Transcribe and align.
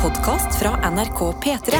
podkast 0.00 0.54
fra 0.56 0.90
NRK 0.90 1.18
P3. 1.42 1.72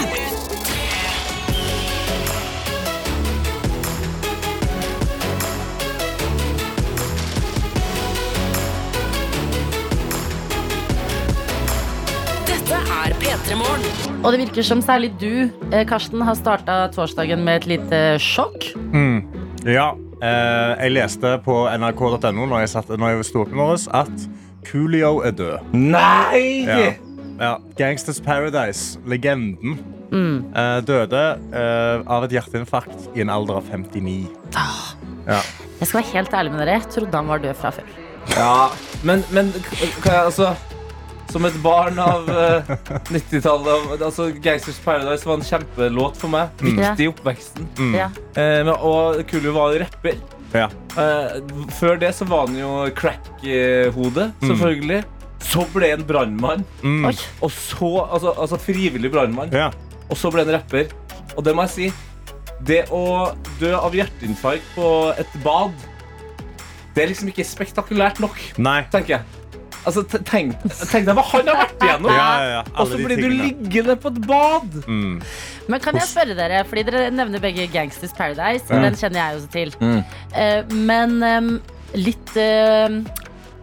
Dette 12.45 12.77
er 12.77 13.17
P3 13.17 13.57
Morgen. 13.57 13.89
Og 14.21 14.35
det 14.35 14.43
virker 14.43 14.63
som 14.63 14.85
særlig 14.85 15.15
du, 15.17 15.49
eh, 15.73 15.87
Karsten, 15.89 16.21
har 16.21 16.37
starta 16.37 16.91
torsdagen 16.93 17.41
med 17.41 17.63
et 17.63 17.67
lite 17.73 18.05
sjokk. 18.21 18.75
Ja, 19.65 19.95
eh, 20.21 20.85
jeg 20.85 20.93
leste 20.93 21.39
på 21.45 21.63
nrk.no 21.73 22.45
når 22.45 22.67
jeg, 22.67 22.69
satt, 22.69 22.89
når 22.93 23.17
jeg 23.17 23.25
sto 23.33 23.47
opp 23.47 23.53
i 23.53 23.63
morges, 23.65 23.89
at 23.89 24.29
Coolio 24.69 25.23
er 25.25 25.33
død. 25.33 25.73
Nei! 25.73 26.67
Ja. 26.69 27.10
Ja. 27.41 27.59
Gangsters 27.77 28.21
Paradise, 28.21 28.99
legenden, 29.09 29.79
eh, 30.13 30.79
døde 30.85 31.23
uh, 31.55 32.03
av 32.05 32.27
et 32.27 32.35
hjerteinfarkt 32.37 33.15
i 33.17 33.23
en 33.25 33.31
alder 33.33 33.63
av 33.63 33.71
59. 33.73 34.27
Ja. 34.53 35.39
Jeg 35.81 35.89
skal 35.89 36.03
være 36.03 36.11
helt 36.13 36.35
ærlig 36.37 36.53
med 36.53 36.61
dere. 36.61 36.75
Jeg 36.77 36.91
trodde 36.93 37.17
han 37.17 37.31
var 37.33 37.41
død 37.41 37.57
fra 37.57 37.71
før. 37.73 37.95
Ja, 38.35 38.67
men, 39.09 39.23
men 39.33 39.49
kan 40.05 40.13
jeg 40.13 40.27
altså 40.27 40.51
Som 41.33 41.47
et 41.49 41.57
barn 41.65 41.97
av 42.03 42.29
uh, 42.37 42.69
90-tallet 43.09 44.03
altså 44.05 44.27
Gangsters 44.45 44.81
Paradise 44.85 45.27
var 45.27 45.39
en 45.39 45.47
kjempelåt 45.47 46.21
for 46.21 46.33
meg. 46.33 46.51
Viktig 46.61 47.07
i 47.07 47.09
oppveksten. 47.09 47.71
Ja. 47.97 48.11
Uh, 48.35 48.61
men, 48.67 48.75
og 48.75 49.23
Kulu 49.31 49.49
var 49.57 49.79
rapper. 49.81 50.21
Ja. 50.53 50.67
Uh, 50.99 51.41
før 51.79 51.97
det 52.03 52.13
så 52.19 52.29
var 52.29 52.51
han 52.51 52.59
jo 52.59 52.75
crack-hode, 52.99 54.29
selvfølgelig. 54.43 55.01
Så 55.41 55.65
ble 55.75 55.91
han 55.95 56.05
brannmann. 56.07 56.65
Mm. 56.83 57.09
Og 57.09 57.51
så, 57.51 57.91
altså, 58.05 58.35
altså 58.37 58.61
frivillig 58.61 59.11
brannmann. 59.13 59.53
Ja. 59.55 59.71
Og 60.11 60.19
så 60.19 60.31
ble 60.33 60.45
han 60.45 60.55
rapper. 60.59 60.93
Og 61.37 61.45
det 61.47 61.55
må 61.57 61.67
jeg 61.69 61.75
si. 61.77 61.91
Det 62.67 62.85
å 62.93 63.33
dø 63.61 63.73
av 63.79 63.95
hjerteinfarkt 63.97 64.75
på 64.77 64.89
et 65.19 65.37
bad, 65.45 65.73
det 66.95 67.05
er 67.05 67.13
liksom 67.13 67.31
ikke 67.31 67.47
spektakulært 67.47 68.21
nok, 68.21 68.37
Nei. 68.61 68.83
tenker 68.93 69.17
jeg. 69.17 69.41
Altså, 69.89 70.03
tenk, 70.05 70.59
tenk 70.91 71.07
deg 71.09 71.17
hva 71.17 71.23
han 71.31 71.49
har 71.49 71.57
vært 71.63 71.85
igjennom! 71.87 72.11
Ja, 72.13 72.27
ja, 72.29 72.49
ja. 72.59 72.63
Og 72.83 72.91
så 72.91 72.99
blir 73.01 73.23
du 73.23 73.31
liggende 73.33 73.97
på 73.97 74.11
et 74.13 74.19
bad! 74.29 74.75
Mm. 74.85 75.15
Men 75.73 75.81
kan 75.81 75.97
jeg 75.97 76.11
spørre 76.11 76.37
dere, 76.37 76.61
fordi 76.69 76.85
dere 76.91 77.07
nevner 77.15 77.41
begge 77.41 77.65
Gangsters 77.73 78.13
Paradise, 78.17 78.67
mm. 78.69 78.85
den 78.85 78.99
kjenner 79.01 79.23
jeg 79.23 79.39
også 79.39 79.51
til. 79.55 79.73
Mm. 79.81 80.03
Uh, 80.37 80.75
men 80.91 81.17
um, 81.25 81.51
litt 81.97 82.37
eh, 82.39 83.01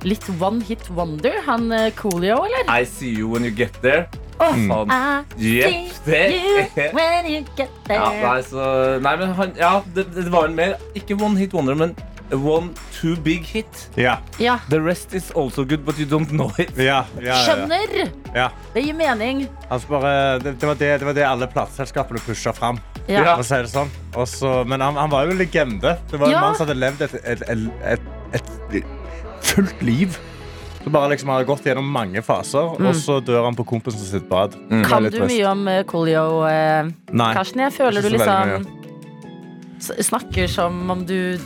Litt 0.06 0.28
one 0.40 0.62
hit 0.62 0.90
wonder. 0.90 1.42
Han 1.46 1.72
eh, 1.72 1.92
Coolio, 1.98 2.44
eller? 2.46 2.82
I 2.82 2.86
see 2.86 3.10
you 3.18 3.30
when 3.32 3.46
you 3.46 3.52
get 3.52 3.82
there. 3.82 4.08
Oh, 4.40 4.54
Sånn. 4.54 4.92
I 4.94 5.24
Jepp, 5.42 5.96
see 6.06 6.12
det. 6.12 6.26
you 6.36 6.92
when 6.98 7.26
you 7.26 7.40
get 7.58 7.72
there. 7.88 7.98
Ja, 7.98 8.12
nei, 8.22 8.44
så, 8.46 8.68
nei, 9.02 9.16
men 9.18 9.34
han, 9.34 9.56
ja, 9.58 9.72
det, 9.96 10.06
det 10.14 10.28
var 10.30 10.46
en 10.46 10.54
mer 10.54 10.76
Ikke 10.94 11.18
one 11.18 11.40
hit 11.42 11.56
wonder, 11.58 11.74
men 11.74 11.96
one 12.30 12.70
too 12.94 13.16
big 13.16 13.48
hit. 13.48 13.90
Yeah. 13.98 14.20
Ja, 14.38 14.60
The 14.70 14.82
rest 14.84 15.14
is 15.14 15.32
also 15.32 15.64
good, 15.66 15.86
but 15.86 15.98
you 15.98 16.06
don't 16.06 16.30
know 16.30 16.52
it. 16.60 16.76
Ja, 16.78 17.06
ja, 17.24 17.40
skjønner! 17.48 18.12
ja. 18.36 18.50
Det 18.74 18.84
gir 18.84 18.94
mening. 18.94 19.48
Altså 19.70 19.88
bare, 19.96 20.14
det, 20.44 20.58
det, 20.60 20.68
var 20.68 20.76
det, 20.76 20.92
det 21.00 21.08
var 21.08 21.18
det 21.18 21.26
alle 21.26 21.48
plateselskapene 21.48 22.22
pusha 22.28 22.54
fram. 22.54 22.82
Si 23.08 23.16
det 23.16 23.72
sånn. 23.72 23.90
Også, 24.20 24.62
men 24.68 24.84
han, 24.84 25.00
han 25.00 25.10
var 25.10 25.26
jo 25.26 25.34
en 25.34 25.40
legende. 25.40 25.96
Det 26.12 26.20
var 26.20 26.30
en 26.34 26.42
mann 26.50 26.60
som 26.60 26.68
hadde 26.68 26.78
levd 26.82 27.06
et, 27.08 27.18
et, 27.24 27.48
et, 27.48 28.12
et, 28.36 28.52
et 28.76 28.97
fullt 29.58 29.82
liv. 29.86 30.18
Så 30.84 30.92
bare 30.94 31.10
liksom 31.12 31.30
har 31.34 31.44
gått 31.44 31.66
gjennom 31.68 31.88
mange 31.92 32.22
faser, 32.24 32.78
og 32.80 32.96
så 32.96 33.18
dør 33.20 33.44
han 33.50 33.58
på 33.58 33.66
kompisen 33.68 34.06
sitt 34.08 34.30
bad. 34.30 34.54
Er 34.72 34.86
Kan 34.88 35.04
du 35.04 35.10
trist. 35.12 35.34
mye 35.34 35.48
om 35.50 35.68
eh, 35.68 35.84
Coolio, 35.84 36.46
eh, 36.48 36.92
Karsten? 37.36 37.64
Jeg 37.66 37.74
føler 37.76 38.06
du 38.06 38.14
liksom 38.16 38.68
Snakker 39.78 40.48
som 40.50 40.90
om 40.90 41.04
du 41.06 41.38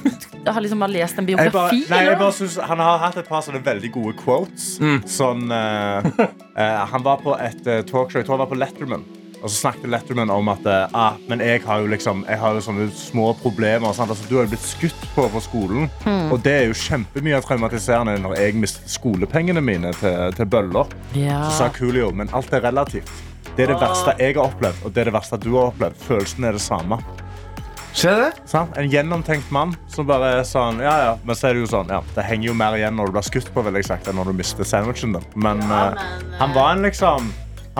har 0.46 0.62
liksom 0.64 0.82
har 0.86 0.88
lest 0.94 1.18
en 1.20 1.28
Jeg 1.28 1.36
bare, 1.36 1.50
biografi. 1.52 1.82
nei, 1.92 2.04
jeg 2.06 2.18
bare 2.18 2.32
synes 2.32 2.56
Han 2.64 2.80
har 2.80 3.02
hatt 3.02 3.18
et 3.20 3.28
par 3.28 3.42
sånne 3.44 3.60
veldig 3.66 3.92
gode 3.92 4.14
quotes. 4.22 4.78
Sånn 5.10 5.52
eh, 5.52 6.08
eh, 6.62 6.86
Han 6.94 7.04
var 7.04 7.20
på 7.26 7.36
et 7.36 7.60
talkshow, 7.66 8.22
jeg 8.22 8.30
tror 8.30 8.38
han 8.38 8.46
var 8.46 8.54
på 8.54 8.62
Letterman. 8.62 9.04
Og 9.42 9.50
så 9.50 9.56
snakket 9.56 9.90
Letterman 9.90 10.30
om 10.30 10.52
at 10.54 10.66
eh, 10.70 10.94
ah, 10.94 11.18
Men 11.30 11.42
jeg 11.42 11.64
har 11.66 11.82
jo 11.82 11.90
liksom 11.90 12.22
Jeg 12.30 12.38
har 12.42 12.54
jo 12.54 12.62
sånne 12.62 12.88
små 12.94 13.32
problemer. 13.42 13.88
Altså, 13.90 14.06
du 14.30 14.36
har 14.38 14.46
jo 14.46 14.54
blitt 14.54 14.68
skutt 14.68 15.08
på 15.16 15.26
på 15.32 15.42
skolen. 15.44 15.90
Og 16.32 16.38
det 16.46 16.54
er 16.54 16.70
jo 16.70 16.78
kjempemye 16.78 17.42
traumatiserende 17.46 18.18
når 18.22 18.38
jeg 18.40 18.60
mister 18.62 18.88
skolepengene 18.90 19.64
mine 19.64 19.94
til, 20.00 20.32
til 20.38 20.50
bøller. 20.50 20.92
Ja. 21.18 21.44
Så 21.50 21.64
sa 21.64 21.70
Coolio, 21.74 22.12
men 22.16 22.32
alt 22.36 22.54
er 22.54 22.64
relativt. 22.68 23.12
Det 23.56 23.66
er 23.66 23.74
det 23.74 23.82
verste 23.82 24.16
jeg 24.20 24.38
har 24.38 24.46
opplevd, 24.46 24.86
og 24.86 24.94
det 24.96 25.02
er 25.02 25.10
det 25.10 25.14
verste 25.18 25.40
du 25.42 25.52
har 25.58 25.74
opplevd. 25.74 26.00
Følelsen 26.08 26.48
er 26.48 26.56
det 26.56 26.64
samme. 26.64 27.02
Skjer 27.92 28.16
det? 28.16 28.30
Sant? 28.48 28.78
En 28.80 28.88
gjennomtenkt 28.88 29.50
mann 29.52 29.74
som 29.92 30.08
bare 30.08 30.30
er 30.38 30.46
sånn 30.48 30.80
Ja, 30.80 30.94
ja. 31.04 31.16
Men 31.28 31.36
så 31.36 31.50
er 31.50 31.58
det 31.58 31.66
jo 31.66 31.72
sånn, 31.74 31.92
ja, 31.92 32.00
det 32.16 32.24
henger 32.24 32.52
jo 32.52 32.56
mer 32.56 32.78
igjen 32.80 32.96
når 32.96 33.12
du 33.12 33.18
blir 33.18 33.28
skutt 33.28 33.50
på, 33.52 33.64
vil 33.68 33.80
jeg 33.82 33.90
sagt, 33.90 34.08
enn 34.08 34.16
når 34.20 34.32
du 34.32 34.38
mister 34.40 34.68
sandwichen 34.68 35.18
din. 35.18 35.26
Men, 35.36 35.60
ja, 35.68 35.82
men, 35.98 36.38
han 36.40 36.56
var 36.56 36.72
en 36.76 36.86
liksom 36.88 37.28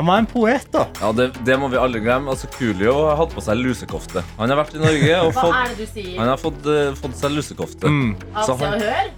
Han 0.02 0.10
var 0.10 0.22
en 0.24 0.28
poet, 0.32 0.66
da. 0.74 0.88
Ja, 1.00 1.12
det, 1.14 1.28
det 1.46 1.58
må 1.62 1.70
vi 1.70 1.78
aldri 1.78 2.02
glemme. 2.02 2.34
Altså, 2.34 2.50
Coolio 2.56 2.96
har 3.06 3.20
hatt 3.22 3.36
på 3.38 3.44
seg 3.46 3.60
lusekofte. 3.62 4.24
Han 4.40 4.50
har 4.50 4.58
vært 4.64 4.74
i 4.80 4.82
Norge 4.82 5.20
og 5.28 5.30
Hva 5.36 5.44
fått, 5.46 5.76
det 5.76 5.78
du 5.86 5.92
sier? 5.94 6.16
han 6.18 6.32
har 6.32 6.40
fått, 6.42 6.66
eh, 6.66 6.90
fått 6.98 7.20
seg 7.22 7.36
lusekofte. 7.38 7.86
Mm. 7.92 8.16
Av 8.34 8.58
han- 8.66 8.80
Hør? 8.82 9.12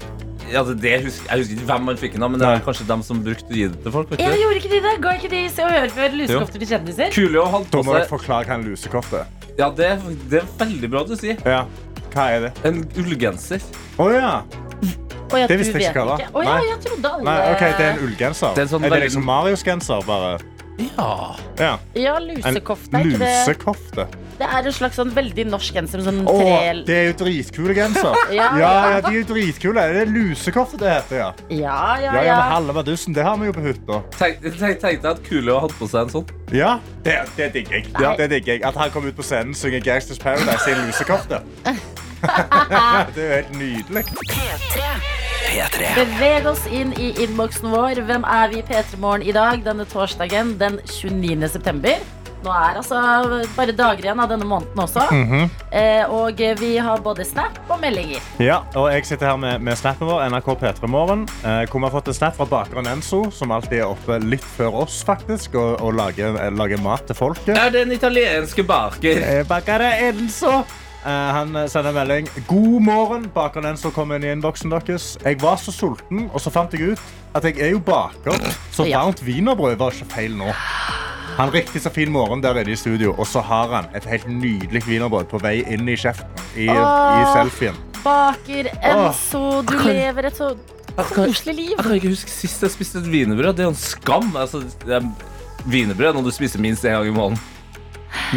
Ja, 0.52 0.62
det, 0.68 0.74
det 0.84 0.98
husker, 1.06 1.24
jeg 1.32 1.40
husker 1.40 1.56
ikke 1.56 1.68
hvem 1.72 1.86
han 1.88 1.98
fikk 1.98 2.14
den 2.18 2.24
av, 2.28 2.30
men 2.34 2.40
det 2.42 2.46
Nei. 2.50 2.56
er 2.60 2.66
kanskje 2.66 2.86
dem 2.86 3.02
som 3.08 3.22
brukte 3.24 3.48
å 3.48 3.56
gi 3.58 3.68
det 3.72 3.80
til 3.86 3.94
folk. 3.96 4.10
Vet 4.12 4.20
Jeg 4.20 4.36
du? 4.36 4.42
gjorde 4.44 4.60
ikke 4.60 4.72
de 4.74 4.80
det? 4.84 4.92
Ga 5.02 5.14
ikke 5.18 5.30
de 5.32 5.40
Se 5.50 5.64
og 5.64 5.72
Hør 5.72 5.88
før 5.96 6.18
lusekofter 6.20 6.60
til 6.60 6.68
kjendiser? 6.74 7.14
Coolio 7.16 7.46
hadde 7.48 7.70
Da 7.72 7.78
på 7.80 7.84
må 7.88 7.96
jeg 7.96 8.04
seg 8.04 8.12
forklare 8.12 8.46
hva 8.52 8.58
en 8.60 8.66
lusekofte 8.68 9.22
er. 9.24 9.32
Ja, 9.58 9.70
det, 9.72 9.88
det 10.30 10.42
er 10.44 10.52
veldig 10.60 10.90
bra 10.92 11.04
du 11.08 11.16
sier. 11.16 11.40
Ja. 11.48 11.64
Hva 12.14 12.28
er 12.36 12.40
det? 12.50 12.52
En 12.70 12.84
ullgenser. 13.00 13.64
Å 13.98 14.10
ja. 14.14 14.34
Å, 15.34 15.40
ja, 15.40 15.48
Det 15.50 15.58
visste 15.64 15.80
jeg 15.80 15.90
ikke 15.90 16.04
hva 16.04 16.18
var. 16.20 16.28
Å 16.30 16.44
ja, 16.46 16.56
Nei. 16.60 16.66
jeg 16.70 16.80
trodde 16.86 17.10
alle 17.16 17.24
Nei, 17.26 17.38
ok, 17.56 17.64
det 17.80 17.86
er 17.88 17.92
en 17.96 18.04
ullgenser. 18.06 18.52
Det 18.54 18.62
er 18.62 18.68
en 18.68 18.74
sånn 18.76 18.84
er 18.84 18.90
det 18.90 18.92
veldig- 19.00 19.08
liksom 19.10 19.26
Marios 19.26 19.64
genser, 19.66 20.04
bare? 20.06 20.36
Ja. 20.80 21.36
Ja. 21.60 21.72
Ja, 21.96 22.16
En 22.18 22.28
lusekofte. 22.28 22.98
Er 22.98 23.06
ikke 23.06 23.20
det? 23.22 23.32
lusekofte. 23.48 24.06
det 24.40 24.48
er 24.50 24.66
en 24.66 24.74
slags 24.74 24.98
sånn 24.98 25.12
veldig 25.14 25.46
norsk 25.52 25.76
genser 25.78 26.02
sånn 26.04 26.24
Å, 26.26 26.34
tre 26.40 26.72
det 26.88 26.96
er 26.98 27.04
jo 27.12 27.14
dritkule 27.22 27.76
genser. 27.78 28.18
Ja, 28.34 28.48
Ja, 28.58 28.72
ja. 28.96 29.02
de 29.06 29.12
er 29.12 29.20
jo 29.20 29.28
dritkule. 29.30 29.86
Det 29.94 30.02
er 30.02 30.10
lusekofte 30.10 30.80
det 30.82 30.90
heter, 30.96 31.20
ja. 31.22 31.30
Ja, 31.54 31.78
ja, 32.02 32.16
Ja, 32.18 32.24
ja, 32.28 32.40
halve 32.56 32.74
badussen, 32.80 33.14
det 33.14 33.24
har 33.24 33.38
vi 33.38 33.52
jo 33.52 33.56
på 33.56 33.66
hytta. 33.68 34.02
Tenk, 34.18 34.42
tenk, 34.42 34.80
tenk 34.82 35.04
deg 35.06 35.10
at 35.14 35.24
Coolio 35.28 35.60
hadde 35.64 35.78
på 35.78 35.90
seg 35.92 36.08
en 36.08 36.14
sånn. 36.18 36.34
Ja, 36.54 36.78
det, 37.06 37.20
det 37.38 37.52
digger 37.54 37.80
jeg. 37.80 37.92
Ja, 38.02 38.16
Det 38.18 38.30
digger 38.34 38.56
jeg. 38.58 38.66
At 38.68 38.80
han 38.82 38.92
kom 38.94 39.06
ut 39.06 39.16
på 39.18 39.26
scenen 39.26 39.54
og 39.54 39.62
synger 39.62 39.86
Gangsters 39.86 40.22
Paradise 40.22 40.66
i 40.70 40.74
en 40.78 40.88
lusekofte. 40.90 41.44
det 43.14 43.20
er 43.20 43.28
jo 43.28 43.34
helt 43.36 43.54
nydelig. 43.60 45.22
Beveg 45.44 46.46
oss 46.48 46.66
inn 46.72 46.94
i 47.00 47.12
innboksen 47.24 47.72
vår. 47.74 48.02
Hvem 48.08 48.26
er 48.30 48.52
vi 48.54 48.62
i 48.62 48.66
P3 48.66 49.00
Morgen 49.02 49.26
i 49.28 49.34
dag, 49.36 49.64
denne 49.66 49.86
torsdagen 49.90 50.56
den 50.62 50.80
29. 50.88 51.50
september? 51.52 52.04
Nå 52.44 52.52
er 52.52 52.76
altså 52.76 52.98
bare 53.56 53.72
dager 53.72 54.04
igjen 54.04 54.20
av 54.20 54.28
denne 54.34 54.44
måneden 54.48 54.82
også. 54.84 55.06
Mhm. 55.16 55.46
eh, 55.72 56.04
og 56.12 56.42
vi 56.60 56.74
har 56.78 57.00
både 57.00 57.24
snap 57.24 57.56
og 57.72 57.80
meldinger. 57.80 58.20
Ja, 58.44 58.58
og 58.76 58.90
jeg 58.92 59.06
sitter 59.08 59.32
her 59.32 59.38
med, 59.40 59.62
med 59.64 59.80
snappen 59.80 60.10
vår, 60.10 60.26
NRK 60.34 60.50
P3 60.60 60.90
Morgen. 60.92 61.24
Eh, 61.44 61.64
hvor 61.72 61.80
vi 61.80 61.88
har 61.88 61.96
fått 61.96 62.12
en 62.12 62.20
snap 62.20 62.36
fra 62.36 62.46
bakeren 62.52 62.90
Enzo, 62.92 63.30
som 63.32 63.52
alltid 63.56 63.80
er 63.80 63.88
oppe 63.88 64.20
litt 64.24 64.44
før 64.58 64.82
oss, 64.84 65.00
faktisk, 65.08 65.56
og, 65.56 65.80
og 65.80 65.96
lager, 65.96 66.36
lager 66.52 66.84
mat 66.84 67.08
til 67.08 67.16
folket. 67.20 67.56
Er 67.56 67.72
det 67.72 67.86
en 67.88 67.96
italienske 67.96 68.64
baker? 68.68 69.24
Eh, 69.24 69.44
Bakere 69.48 69.94
Enzo. 70.10 70.64
Eh, 71.04 71.10
han 71.10 71.48
sender 71.52 71.68
sender 71.68 71.92
melding. 71.92 72.30
God 72.48 72.82
morgen. 72.82 73.26
Bakeren 73.36 73.78
som 73.78 73.92
kom 73.92 74.14
inn 74.16 74.24
i 74.24 74.32
innboksen 74.32 74.72
deres. 74.72 75.18
Jeg 75.24 75.42
var 75.42 75.58
så 75.60 75.74
sulten, 75.76 76.30
og 76.32 76.40
så 76.40 76.54
fant 76.54 76.72
jeg 76.74 76.94
ut 76.94 77.02
at 77.36 77.44
jeg 77.50 77.58
er 77.66 77.72
jo 77.74 77.80
baker, 77.82 78.38
så 78.72 78.86
varmt 78.86 79.24
wienerbrød 79.26 79.80
var 79.82 79.96
ikke 79.96 80.06
feil 80.14 80.36
nå. 80.38 80.52
Han 81.34 81.50
riktig 81.50 81.82
så 81.82 81.90
fin 81.90 82.12
morgen 82.14 82.44
der 82.44 82.60
inne 82.62 82.76
i 82.76 82.78
studio, 82.78 83.16
og 83.18 83.26
så 83.28 83.42
har 83.42 83.72
han 83.74 83.88
et 83.98 84.06
helt 84.06 84.28
nydelig 84.30 84.84
wienerbrød 84.86 85.32
på 85.32 85.42
vei 85.42 85.64
inn 85.66 85.90
i 85.90 85.96
kjeften 85.98 86.44
i, 86.54 86.68
i 86.70 87.24
selfien. 87.34 87.80
Baker 88.04 88.70
Enzo, 88.86 89.64
du 89.66 89.74
lever 89.82 90.30
et 90.30 90.38
så 90.38 90.52
koselig 91.10 91.56
liv. 91.58 91.74
Jeg 91.74 91.82
kan 91.88 91.98
ikke 91.98 92.14
huske 92.14 92.32
sist 92.32 92.64
jeg 92.64 92.76
spiste 92.76 93.02
et 93.02 93.10
wienerbrød. 93.10 93.56
Det 93.58 93.66
er 93.66 93.72
jo 93.72 93.74
en 93.74 93.82
skam. 93.82 94.30
Altså, 94.38 94.62
det 94.86 95.00
er 95.00 95.10
wienerbrød 95.66 96.12
er 96.12 96.20
noe 96.20 96.28
du 96.30 96.36
spiser 96.36 96.62
minst 96.62 96.86
én 96.86 96.94
gang 96.94 97.10
i 97.10 97.16
måneden. 97.18 97.42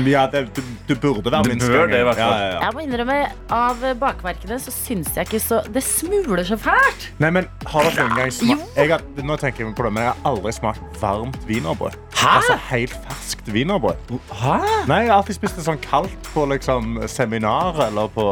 Ja, 0.06 0.26
det, 0.32 0.44
du, 0.56 0.62
du 0.88 0.94
burde 1.00 1.30
være 1.32 1.48
minst 1.50 1.68
bør 1.70 1.86
det, 1.90 2.00
i 2.00 2.06
hvert 2.06 2.18
fall. 2.20 2.32
Ja, 2.32 2.46
ja, 2.46 2.52
ja. 2.56 2.60
Jeg 2.66 2.74
må 2.76 2.84
innrømme, 2.84 3.18
av 3.56 3.84
bakverkene 4.00 4.58
så 4.60 4.72
syns 4.74 5.12
jeg 5.16 5.28
ikke 5.28 5.40
så 5.42 5.60
Det 5.72 5.82
smuler 5.84 6.44
så 6.48 6.58
fælt. 6.60 7.08
Nei, 7.22 7.30
men 7.38 7.48
har 7.68 7.86
dere 7.88 8.06
noen 8.08 8.20
gang 8.20 8.32
smakt 8.34 8.76
jeg 8.76 8.92
har, 8.92 9.04
Nå 9.26 9.36
tenker 9.40 9.64
jeg 9.64 9.76
på 9.78 9.86
det, 9.86 9.92
men 9.96 10.06
jeg 10.06 10.12
har 10.12 10.28
aldri 10.32 10.52
smakt 10.56 11.00
varmt 11.00 11.38
wienerbrød. 11.48 11.96
Altså 12.26 12.56
helt 12.70 12.94
ferskt 13.06 13.48
wienerbrød. 13.54 14.14
Hæ? 14.34 14.54
Nei, 14.88 15.00
jeg 15.04 15.10
har 15.12 15.20
alltid 15.20 15.36
spist 15.38 15.58
det 15.60 15.64
sånn 15.66 15.78
kaldt 15.84 16.30
på 16.32 16.46
liksom, 16.50 16.96
seminar 17.12 17.78
eller 17.86 18.08
på, 18.12 18.24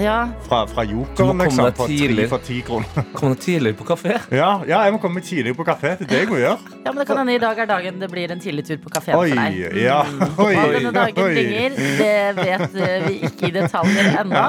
Ja, 0.00 0.18
fra, 0.46 0.62
fra 0.70 0.84
Jokeren. 0.88 1.42
Liksom, 1.42 1.68
på 1.76 1.88
tre 1.90 2.26
for 2.30 2.46
ti 2.46 2.60
kroner. 2.66 3.02
Kom 3.18 3.34
deg 3.34 3.42
tidligere 3.44 3.78
på 3.78 3.86
kafé. 3.92 4.16
Ja, 4.32 4.52
ja, 4.68 4.82
jeg 4.86 4.94
må 4.96 5.00
komme 5.02 5.20
tidlig 5.24 5.54
på 5.58 5.66
kafé. 5.68 5.94
Det 6.00 6.06
er 6.06 6.12
det 6.14 6.20
jeg 6.22 6.30
må 6.30 6.38
gjøre. 6.40 6.58
ja, 6.86 6.92
men 6.92 7.02
det 7.02 7.06
kan 7.10 7.20
hende 7.22 7.36
i 7.36 7.42
dag 7.42 7.58
er 7.64 7.68
dagen 7.70 8.00
det 8.02 8.08
blir 8.12 8.32
en 8.34 8.40
tidlig 8.42 8.64
tur 8.70 8.80
på 8.84 8.92
kafeen 8.94 9.18
for 9.18 9.34
deg. 9.36 9.60
ja. 9.82 10.00
Oi, 10.38 10.52
Hva 10.56 10.66
denne 10.76 10.91
dagen 10.94 11.34
bringer, 11.34 11.76
det 11.98 12.36
vet 12.38 12.76
eh, 12.76 13.06
vi 13.08 13.14
ikke 13.28 13.48
i 13.48 13.52
detaljer 13.56 14.10
ennå. 14.22 14.44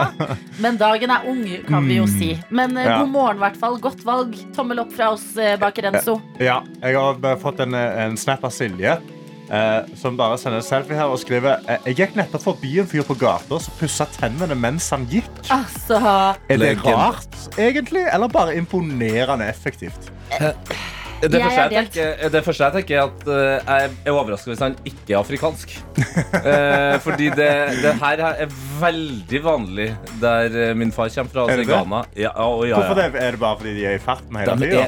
Men 0.64 0.78
dagen 0.82 1.14
er 1.16 1.26
ung, 1.32 1.42
kan 1.68 1.88
vi 1.90 1.98
jo 2.02 2.06
si. 2.10 2.34
Men 2.50 2.78
eh, 2.78 2.86
Ja. 2.90 3.00
god 3.02 3.10
morgen, 3.16 3.42
i 3.42 3.46
hvert 3.48 3.58
fall. 3.62 3.80
Godt 3.84 4.04
valg. 4.08 4.38
Tommel 4.56 4.80
opp 4.84 4.94
fra 4.96 5.12
oss 5.16 5.26
eh, 5.38 5.56
bak 5.62 5.78
Renzo. 5.84 6.20
Ja, 6.44 6.62
jeg 6.84 6.96
har 7.00 7.38
fått 7.42 7.60
en, 7.66 7.74
en 7.74 8.18
snap 8.18 8.44
av 8.48 8.54
Silje. 8.56 9.00
Eh, 9.54 9.80
som 10.00 10.16
bare 10.18 10.38
sender 10.40 10.62
en 10.62 10.66
selfie 10.66 10.96
her 10.96 11.12
og 11.12 11.20
skriver 11.20 11.60
eh, 11.68 11.82
Jeg 11.92 11.98
gikk 12.00 12.14
nettopp 12.16 12.46
forbi 12.46 12.78
en 12.80 12.88
fyr 12.88 13.04
på 13.06 13.14
gata 13.20 13.58
som 13.62 13.76
pussa 13.78 14.08
tennene 14.16 14.56
mens 14.56 14.88
han 14.96 15.04
gikk. 15.12 15.28
Altså 15.52 16.00
Er 16.48 16.62
det 16.62 16.78
rart, 16.86 17.36
egentlig? 17.60 18.06
Eller 18.08 18.32
bare 18.32 18.56
imponerende 18.58 19.50
effektivt? 19.52 20.08
Det 21.32 21.40
første 21.42 21.64
jeg, 21.64 21.88
tenker, 21.88 22.30
det 22.34 22.42
første 22.44 22.68
jeg 22.68 22.74
tenker, 22.78 22.98
er 22.98 23.04
at 23.08 23.28
eh, 23.32 23.74
jeg 23.84 23.92
er 24.06 24.12
overrasket 24.12 24.52
hvis 24.52 24.64
han 24.66 24.76
ikke 24.86 25.14
er 25.14 25.20
afrikansk. 25.22 25.76
Eh, 26.44 26.96
fordi 27.02 27.30
det, 27.34 27.48
det 27.82 27.92
her 28.02 28.22
er 28.28 28.50
veldig 28.82 29.40
vanlig 29.46 29.86
der 30.22 30.74
min 30.78 30.92
far 30.94 31.10
kommer 31.14 31.32
fra, 31.32 31.46
Er 31.46 31.54
altså 31.54 31.58
det 31.58 31.64
i 31.64 31.70
det? 31.70 31.78
Ghana. 31.78 32.02
Ja, 32.20 32.32
og 32.44 32.68
ja, 32.68 32.76
Hvorfor 32.80 33.00
det? 33.00 33.22
Er 33.22 33.32
det 33.38 33.40
bare 33.40 33.58
fordi 33.62 33.74
de 33.78 33.86
er 33.88 33.98
i 33.98 34.02
farten 34.04 34.38
hele 34.38 34.58
De 34.60 34.68
tida? 34.68 34.86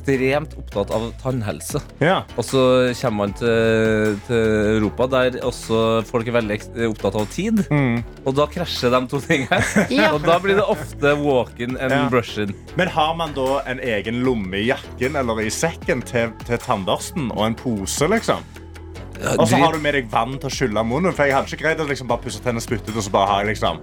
Ekstremt 0.00 0.54
opptatt 0.58 0.90
av 0.94 1.10
tannhelse. 1.22 1.80
Ja. 2.00 2.22
Og 2.38 2.44
så 2.44 2.60
kommer 3.00 3.26
man 3.26 3.34
til, 3.38 4.16
til 4.26 4.76
Europa, 4.76 5.06
der 5.12 5.38
også 5.46 6.02
folk 6.08 6.28
er 6.30 6.36
veldig 6.40 6.58
opptatt 6.90 7.18
av 7.20 7.26
tid. 7.32 7.62
Mm. 7.70 8.00
Og 8.24 8.34
da 8.38 8.46
krasjer 8.50 8.90
de 8.94 9.02
to 9.10 9.20
tingene. 9.24 9.60
Ja. 10.00 10.12
Og 10.14 10.22
da 10.24 10.38
blir 10.40 10.56
det 10.56 10.64
ofte 10.64 11.14
walk-in 11.20 11.76
and 11.80 11.92
Ja. 11.92 12.08
brush-in. 12.10 12.54
Men 12.78 12.88
har 12.88 13.14
man 13.18 13.34
da 13.36 13.60
en 13.68 13.80
egen 13.80 14.22
lomme 14.24 14.56
i 14.56 14.68
jakken 14.70 15.16
eller 15.18 15.40
i 15.42 15.50
sekken 15.50 16.02
til, 16.06 16.32
til 16.46 16.58
tannbørsten 16.62 17.30
og 17.34 17.44
en 17.46 17.54
pose, 17.58 18.08
liksom? 18.08 18.44
Og 19.36 19.44
så 19.50 19.58
har 19.60 19.74
du 19.74 19.82
med 19.82 19.92
deg 19.98 20.06
vann 20.12 20.38
til 20.40 20.48
å 20.48 20.52
skylle 20.54 20.84
munnen. 20.86 21.12
For 21.12 21.28
jeg 21.28 21.34
hadde 21.36 21.50
ikke 21.52 21.64
greid 21.66 21.82
å 21.82 21.88
liksom 21.90 22.08
bare 22.08 22.22
pusse 22.24 22.40
tennene, 22.40 22.62
spyttet, 22.64 22.94
og 22.96 23.04
så 23.04 23.12
bare 23.12 23.28
har 23.28 23.42
jeg 23.44 23.54
liksom 23.56 23.82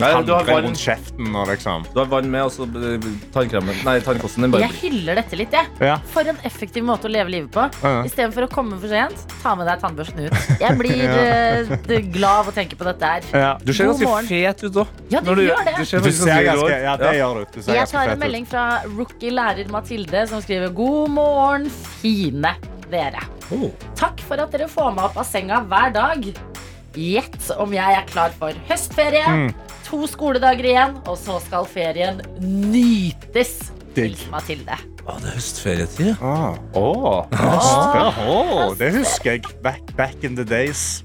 Nei, 0.00 0.10
du 0.26 0.32
har 0.34 0.44
tannkrem 0.44 0.64
rundt 0.68 0.80
kjeften 0.80 1.36
og 1.36 1.48
liksom 1.50 1.84
Du 1.94 1.98
har 2.00 2.08
vann 2.10 2.30
med, 2.32 2.42
og 2.46 2.52
så 2.54 2.66
eh, 2.66 3.06
tannkremen 3.34 3.76
Nei, 3.86 3.94
tannkosten 4.04 4.44
din 4.46 4.54
bare 4.54 4.66
Jeg 4.66 4.78
hyller 4.82 5.20
dette 5.20 5.38
litt, 5.38 5.52
jeg. 5.54 5.70
Ja. 5.84 5.96
For 6.14 6.26
en 6.30 6.38
effektiv 6.48 6.84
måte 6.88 7.08
å 7.08 7.12
leve 7.12 7.30
livet 7.34 7.50
på. 7.54 7.66
Ja. 7.84 8.02
Istedenfor 8.08 8.46
å 8.46 8.50
komme 8.52 8.78
for 8.82 8.88
sent, 8.92 9.24
ta 9.42 9.54
med 9.58 9.68
deg 9.70 9.82
tannbørsten 9.84 10.24
ut. 10.26 10.38
Jeg 10.60 10.78
blir 10.80 11.04
eh, 11.24 12.00
glad 12.14 12.44
av 12.44 12.50
å 12.50 12.54
tenke 12.56 12.78
på 12.80 12.86
dette 12.88 13.12
her. 13.14 13.28
Ja. 13.32 13.52
Du 13.62 13.72
ser 13.72 13.90
God 13.90 13.94
ganske 14.00 14.10
morgen. 14.10 14.30
fet 14.32 14.64
ut 14.66 14.80
òg. 14.84 14.94
Ja, 15.12 15.20
du 15.24 15.32
gjør 15.44 15.64
det. 15.68 15.74
Du 15.78 15.84
ser 15.88 16.04
Du 16.04 16.10
ser 16.12 16.44
ganske 16.50 16.70
ja, 16.84 16.96
det 17.00 17.10
Ja. 17.12 17.16
gjør 17.24 17.42
du. 17.42 17.44
du 17.54 17.62
ser 17.62 17.72
Jeg 17.74 17.82
ganske 17.84 17.96
tar 17.98 18.04
fet 18.08 18.12
en 18.12 18.18
ut. 18.18 18.24
melding 18.26 18.46
fra 18.50 18.64
rookie-lærer 18.96 19.70
Mathilde, 19.74 20.26
som 20.28 20.42
skriver 20.44 20.72
God 20.74 21.10
morgen, 21.10 21.70
fine 22.02 22.54
dere. 22.90 23.22
Oh. 23.52 23.70
Takk 23.98 24.20
for 24.24 24.40
at 24.40 24.52
dere 24.54 24.66
får 24.70 24.92
meg 24.96 25.04
opp 25.10 25.16
av 25.20 25.26
senga 25.28 25.60
hver 25.68 25.92
dag. 25.94 26.26
Gjett 26.94 27.48
om 27.58 27.72
jeg 27.74 27.96
er 27.98 28.04
klar 28.06 28.30
for 28.38 28.54
høstferie. 28.68 29.26
Mm. 29.26 29.48
To 29.84 30.04
skoledager 30.10 30.64
igjen, 30.70 30.96
og 31.06 31.16
så 31.20 31.38
skal 31.44 31.66
ferien 31.68 32.20
nytes. 32.40 33.56
Digg. 33.94 34.18
Mathilde. 34.32 34.74
Å, 35.04 35.18
det 35.20 35.28
er 35.28 35.36
høstferietid. 35.36 36.14
Ah. 36.24 36.56
Oh. 36.74 37.26
høstferie. 37.30 38.30
Oh, 38.32 38.72
det 38.80 38.88
husker 38.96 39.36
jeg. 39.36 39.44
Back, 39.62 39.92
back 39.98 40.24
in 40.26 40.34
the 40.38 40.46
days. 40.48 41.02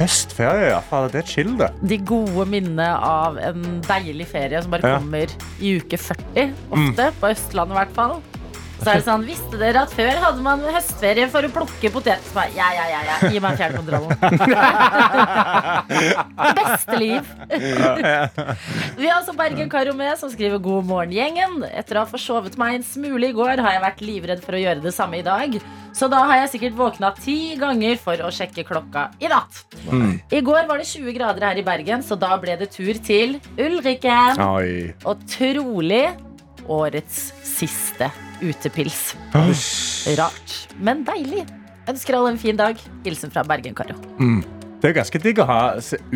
Høstferie, 0.00 0.70
ja. 0.70 0.78
Faen, 0.88 1.10
det 1.12 1.20
er 1.20 1.28
chill, 1.28 1.50
det. 1.60 1.68
De 1.90 1.98
gode 2.08 2.46
minnene 2.48 2.86
av 3.04 3.36
en 3.42 3.66
deilig 3.84 4.30
ferie 4.30 4.62
som 4.64 4.72
bare 4.72 4.88
Ja. 4.94 4.96
kommer 5.02 5.34
i 5.60 5.74
uke 5.82 5.98
40, 6.00 6.54
ofte. 6.72 7.10
På 7.20 7.28
Østlandet, 7.34 7.74
i 7.74 7.80
hvert 7.82 7.96
fall. 7.98 8.14
Så 8.80 8.88
er 8.88 9.00
det 9.00 9.04
sånn, 9.04 9.24
Visste 9.28 9.58
dere 9.60 9.82
at 9.84 9.92
før 9.92 10.16
hadde 10.22 10.40
man 10.44 10.62
høstferie 10.64 11.26
for 11.32 11.44
å 11.44 11.50
plukke 11.52 11.90
poteter? 11.92 12.22
Så 12.24 12.36
bare, 12.36 12.52
Ja, 12.56 12.68
ja, 12.76 12.86
ja, 12.88 13.00
ja. 13.08 13.16
Gi 13.32 13.40
meg 13.44 13.58
fjernkontrollen. 13.60 14.16
Beste 16.60 16.96
liv. 17.00 17.28
Vi 18.96 19.08
har 19.08 19.18
også 19.18 19.34
Bergen-Karo 19.36 19.92
med, 19.96 20.14
som 20.20 20.30
skriver 20.32 20.60
God 20.62 20.86
morgen, 20.88 21.12
gjengen. 21.14 21.60
Etter 21.68 21.98
å 22.00 22.04
ha 22.06 22.10
forsovet 22.10 22.56
meg 22.60 22.78
en 22.78 22.86
smule 22.86 23.30
i 23.30 23.36
går, 23.36 23.60
har 23.60 23.76
jeg 23.76 23.84
vært 23.84 24.02
livredd 24.06 24.42
for 24.44 24.56
å 24.56 24.62
gjøre 24.62 24.84
det 24.84 24.94
samme 24.96 25.20
i 25.20 25.26
dag. 25.26 25.58
Så 25.96 26.08
da 26.10 26.22
har 26.30 26.40
jeg 26.44 26.52
sikkert 26.54 26.78
våkna 26.78 27.12
ti 27.18 27.36
ganger 27.60 27.98
for 28.00 28.22
å 28.24 28.30
sjekke 28.34 28.64
klokka 28.68 29.08
i 29.20 29.28
natt. 29.30 29.64
I 30.30 30.40
går 30.46 30.68
var 30.70 30.80
det 30.80 30.88
20 30.88 31.16
grader 31.18 31.48
her 31.50 31.60
i 31.60 31.66
Bergen, 31.66 32.04
så 32.06 32.16
da 32.20 32.32
ble 32.40 32.56
det 32.60 32.70
tur 32.76 32.94
til 33.04 33.36
Ulrikken. 33.60 34.40
Oi. 34.46 34.94
Og 35.04 35.26
trolig 35.28 36.06
årets 36.70 37.30
siste 37.44 38.08
utepils. 38.42 39.14
Rart, 40.18 40.54
men 40.80 41.04
deilig. 41.06 41.44
Ønsker 41.90 42.16
alle 42.18 42.34
en 42.34 42.40
fin 42.40 42.58
dag. 42.58 42.78
Hilsen 43.04 43.32
fra 43.34 43.42
Bergen-Karo. 43.48 43.96
Det 44.80 44.88
er 44.90 44.94
ganske 44.96 45.20
digg 45.20 45.40
å 45.42 45.46
ha 45.48 45.58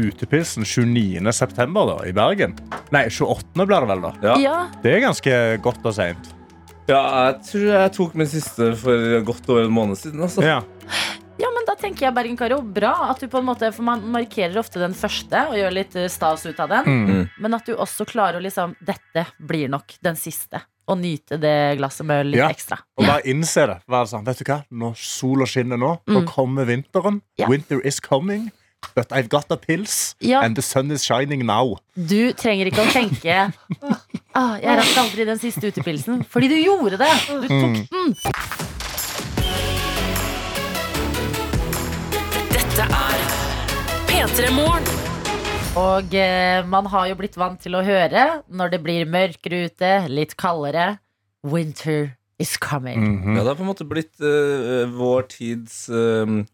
utepilsen 0.01 0.65
29. 0.65 1.33
september 1.37 1.89
da, 1.91 1.97
i 2.09 2.15
Bergen. 2.17 2.55
Nei, 2.95 3.07
28. 3.13 3.67
blir 3.67 3.85
det 3.85 3.91
vel, 3.91 4.05
da. 4.07 4.13
Ja. 4.25 4.37
Ja, 4.41 4.55
Det 4.85 4.95
er 4.95 5.03
ganske 5.05 5.41
godt 5.65 5.85
og 5.85 5.97
seint. 5.97 6.31
ja, 6.89 7.01
jeg 7.27 7.43
tror 7.51 7.67
jeg 7.73 7.93
tok 7.97 8.15
min 8.21 8.29
siste 8.29 8.71
for 8.81 9.21
godt 9.25 9.51
over 9.53 9.67
en 9.67 9.75
måned 9.75 10.01
siden. 10.01 10.23
Altså. 10.25 10.45
Ja. 10.45 10.63
ja, 11.41 11.51
men 11.53 11.65
da 11.69 11.75
tenker 11.81 12.07
jeg 12.09 12.17
Bergen-Karo. 12.17 12.61
Bra 12.63 12.95
at 13.11 13.21
du 13.21 13.29
på 13.29 13.41
en 13.41 13.49
måte 13.49 13.73
For 13.73 13.85
man 13.85 14.05
markerer 14.13 14.57
ofte 14.61 14.81
den 14.81 14.95
første 14.97 15.47
og 15.51 15.57
gjør 15.61 15.75
litt 15.81 15.97
eh, 15.97 16.09
stas 16.13 16.45
ut 16.47 16.61
av 16.61 16.73
den. 16.73 16.85
Mm. 16.89 17.29
Men 17.41 17.57
at 17.59 17.67
du 17.69 17.75
også 17.77 18.07
klarer 18.09 18.39
å 18.41 18.45
liksom 18.45 18.77
Dette 18.81 19.27
blir 19.41 19.69
nok 19.73 19.97
den 20.05 20.17
siste. 20.17 20.61
Og 20.89 20.99
nyte 21.01 21.39
det 21.41 21.79
glasset 21.79 22.05
med 22.07 22.27
litt 22.27 22.39
Ja. 22.43 22.49
ekstra. 22.53 22.79
Og 22.99 23.07
bare 23.07 23.23
innse 23.25 23.67
det. 23.67 23.79
Være 23.89 24.07
sånn, 24.11 24.25
vet 24.27 24.39
du 24.39 24.45
hva? 24.45 24.65
Når 24.71 24.95
sola 24.97 25.47
skinner 25.47 25.77
nå, 25.81 25.99
nå 26.07 26.21
Mm. 26.21 26.27
kommer 26.29 26.65
vinteren. 26.67 27.23
Ja. 27.39 27.47
Winter 27.49 27.81
is 27.81 28.01
coming. 28.01 28.51
But 28.95 29.09
I've 29.13 29.31
got 29.31 29.47
a 29.51 29.57
pills, 29.57 30.15
Ja. 30.21 30.43
and 30.43 30.55
the 30.57 30.63
sun 30.63 30.91
is 30.91 31.03
shining 31.03 31.47
now. 31.47 31.79
Du 31.97 32.33
trenger 32.35 32.67
ikke 32.71 32.85
å 32.85 32.93
tenke 32.93 33.53
ah, 34.35 34.57
Jeg 34.61 34.77
rakk 34.79 34.97
aldri 34.99 35.25
den 35.25 35.39
siste 35.39 35.73
utepilsen. 35.73 36.23
Fordi 36.29 36.49
du 36.49 36.57
gjorde 36.63 36.99
det! 36.99 37.09
Du 37.27 37.49
tok 37.49 37.89
den. 37.89 38.15
Dette 42.53 42.83
er 42.83 43.19
P3 44.09 44.51
Morgen. 44.53 45.04
Og 45.75 46.13
eh, 46.15 46.63
man 46.71 46.87
har 46.87 47.09
jo 47.11 47.17
blitt 47.19 47.35
vant 47.35 47.59
til 47.59 47.75
å 47.75 47.83
høre 47.83 48.23
når 48.47 48.77
det 48.77 48.79
blir 48.85 49.09
mørkere 49.11 49.65
ute, 49.67 49.89
litt 50.07 50.37
kaldere 50.39 51.01
Winter 51.43 52.15
is 52.39 52.55
coming. 52.57 53.03
Mhm. 53.03 53.35
Ja, 53.35 53.43
det 53.43 53.51
har 53.51 53.59
på 53.59 53.65
en 53.67 53.71
måte 53.73 53.87
blitt 53.89 54.23
eh, 54.23 54.85
vår 54.95 55.27
tids 55.35 55.89
uh, 55.91 56.45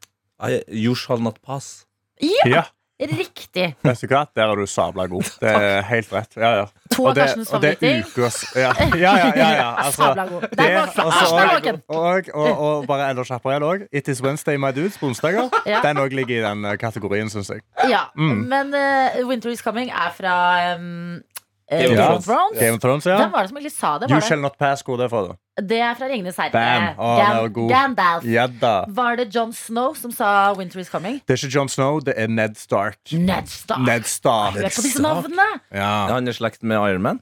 You 0.72 0.96
shall 0.96 1.20
not 1.20 1.42
pass. 1.44 1.84
Ja, 2.20 2.64
Riktig. 3.00 3.74
vet 3.82 4.00
du 4.02 4.06
hva? 4.10 4.24
Der 4.36 4.50
er 4.50 4.54
du 4.60 4.66
sabla 4.66 5.06
god. 5.08 5.22
Det 5.40 5.48
er 5.50 5.82
helt 5.88 6.12
rett. 6.12 6.36
Ja, 6.36 6.50
ja. 6.58 6.66
To 6.92 7.06
av 7.08 7.14
Karstens 7.16 7.52
og 7.54 7.64
er 7.64 7.74
favoritter. 7.78 8.10
ukas 8.10 8.38
Ja, 8.56 8.72
ja, 8.78 9.12
ja. 9.16 9.32
ja, 9.36 9.50
ja. 9.56 9.68
Altså, 9.84 10.02
Sabla 10.02 10.26
god. 10.26 10.42
Det- 10.50 10.66
altså, 10.76 11.02
Karsten 11.02 11.38
er 11.38 11.46
og, 11.48 11.54
våken. 11.54 11.80
og, 11.88 12.24
og, 12.34 12.58
og 12.80 12.86
bare 12.90 13.14
kjappere 13.24 13.54
igjen 13.56 13.66
òg. 13.70 13.86
It 13.92 14.08
is 14.08 14.22
Wednesday, 14.22 14.56
my 14.56 14.70
dudes, 14.76 14.98
på 14.98 15.06
onsdager. 15.06 15.48
Ja. 15.66 15.80
Den 15.84 15.96
òg 16.02 16.12
ligger 16.14 16.36
i 16.38 16.44
den 16.44 16.64
eh, 16.64 16.76
kategorien, 16.76 17.30
syns 17.30 17.48
jeg. 17.50 17.60
Ja, 17.88 18.04
Mm. 18.16 18.44
men 18.50 18.74
uh, 18.74 19.28
Winter 19.28 19.50
is 19.50 19.60
coming 19.62 19.88
er 19.90 20.10
fra 20.16 20.74
um, 20.76 21.20
Game 21.70 21.92
of 21.92 21.96
Game 21.96 22.00
of 22.00 22.24
Thrones. 22.24 22.26
Thrones. 22.26 22.58
Game 22.60 22.74
of 22.74 22.80
Thrones, 22.82 23.06
ja. 23.06 23.16
Hvem 23.16 23.32
var 23.32 23.46
det 23.46 23.48
som 23.52 23.56
egentlig 23.60 23.72
sa 23.76 23.98
det? 23.98 24.10
You 24.10 24.18
det? 24.18 24.26
shall 24.26 24.40
not 24.42 24.58
pass. 24.58 24.82
Hvor 24.82 24.98
er 24.98 25.04
det 25.04 25.10
fra, 25.12 25.22
da? 25.28 25.36
det 25.60 25.78
er 25.80 25.94
fra 25.94 26.08
Ringenes 26.08 26.36
herre. 26.40 26.50
Bam. 26.96 27.52
God. 27.52 27.70
Gandalf. 27.70 28.24
Jedda. 28.24 28.72
Var 28.88 29.16
det 29.20 29.28
John 29.34 29.52
Snow 29.52 29.94
som 29.94 30.12
sa 30.12 30.52
Winter 30.58 30.80
is 30.80 30.88
coming? 30.88 31.20
Det 31.28 31.36
er 31.36 31.46
ikke 31.46 31.54
John 31.56 31.68
Snow, 31.68 32.00
det 32.00 32.14
er 32.16 32.26
Ned 32.32 32.56
Stark. 32.56 32.98
Ned 33.12 33.46
Stark. 33.46 33.84
Ned 33.86 34.08
Stark. 34.08 34.54
Hør 34.56 34.72
på 34.76 34.86
disse 34.86 35.02
navnene! 35.02 35.48
Ja. 35.72 35.78
Ja, 35.80 36.14
han 36.14 36.28
er 36.28 36.34
i 36.34 36.38
slekt 36.40 36.62
med 36.62 36.76
Iron 36.90 37.02
Man. 37.02 37.20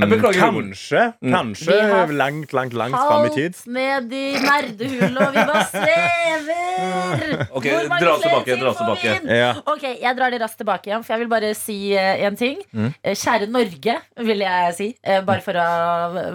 Jeg 0.01 0.09
beklager 0.11 0.41
kanskje. 0.43 1.03
Mm. 1.23 1.33
Kanskje 1.33 1.73
Vi 1.73 1.79
har 1.93 2.07
langt, 2.13 2.53
langt, 2.57 2.75
langt 2.75 2.97
fram 2.97 3.27
i 3.29 3.31
tid. 3.35 3.55
Halt 3.55 3.67
med 3.77 4.09
de 4.11 4.23
nerdehullet, 4.43 5.21
og 5.23 5.33
vi 5.33 5.45
bare 5.51 5.67
svever! 5.71 7.47
Ok, 7.57 7.65
Hvor 7.71 7.89
mange 7.93 8.03
dra 8.03 8.11
oss 8.17 8.23
tilbake, 8.25 8.57
dra 8.61 8.69
oss 8.73 8.81
tilbake. 8.81 9.11
Ja. 9.31 9.53
Ok, 9.73 9.85
Jeg 10.03 10.13
drar 10.19 10.31
det 10.35 10.41
raskt 10.43 10.59
tilbake 10.61 10.91
igjen, 10.91 11.05
for 11.07 11.15
jeg 11.15 11.21
vil 11.23 11.31
bare 11.31 11.51
si 11.59 11.79
én 11.95 12.27
en 12.27 12.37
ting. 12.37 12.59
Mm. 12.75 12.91
Eh, 13.03 13.15
Kjære 13.17 13.47
Norge, 13.51 13.95
vil 14.27 14.41
jeg 14.45 14.75
si. 14.77 14.89
Uh, 15.07 15.21
bare 15.27 15.43
for 15.45 15.55
å 15.61 15.69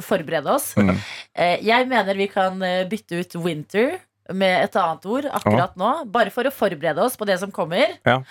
forberede 0.06 0.50
oss. 0.56 0.72
Mm. 0.80 0.96
Uh, 0.96 1.58
jeg 1.68 1.88
mener 1.92 2.14
vi 2.18 2.28
kan 2.32 2.62
eh, 2.66 2.88
bytte 2.90 3.20
ut 3.20 3.36
winter 3.44 4.00
med 4.34 4.66
et 4.66 4.76
annet 4.80 5.06
ord 5.06 5.30
akkurat 5.32 5.78
nå. 5.80 5.92
Bare 6.12 6.34
for 6.34 6.48
å 6.48 6.54
forberede 6.54 7.04
oss 7.04 7.18
på 7.20 7.28
det 7.30 7.40
som 7.42 7.52
kommer. 7.54 7.98
Ja. 8.08 8.22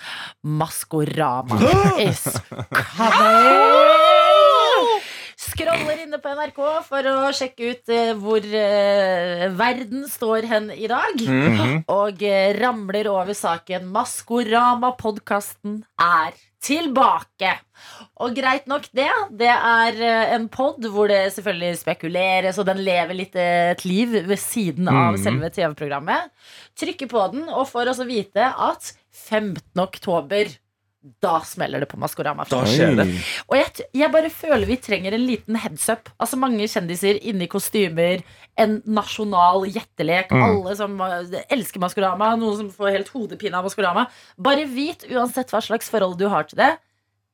Maskorama 0.43 1.59
is 2.01 2.25
coming! 2.97 4.01
scroller 5.41 6.03
inne 6.03 6.19
på 6.21 6.31
NRK 6.37 6.59
for 6.87 7.09
å 7.11 7.15
sjekke 7.35 7.71
ut 7.73 7.91
eh, 7.93 8.11
hvor 8.17 8.45
eh, 8.45 9.47
verden 9.57 10.05
står 10.09 10.47
hen 10.49 10.69
i 10.75 10.87
dag. 10.91 11.17
Mhm. 11.25 11.83
Og 11.91 12.23
eh, 12.25 12.53
ramler 12.59 13.09
over 13.11 13.37
saken 13.37 13.89
Maskorama-podkasten 13.95 15.81
er 16.01 16.37
tilbake. 16.61 17.51
Og 18.21 18.35
greit 18.37 18.67
nok 18.69 18.85
det. 18.95 19.09
Det 19.37 19.49
er 19.51 20.01
eh, 20.05 20.33
en 20.35 20.47
pod 20.53 20.85
hvor 20.93 21.09
det 21.09 21.33
selvfølgelig 21.35 21.81
spekuleres, 21.81 22.59
og 22.61 22.67
den 22.69 22.83
lever 22.85 23.17
litt 23.17 23.37
eh, 23.39 23.71
et 23.73 23.85
liv 23.87 24.13
ved 24.29 24.37
siden 24.39 24.89
av 24.91 25.15
mm. 25.15 25.21
selve 25.23 25.51
TV-programmet. 25.53 26.29
Trykker 26.77 27.09
på 27.11 27.27
den 27.33 27.47
og 27.49 27.69
får 27.71 27.93
også 27.93 28.07
vite 28.09 28.51
at 28.51 28.93
15. 29.11 29.63
oktober 29.81 30.53
da 31.01 31.39
smeller 31.45 31.81
det 31.81 31.87
på 31.89 31.97
Maskorama. 31.97 32.45
Da 32.49 32.61
skjer 32.69 32.93
det. 32.99 33.07
Og 33.47 33.55
jeg, 33.57 33.85
jeg 33.97 34.13
bare 34.13 34.29
føler 34.33 34.69
vi 34.69 34.77
trenger 34.81 35.15
en 35.17 35.23
liten 35.25 35.57
heads 35.57 35.87
up. 35.89 36.11
Altså 36.21 36.37
Mange 36.37 36.67
kjendiser 36.69 37.17
inne 37.25 37.47
i 37.47 37.49
kostymer, 37.49 38.21
en 38.61 38.77
nasjonal 38.85 39.65
gjettelek. 39.65 40.29
Mm. 40.29 40.43
Alle 40.45 40.75
som 40.77 40.99
uh, 41.01 41.39
elsker 41.49 41.81
Maskorama, 41.81 42.35
noen 42.37 42.59
som 42.59 42.69
får 42.75 42.93
helt 42.99 43.09
hodepine 43.15 43.57
av 43.57 43.65
Maskorama. 43.65 44.05
Bare 44.37 44.67
vit, 44.69 45.07
uansett 45.09 45.49
hva 45.53 45.63
slags 45.65 45.89
forhold 45.89 46.19
du 46.21 46.27
har 46.29 46.45
til 46.49 46.61
det, 46.61 46.75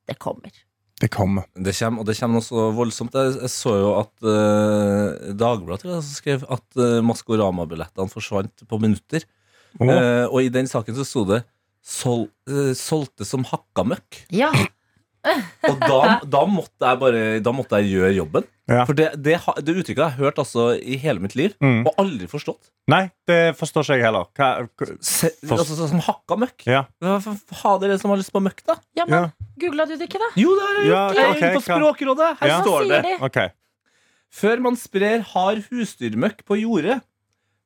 det 0.08 0.16
kommer. 0.22 0.64
Det 0.98 1.10
kommer. 1.14 1.44
Det 1.54 1.76
kommer, 1.76 2.00
og 2.00 2.08
det 2.08 2.16
kommer 2.18 2.40
noe 2.40 2.46
så 2.48 2.70
voldsomt. 2.74 3.14
Jeg, 3.14 3.36
jeg 3.44 3.52
så 3.52 3.76
jo 3.76 3.92
at 4.00 4.14
uh, 4.24 5.28
Dagbladet 5.36 5.84
tror 5.84 5.94
jeg, 5.98 6.08
skrev 6.08 6.48
at 6.48 6.66
uh, 6.80 6.98
Maskorama-billettene 7.04 8.10
forsvant 8.10 8.64
på 8.64 8.80
minutter. 8.82 9.28
Oh. 9.76 9.84
Uh, 9.84 10.24
og 10.32 10.40
i 10.42 10.50
den 10.50 10.66
saken 10.66 10.96
så 10.96 11.04
sto 11.06 11.28
det 11.28 11.44
sol, 11.88 12.26
uh, 12.50 12.74
'solgte 12.76 13.24
som 13.24 13.46
hakka 13.48 13.84
møkk'. 13.94 14.26
Ja, 14.36 14.52
Og 15.68 15.80
da, 15.82 16.20
da, 16.24 16.44
måtte 16.46 16.86
jeg 16.86 16.98
bare 17.02 17.22
Da 17.42 17.50
måtte 17.52 17.76
jeg 17.82 17.90
gjøre 17.98 18.14
jobben. 18.16 18.44
Ja. 18.70 18.84
For 18.86 18.94
det, 18.96 19.08
det, 19.20 19.34
det 19.66 19.74
uttrykket 19.80 19.98
har 20.04 20.10
jeg 20.14 20.18
hørt 20.22 20.38
altså 20.40 20.68
i 20.78 20.96
hele 21.00 21.20
mitt 21.20 21.34
liv, 21.36 21.54
Mm. 21.60 21.82
og 21.88 21.94
aldri 21.98 22.28
forstått. 22.30 22.70
Nei, 22.88 23.10
det 23.26 23.56
forstår 23.58 23.82
ikke 23.84 23.96
jeg 23.98 24.04
heller. 24.06 24.26
Hva, 24.38 24.48
hva- 24.78 24.96
Se, 25.04 25.30
altså, 25.42 25.88
som 25.88 26.00
hakka 26.06 26.36
møkk. 26.38 26.64
ja. 26.68 26.84
Ha 27.02 27.78
dere 27.82 27.98
som 27.98 28.10
har 28.14 28.18
lyst 28.20 28.32
på 28.32 28.40
møkk, 28.40 28.62
da? 28.68 28.76
ja 28.96 29.04
men 29.08 29.24
Ja. 29.24 29.30
googla 29.58 29.86
du 29.88 29.96
det 29.96 30.08
ikke, 30.08 30.20
da? 30.22 30.30
Jo, 30.36 30.54
det 30.54 30.64
har 30.68 30.74
jeg 30.78 30.86
Ja, 30.86 31.08
gjort. 31.08 31.16
Jeg 31.16 31.30
ok, 31.30 31.42
inne 31.42 31.54
på 31.56 31.66
Språkrådet. 31.66 32.38
Her 32.40 32.48
Ja. 32.48 32.62
Står 32.62 32.88
det. 32.88 33.20
Okay. 33.22 33.48
Før 34.32 34.60
man 34.60 34.76
sprer 34.76 35.20
hard 35.34 35.64
husdyrmøkk 35.70 36.44
på 36.44 36.60
jordet, 36.62 37.00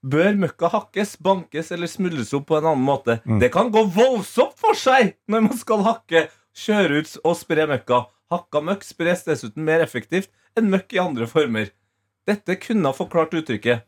bør 0.03 0.35
møkka 0.39 0.71
hakkes, 0.73 1.17
bankes 1.23 1.71
eller 1.75 1.91
smuldres 1.91 2.33
opp 2.37 2.49
på 2.51 2.59
en 2.59 2.69
annen 2.73 2.87
måte. 2.87 3.21
Mm. 3.25 3.39
Det 3.43 3.53
kan 3.55 3.71
gå 3.75 3.85
voldsomt 3.95 4.59
for 4.61 4.79
seg 4.79 5.15
når 5.31 5.47
man 5.47 5.59
skal 5.59 5.85
hakke, 5.87 6.27
kjøre 6.59 7.03
ut 7.03 7.15
og 7.23 7.39
spre 7.39 7.69
møkka. 7.71 8.05
Hakka 8.33 8.63
møkk 8.65 8.85
spres 8.87 9.25
dessuten 9.29 9.65
mer 9.67 9.85
effektivt 9.85 10.33
enn 10.59 10.71
møkk 10.73 10.97
i 10.97 11.03
andre 11.03 11.29
former. 11.31 11.71
Dette 12.29 12.57
kunne 12.61 12.91
ha 12.91 12.97
forklart 12.97 13.35
uttrykket. 13.39 13.87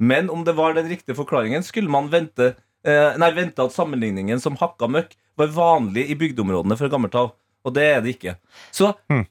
Men 0.00 0.30
om 0.32 0.46
det 0.46 0.56
var 0.56 0.74
den 0.74 0.88
riktige 0.88 1.16
forklaringen, 1.18 1.62
skulle 1.62 1.92
man 1.92 2.08
vente, 2.12 2.54
eh, 2.84 3.18
nei, 3.20 3.30
vente 3.36 3.60
at 3.62 3.74
sammenligningen 3.74 4.40
som 4.40 4.56
hakka 4.56 4.88
møkk 4.88 5.12
var 5.36 5.52
vanlig 5.52 6.06
i 6.08 6.16
bygdeområdene 6.16 6.78
fra 6.80 6.88
gammelt 6.88 7.18
av. 7.20 7.34
Og 7.64 7.74
det 7.76 7.84
er 7.84 8.00
det 8.00 8.16
ikke. 8.16 8.38
Så 8.72 8.94
mm. 9.12 9.26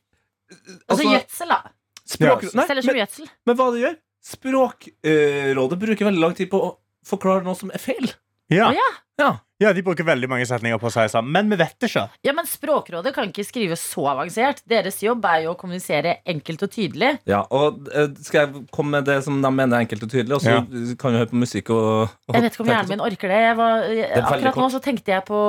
Altså 0.90 1.06
gjødsel, 1.06 1.50
da. 1.50 1.74
språk... 2.06 2.46
Ja, 2.46 2.54
Nei, 2.58 2.68
Selger 2.70 2.94
men, 2.94 3.28
men 3.50 3.58
hva 3.58 3.68
det 3.74 3.82
gjør? 3.84 3.98
Språkrådet 4.30 5.80
bruker 5.82 6.10
veldig 6.10 6.22
lang 6.24 6.36
tid 6.38 6.52
på 6.52 6.62
å 6.62 6.74
forklare 7.10 7.46
noe 7.46 7.58
som 7.58 7.72
er 7.74 7.82
feil. 7.82 8.12
Ja. 8.50 8.72
Ja. 8.74 8.90
Ja. 9.20 9.34
ja, 9.60 9.74
de 9.76 9.82
bruker 9.84 10.06
veldig 10.08 10.30
mange 10.32 10.46
setninger 10.48 10.80
på 10.80 10.88
å 10.88 10.92
si 10.94 11.04
sammen, 11.12 11.34
men 11.36 11.50
vi 11.52 11.58
vet 11.60 11.74
det 11.84 11.90
ikke. 11.90 12.06
Ja, 12.24 12.32
men 12.38 12.46
Språkrådet 12.48 13.12
kan 13.12 13.28
ikke 13.28 13.44
skrive 13.44 13.76
så 13.76 14.06
avansert. 14.14 14.62
Deres 14.70 15.02
jobb 15.04 15.26
er 15.28 15.42
jo 15.44 15.52
å 15.52 15.58
kommunisere 15.60 16.14
enkelt 16.30 16.64
og 16.64 16.72
tydelig. 16.72 17.10
Ja, 17.28 17.42
og 17.52 17.90
eh, 17.92 18.08
Skal 18.24 18.46
jeg 18.46 18.64
komme 18.72 18.96
med 18.96 19.10
det 19.12 19.18
som 19.26 19.42
de 19.44 19.52
mener 19.52 19.76
er 19.76 19.84
enkelt 19.84 20.08
og 20.08 20.14
tydelig, 20.14 20.38
og 20.38 20.46
så 20.46 20.56
Ja. 20.56 20.64
kan 20.96 21.12
vi 21.12 21.20
høre 21.20 21.32
på 21.34 21.42
musikk 21.44 21.74
og, 21.76 22.16
og 22.30 22.38
Jeg 22.38 22.46
vet 22.48 22.56
ikke 22.56 22.64
om 22.64 22.72
hjernen 22.72 22.94
min 22.96 23.06
orker 23.10 23.36
det. 23.36 23.42
Jeg 23.44 23.60
var, 23.60 23.86
veldig 23.90 24.24
akkurat 24.24 24.64
nå 24.64 24.72
så 24.78 24.84
tenkte 24.88 25.16
jeg 25.18 25.28
på 25.28 25.44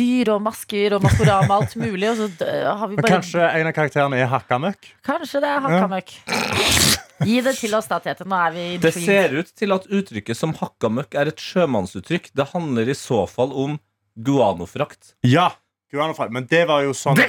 dyr 0.00 0.32
og 0.32 0.42
masker 0.48 0.96
og 0.96 1.04
Maskorama 1.04 1.52
og 1.52 1.56
alt 1.60 1.78
mulig. 1.84 2.10
Og 2.14 2.16
så 2.16 2.50
har 2.80 2.86
vi 2.88 2.96
bare 2.96 3.18
Kanskje 3.18 3.44
en 3.44 3.68
av 3.68 3.76
karakterene 3.76 4.24
er 4.24 4.32
hakkamøkk? 4.32 4.94
Kanskje 5.04 5.44
det 5.44 5.52
er 5.52 5.64
hakkamøkk. 5.68 6.16
Gi 7.28 7.40
det 7.44 7.54
til 7.58 7.74
oss, 7.78 7.88
da, 7.90 7.98
Tete. 8.02 8.26
Nå 8.28 8.38
er 8.38 8.54
vi 8.54 8.66
Det 8.82 8.92
ser 8.94 9.34
ut 9.38 9.50
til 9.58 9.74
at 9.74 9.88
uttrykket 9.88 10.38
som 10.38 10.54
hakka 10.58 10.90
møkk 10.92 11.16
er 11.18 11.32
et 11.32 11.42
sjømannsuttrykk. 11.42 12.30
Det 12.36 12.48
handler 12.52 12.92
i 12.92 12.96
så 12.98 13.24
fall 13.30 13.54
om 13.64 13.78
guanofrakt. 14.16 15.14
Ja. 15.26 15.50
Guanofrakt. 15.92 16.32
Men 16.32 16.46
det 16.48 16.64
var 16.70 16.84
jo 16.86 16.94
sånn 16.96 17.18
du 17.18 17.24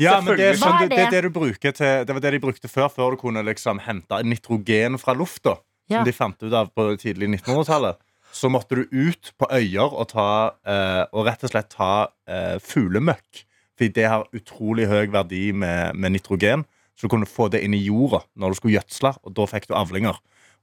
ja, 0.00 0.18
men 0.24 0.36
det, 0.36 0.52
er 0.52 0.60
sånn, 0.60 0.76
Hva 0.76 0.84
er 0.84 0.88
det 0.88 0.98
er 0.98 1.10
det? 1.10 1.16
det 1.16 1.24
du 1.28 1.34
bruker 1.34 1.74
til 1.76 2.06
Det 2.06 2.14
var 2.16 2.22
det 2.24 2.32
de 2.34 2.40
brukte 2.42 2.68
før, 2.68 2.88
før 2.92 3.14
du 3.14 3.20
kunne 3.20 3.42
liksom 3.44 3.80
hente 3.84 4.22
nitrogen 4.24 4.96
fra 5.00 5.16
lufta. 5.16 5.58
Ja. 5.90 6.00
Som 6.00 6.08
de 6.08 6.14
fant 6.14 6.46
ut 6.46 6.54
av 6.54 6.70
på 6.76 6.86
tidlig 7.00 7.28
1900-tallet. 7.34 8.00
Så 8.32 8.48
måtte 8.52 8.78
du 8.78 8.84
ut 8.92 9.32
på 9.40 9.48
øyer 9.50 9.90
og, 9.90 10.06
ta, 10.12 10.54
eh, 10.62 11.02
og 11.10 11.26
rett 11.26 11.42
og 11.44 11.50
slett 11.50 11.72
ta 11.74 11.92
eh, 12.30 12.56
fuglemøkk. 12.62 13.44
Fordi 13.74 13.88
det 13.96 14.06
har 14.12 14.28
utrolig 14.36 14.86
høy 14.86 15.08
verdi 15.10 15.50
med, 15.56 15.96
med 15.98 16.14
nitrogen. 16.14 16.62
Så 17.00 17.08
du 17.08 17.14
kunne 17.14 17.24
få 17.24 17.48
det 17.48 17.62
inn 17.64 17.72
i 17.72 17.80
jorda 17.80 18.20
når 18.36 18.52
du 18.52 18.58
skulle 18.58 18.74
gjødsle, 18.76 19.14
og 19.24 19.32
da 19.38 19.46
fikk 19.48 19.70
du 19.70 19.78
avlinger. 19.78 20.18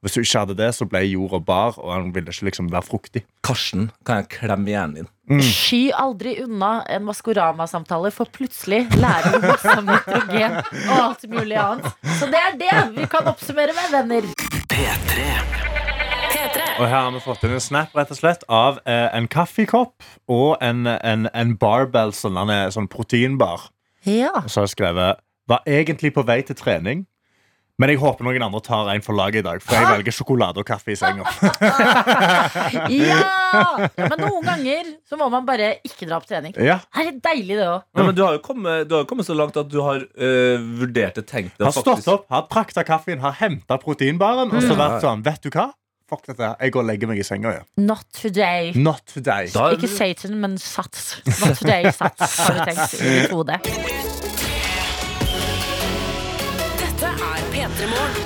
Hvis 0.05 0.13
du 0.13 0.19
ikke 0.21 0.41
hadde 0.43 0.53
det, 0.59 0.67
så 0.77 0.85
ble 0.85 0.99
jorda 1.07 1.39
bar, 1.41 1.79
og 1.81 1.89
den 1.89 2.11
ville 2.13 2.29
ikke 2.29 2.45
liksom 2.45 2.67
være 2.69 2.85
fruktig. 2.85 3.23
Karsten, 3.41 3.87
kan 4.05 4.21
jeg 4.21 4.29
klemme 4.35 4.69
hjernen 4.69 4.99
din? 4.99 5.07
Mm. 5.31 5.41
Sky 5.41 5.79
aldri 5.97 6.35
unna 6.43 6.83
en 6.93 7.07
Maskorama-samtale, 7.07 8.11
for 8.13 8.29
plutselig 8.29 8.83
lærer 8.93 9.33
du 9.33 9.47
masse 9.47 9.73
om 9.73 9.89
nitrogen 9.89 10.59
og 10.61 10.95
alt 11.01 11.25
mulig 11.33 11.57
annet. 11.63 11.89
Så 12.19 12.29
det 12.29 12.43
er 12.43 12.61
det 12.61 12.75
vi 12.99 13.09
kan 13.09 13.31
oppsummere 13.33 13.73
med, 13.73 13.89
venner. 13.97 14.29
P3. 14.69 15.25
Og 16.77 16.85
her 16.85 16.99
har 17.01 17.13
vi 17.17 17.25
fått 17.25 17.47
inn 17.47 17.57
en 17.57 17.63
snap 17.63 17.97
rett 17.97 18.13
og 18.13 18.19
slett 18.19 18.45
av 18.53 18.77
eh, 18.85 19.07
en 19.17 19.25
kaffekopp 19.25 20.05
og 20.29 20.61
en, 20.61 20.85
en, 20.85 21.25
en 21.33 21.57
barbell, 21.57 22.13
sånn, 22.13 22.37
en 22.37 22.91
proteinbar. 22.93 23.71
Ja. 24.05 24.35
Og 24.43 24.51
så 24.53 24.61
har 24.61 24.69
jeg 24.69 24.77
skrevet 24.77 25.23
Var 25.47 25.61
egentlig 25.67 26.13
på 26.15 26.23
vei 26.27 26.41
til 26.43 26.55
trening, 26.59 27.05
men 27.79 27.91
jeg 27.93 27.99
håper 28.01 28.25
noen 28.25 28.41
andre 28.41 28.59
tar 28.65 28.87
en 28.89 29.03
for 29.05 29.13
laget 29.13 29.43
i 29.43 29.45
dag. 29.45 29.61
For 29.61 29.75
jeg 29.77 29.85
velger 29.85 30.11
sjokolade 30.17 30.57
og 30.57 30.65
kaffe 30.65 30.91
i 30.91 30.97
senga. 30.97 31.23
ja! 32.89 33.17
ja! 33.53 33.87
Men 33.95 34.17
noen 34.23 34.43
ganger 34.47 34.89
så 35.07 35.19
må 35.19 35.27
man 35.31 35.45
bare 35.47 35.75
ikke 35.85 36.07
dra 36.09 36.17
på 36.23 36.29
trening. 36.31 36.55
Ja, 36.57 36.79
Det 36.89 37.03
er 37.03 37.09
litt 37.11 37.21
deilig, 37.25 37.57
det 37.59 37.67
òg. 37.69 37.85
Ja, 37.97 38.05
men 38.09 38.17
du 38.17 38.23
har 38.25 38.37
jo 38.37 38.41
kommet, 38.45 38.87
du 38.89 38.95
har 38.97 39.05
kommet 39.09 39.27
så 39.29 39.35
langt 39.37 39.57
at 39.61 39.69
du 39.71 39.79
har 39.85 40.01
øh, 40.03 40.67
vurdert 40.81 41.19
det, 41.21 41.25
tenkt 41.29 41.57
det. 41.59 41.67
Har 41.69 41.75
stått 41.77 42.07
opp, 42.11 42.25
har 42.33 42.47
prakta 42.51 42.83
kaffen, 42.87 43.21
har 43.23 43.37
henta 43.39 43.77
proteinbaren 43.81 44.51
og 44.51 44.61
så 44.63 44.73
Mm. 44.77 44.81
vært 44.81 45.01
sånn 45.05 45.21
Vet 45.25 45.41
du 45.45 45.49
hva? 45.53 45.69
Fuck 46.09 46.25
dette. 46.29 46.49
Jeg 46.61 46.71
går 46.71 46.81
og 46.83 46.87
legger 46.87 47.09
meg 47.11 47.19
i 47.19 47.25
senga. 47.27 47.51
Ja. 47.57 47.63
Not 47.83 48.05
today. 48.15 48.71
Not 48.75 49.01
today. 49.11 49.49
Da- 49.53 49.71
Ikke 49.75 49.89
Satan, 49.91 50.39
men 50.39 50.57
Sats. 50.57 51.17
Not 51.27 51.57
today, 51.59 51.91
Sats, 51.91 52.37
har 52.47 52.53
du 52.53 52.63
tenkt 52.71 52.97
i 53.01 53.19
ditt 53.27 54.26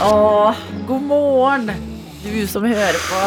Åh, 0.02 0.56
god 0.88 1.02
morgen, 1.08 1.72
du 2.24 2.48
som 2.48 2.66
hører 2.68 2.98
på 3.08 3.22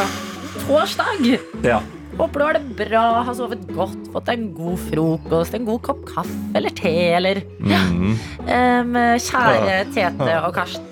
torsdag. 0.66 1.38
Ja. 1.64 1.80
Håper 2.14 2.38
du 2.38 2.44
har 2.46 2.54
det 2.58 2.76
bra, 2.78 3.04
har 3.26 3.34
sovet 3.34 3.64
godt, 3.74 4.04
fått 4.14 4.28
en 4.30 4.44
god 4.54 4.78
frokost, 4.90 5.56
en 5.56 5.64
god 5.66 5.80
kopp 5.82 6.04
kaffe 6.12 6.36
eller 6.54 6.70
te, 6.78 6.92
eller 7.16 7.40
Mm. 7.58 8.12
um, 8.46 8.92
Kjære 9.18 9.78
Tete 9.94 10.36
og 10.46 10.52
Karsten. 10.54 10.84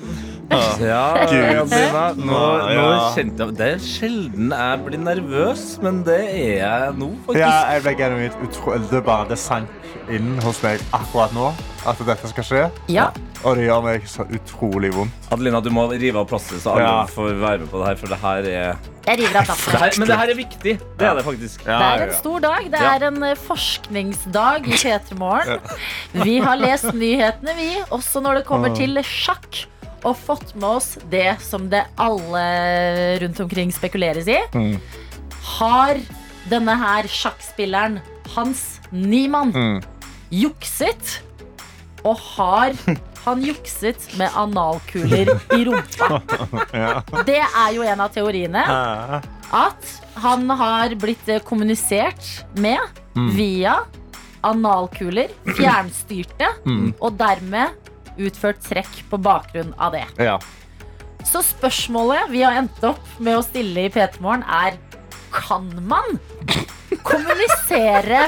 Ja, 0.82 1.26
Gud. 1.30 1.44
Adelina, 1.62 2.04
nå, 2.18 2.40
nå 2.76 2.87
kjente 3.16 3.47
jeg 3.47 3.56
Det 3.59 3.68
er 3.75 3.82
sjelden 3.87 4.52
jeg 4.52 4.80
blir 4.87 5.02
nervøs, 5.02 5.64
men 5.82 6.02
det 6.06 6.21
er 6.28 6.56
jeg 6.61 6.97
nå, 7.00 7.11
faktisk. 7.26 7.42
Ja, 7.44 7.52
jeg 7.76 7.85
ble 7.87 7.94
genuint 8.00 8.40
utro... 8.47 8.76
Det 8.92 9.04
bare 9.06 9.28
det 9.32 9.38
sank 9.40 9.68
inn 10.12 10.35
hos 10.42 10.59
meg 10.64 10.80
akkurat 10.97 11.32
nå 11.37 11.52
at 11.88 11.99
dette 12.06 12.28
skal 12.30 12.44
skje. 12.47 12.62
Ja, 12.92 13.09
Og 13.42 13.56
det 13.59 13.64
gjør 13.66 13.80
meg 13.82 14.04
så 14.06 14.23
utrolig 14.30 14.92
vondt. 14.94 15.25
Adelina, 15.35 15.59
du 15.64 15.71
må 15.75 15.88
rive 15.90 16.21
av 16.21 16.28
plasteret, 16.30 16.62
så 16.62 16.76
alle 16.76 16.85
Ja. 16.87 17.06
får 17.11 17.32
være 17.40 17.59
med 17.64 17.71
på 17.73 17.80
det 17.80 17.88
her. 17.88 17.97
For 17.99 18.12
det 18.12 18.18
her 18.23 18.47
er 18.52 18.76
jeg 19.02 19.18
river 19.18 19.40
av 19.40 19.64
her, 19.80 19.90
Men 19.99 20.09
det 20.12 20.18
her 20.21 20.30
er 20.30 20.38
viktig. 20.38 20.75
Det 20.99 21.09
er 21.09 21.14
det 21.18 21.25
faktisk. 21.26 21.64
Det 21.64 21.75
er 21.75 22.04
en 22.06 22.14
stor 22.14 22.38
dag. 22.44 22.71
Det 22.71 22.85
er 22.92 23.06
en 23.09 23.23
eh, 23.26 23.35
forskningsdag 23.35 24.68
i 24.68 24.78
P3 24.78 25.18
Morgen. 25.18 25.59
Vi 26.23 26.38
har 26.38 26.56
lest 26.61 26.92
nyhetene, 26.94 27.56
vi, 27.59 27.71
også 27.90 28.23
når 28.23 28.40
det 28.42 28.44
kommer 28.47 28.75
til 28.78 29.02
sjakk. 29.02 29.64
Og 30.04 30.16
fått 30.18 30.54
med 30.59 30.68
oss 30.68 30.97
det 31.11 31.37
som 31.44 31.68
det 31.71 31.85
alle 32.00 32.42
rundt 33.23 33.40
omkring 33.44 33.71
spekuleres 33.75 34.26
i. 34.28 34.38
Mm. 34.54 34.76
Har 35.59 36.00
denne 36.50 36.75
her 36.80 37.06
sjakkspilleren 37.11 38.00
Hans 38.35 38.80
Niemann 38.90 39.52
Mm. 39.54 39.82
jukset? 40.32 41.21
Og 42.04 42.18
har 42.35 42.73
han 43.25 43.42
jukset 43.47 44.09
med 44.18 44.30
analkuler 44.35 45.30
i 45.54 45.61
rumpa? 45.68 46.18
Det 47.28 47.38
er 47.38 47.71
jo 47.76 47.82
en 47.87 48.00
av 48.02 48.11
teoriene 48.11 48.64
at 49.52 49.92
han 50.25 50.49
har 50.50 50.97
blitt 50.99 51.28
eh, 51.30 51.38
kommunisert 51.47 52.26
med 52.59 52.80
via 53.37 53.76
analkuler, 54.42 55.28
fjernstyrte, 55.54 56.49
Mm. 56.66 56.94
og 56.99 57.14
dermed 57.21 57.71
utført 58.19 58.61
trekk 58.64 59.02
på 59.11 59.19
bakgrunn 59.23 59.75
av 59.78 59.92
det. 59.97 60.04
Ja. 60.21 60.38
Så 61.25 61.42
spørsmålet 61.47 62.31
vi 62.33 62.42
har 62.42 62.57
endt 62.59 62.83
opp 62.85 63.02
med 63.23 63.38
å 63.38 63.45
stille 63.47 63.87
i 63.87 63.92
P3 63.95 64.19
Morgen, 64.25 64.42
er 64.42 64.76
kan 65.33 65.69
man 65.88 66.19
kommunisere 67.07 68.26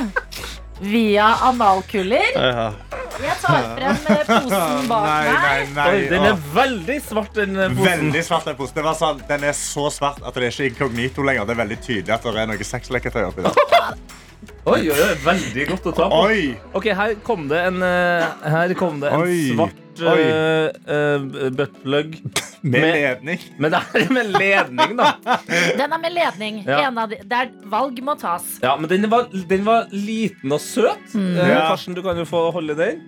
via 0.80 1.26
analkuller? 1.48 2.30
Jeg 2.34 3.36
tar 3.44 3.66
frem 3.76 3.98
eh, 4.10 4.22
posen 4.26 4.88
bak 4.90 5.04
Nei, 5.06 5.18
meg. 5.26 5.36
nei, 5.36 5.66
nei. 5.76 5.84
Oi, 5.92 6.00
den 6.10 6.24
er 6.32 6.40
veldig 6.56 6.96
svart, 7.04 7.30
den 7.36 7.54
eh, 7.54 7.68
posen. 7.70 7.84
Veldig 7.86 8.22
svart 8.26 8.48
den 8.48 8.56
posen. 8.58 8.74
Det 8.80 8.84
var 8.88 8.96
sånn, 8.98 9.20
den 9.28 9.46
er 9.50 9.54
så 9.58 9.84
svart 9.94 10.18
at 10.26 10.34
det 10.34 10.48
er 10.48 10.54
ikke 10.56 10.70
inkognito 10.72 11.26
lenger. 11.26 11.46
Det 11.46 11.54
er 11.54 11.60
veldig 11.62 11.78
tydelig 11.84 12.16
at 12.16 12.26
det 12.26 12.42
er 12.42 12.50
noe 12.50 12.66
sexleketøy 12.72 13.22
oppi 13.28 13.46
der. 13.46 13.60
Oi, 14.64 14.80
oi, 14.88 14.96
oi, 14.96 15.14
veldig 15.24 15.64
godt 15.68 15.86
å 15.90 15.92
ta 15.96 16.06
på. 16.08 16.18
Oi! 16.28 16.44
Ok, 16.76 16.86
her 16.96 17.14
kom 17.26 17.46
det 17.50 17.58
en, 17.68 17.82
eh, 17.84 18.44
her 18.54 18.72
kom 18.78 19.00
det 19.02 19.10
en 19.12 19.22
Oi. 19.24 19.38
svart 19.52 20.00
uh, 20.00 20.68
uh, 20.88 21.50
buttplug. 21.54 22.16
Med 22.64 22.80
Med- 22.80 22.94
ledning. 22.96 23.42
Men 23.60 23.74
det 23.74 23.80
er 24.00 24.12
med 24.16 24.30
ledning, 24.32 24.94
da. 24.96 25.10
Den 25.80 25.92
er 25.92 26.00
med 26.00 26.14
ledning. 26.16 26.62
Ja. 26.64 26.78
En 26.88 26.96
av 27.02 27.10
de, 27.12 27.18
der 27.28 27.50
valg 27.68 27.98
må 28.06 28.14
tas. 28.20 28.46
Ja, 28.64 28.72
Men 28.80 28.88
den 28.88 29.04
var, 29.12 29.26
den 29.50 29.66
var 29.66 29.90
liten 29.92 30.54
og 30.56 30.62
søt. 30.64 31.12
Mm. 31.12 31.34
Eh, 31.36 31.50
Ja. 31.52 31.66
Karsten, 31.68 31.92
du 31.94 32.00
kan 32.06 32.16
jo 32.16 32.24
få 32.28 32.46
holde 32.56 32.72
den. 32.78 33.02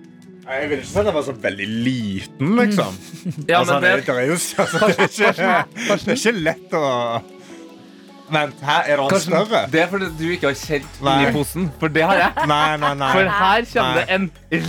Nei, 0.45 0.61
Jeg 0.61 0.69
vil 0.69 0.77
ikke 0.83 0.87
si 0.91 0.99
at 1.01 1.07
den 1.09 1.15
var 1.17 1.25
så 1.27 1.33
veldig 1.43 1.65
liten, 1.89 2.53
liksom. 2.61 2.99
Ja, 3.49 3.57
altså, 3.63 3.73
men 3.73 3.83
det, 3.83 3.89
det, 3.97 4.05
det 4.05 4.13
er 4.21 4.29
jo 4.29 4.37
altså, 4.63 4.77
det, 4.85 4.93
er 4.93 5.09
ikke, 5.09 5.57
det 5.81 5.97
er 5.97 6.13
ikke 6.21 6.35
lett 6.37 6.77
å 6.77 6.83
Vent, 8.29 8.57
her 8.67 8.87
er 8.91 8.99
det 8.99 9.03
Karsten, 9.11 9.33
større. 9.33 9.59
det 9.71 9.79
er 9.81 9.87
fordi 9.91 10.07
du 10.19 10.25
ikke 10.33 10.49
har 10.49 10.57
kjent 10.59 10.97
inni 10.99 11.29
posen. 11.35 11.69
For 11.79 11.87
det 11.95 12.03
har 12.03 12.17
jeg. 12.19 12.47
Nei, 12.51 12.77
nei, 12.81 12.93
nei. 12.99 13.11
For 13.15 13.29
her 13.37 13.67
kommer 13.73 14.01
det 14.01 14.05
en 14.17 14.25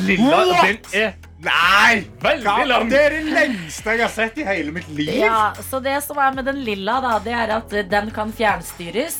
lilla, 0.07 0.43
What? 0.53 0.69
den 0.69 1.01
er 1.03 1.17
Nei! 1.39 2.05
veldig 2.23 2.67
lang. 2.67 2.89
Det 2.91 3.01
er 3.01 3.13
det 3.15 3.25
lengste 3.31 3.95
jeg 3.95 4.03
har 4.03 4.11
sett 4.15 4.39
i 4.43 4.47
hele 4.47 4.73
mitt 4.75 4.89
liv. 4.91 5.11
Ja, 5.21 5.53
så 5.71 5.79
det 5.83 5.97
som 6.07 6.19
er 6.19 6.33
med 6.35 6.47
den 6.51 6.61
lilla, 6.67 6.97
da, 7.05 7.17
det 7.23 7.35
er 7.35 7.53
at 7.59 7.75
den 7.91 8.11
kan 8.15 8.33
fjernstyres 8.35 9.19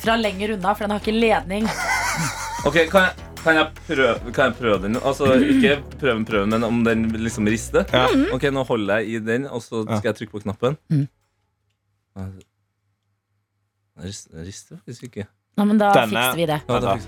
fra 0.00 0.16
lenger 0.20 0.54
unna, 0.56 0.72
for 0.76 0.84
den 0.86 0.94
har 0.96 1.00
ikke 1.04 1.16
ledning. 1.16 1.68
Ok, 2.66 2.74
kan 2.90 3.04
jeg, 3.04 3.26
kan 3.44 3.54
jeg, 3.60 3.66
prøve, 3.86 4.32
kan 4.34 4.48
jeg 4.48 4.54
prøve 4.58 4.78
den? 4.82 4.96
Altså, 5.06 5.28
ikke 5.38 5.76
prøve 5.76 5.98
prøven, 6.00 6.24
prøve, 6.26 6.46
men 6.50 6.64
om 6.66 6.80
den 6.84 7.04
liksom 7.22 7.46
rister? 7.46 7.84
Ja. 7.92 8.08
Ok, 8.34 8.42
Nå 8.50 8.64
holder 8.66 9.04
jeg 9.04 9.08
i 9.12 9.20
den, 9.22 9.44
og 9.46 9.62
så 9.62 9.84
skal 9.86 10.08
jeg 10.10 10.16
trykke 10.18 10.32
på 10.32 10.42
knappen. 10.48 10.74
Mm. 10.90 11.04
Den 13.96 14.44
rister, 14.46 14.76
faktisk 14.84 15.02
ikke. 15.08 15.26
Ja, 15.56 15.64
men 15.64 15.78
da 15.80 15.92
Denne- 15.96 16.08
fikser 16.12 16.36
vi 16.36 16.46
det. 16.46 16.60
Ja, 16.68 16.80
da 16.80 16.98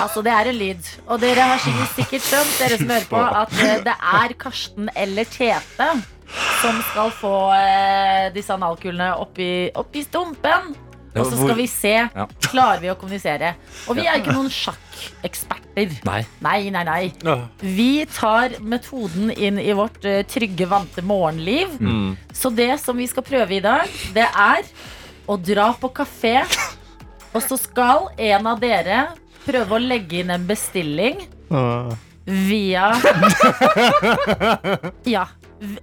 Altså, 0.00 0.22
det 0.24 0.32
er 0.32 0.48
en 0.48 0.56
lyd. 0.56 0.86
Og 1.06 1.20
dere 1.20 1.44
har 1.44 1.58
sikkert, 1.60 1.90
sikkert 1.98 2.22
skjønt, 2.24 2.54
dere 2.60 2.78
som 2.80 2.88
hører 2.88 3.08
på, 3.10 3.20
at 3.42 3.52
eh, 3.60 3.82
det 3.84 3.96
er 4.22 4.32
Karsten 4.40 4.88
eller 4.96 5.28
Tete 5.28 5.88
som 6.60 6.78
skal 6.90 7.10
få 7.18 7.34
eh, 7.56 8.30
disse 8.34 8.54
analkulene 8.54 9.10
oppi, 9.20 9.68
oppi 9.76 10.02
stumpen. 10.06 10.72
Og 11.16 11.26
så 11.26 11.36
skal 11.40 11.56
vi 11.58 11.66
se 11.66 11.94
Ja. 12.14 12.26
klarer 12.44 12.80
vi 12.80 12.90
å 12.92 12.94
kommunisere. 12.98 13.54
Og 13.88 13.96
vi 13.96 14.04
er 14.06 14.20
ikke 14.20 14.32
noen 14.36 14.50
sjakkeksperter. 14.50 15.96
Nei. 16.06 16.20
Nei, 16.40 16.70
nei, 16.70 16.84
nei. 16.84 17.12
Vi 17.60 18.04
tar 18.06 18.54
metoden 18.60 19.30
inn 19.34 19.58
i 19.58 19.72
vårt 19.74 20.04
eh, 20.04 20.22
trygge, 20.22 20.68
vante 20.70 21.02
morgenliv. 21.02 21.74
Mm. 21.80 22.16
Så 22.32 22.52
det 22.54 22.78
som 22.80 22.96
vi 22.96 23.06
skal 23.10 23.26
prøve 23.26 23.56
i 23.58 23.60
dag, 23.64 23.88
det 24.14 24.28
er 24.28 24.62
å 25.26 25.36
dra 25.40 25.72
på 25.74 25.90
kafé. 25.94 26.44
Og 27.34 27.42
så 27.42 27.58
skal 27.58 28.08
en 28.18 28.46
av 28.50 28.60
dere 28.62 29.08
prøve 29.46 29.76
å 29.76 29.82
legge 29.82 30.20
inn 30.22 30.30
en 30.34 30.46
bestilling 30.46 31.20
via 32.26 32.90
Ja. 35.06 35.26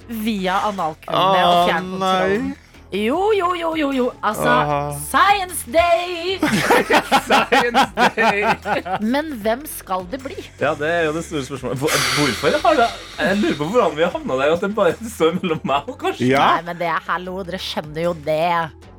Via 0.07 0.55
analkulene 0.67 1.43
og 1.45 1.67
fjernkontrollen. 1.69 2.55
Jo, 2.91 3.33
jo, 3.35 3.49
jo, 3.59 3.75
jo, 3.75 3.91
jo. 3.91 4.05
Altså, 4.23 4.47
Åh. 4.47 4.95
science 5.09 5.65
day! 5.67 6.37
Science 7.27 7.83
day! 8.15 8.45
Men 9.03 9.33
hvem 9.43 9.65
skal 9.67 10.05
det 10.11 10.21
bli? 10.23 10.37
Ja, 10.61 10.71
det 10.79 10.87
er 10.87 11.01
jo 11.09 11.11
det 11.17 11.25
store 11.27 11.43
spørsmålet. 11.49 11.81
Hvorfor 11.83 12.55
har 12.63 12.79
det 12.79 12.87
Jeg 13.19 13.37
lurer 13.41 13.57
på 13.59 13.67
hvordan 13.73 13.97
vi 13.97 14.05
har 14.05 14.13
havna 14.15 14.37
der. 14.39 14.53
At 14.55 14.63
det 14.63 14.71
bare 14.77 14.95
står 15.17 15.35
mellom 15.41 15.59
meg 15.67 15.91
og 15.91 15.97
Karsten. 15.99 16.29
Ja. 16.31 16.45
Nei, 16.55 16.63
men 16.69 16.79
det 16.79 16.87
er 16.93 17.03
hallo, 17.09 17.35
dere 17.47 17.59
skjønner 17.59 18.07
jo 18.07 18.13
det. 18.23 18.39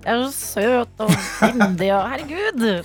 Jeg 0.04 0.12
er 0.12 0.20
så 0.28 0.32
søt 0.36 1.02
og 1.06 1.16
fyndig 1.40 1.88
og 1.96 2.04
herregud. 2.12 2.60
Nei. 2.60 2.76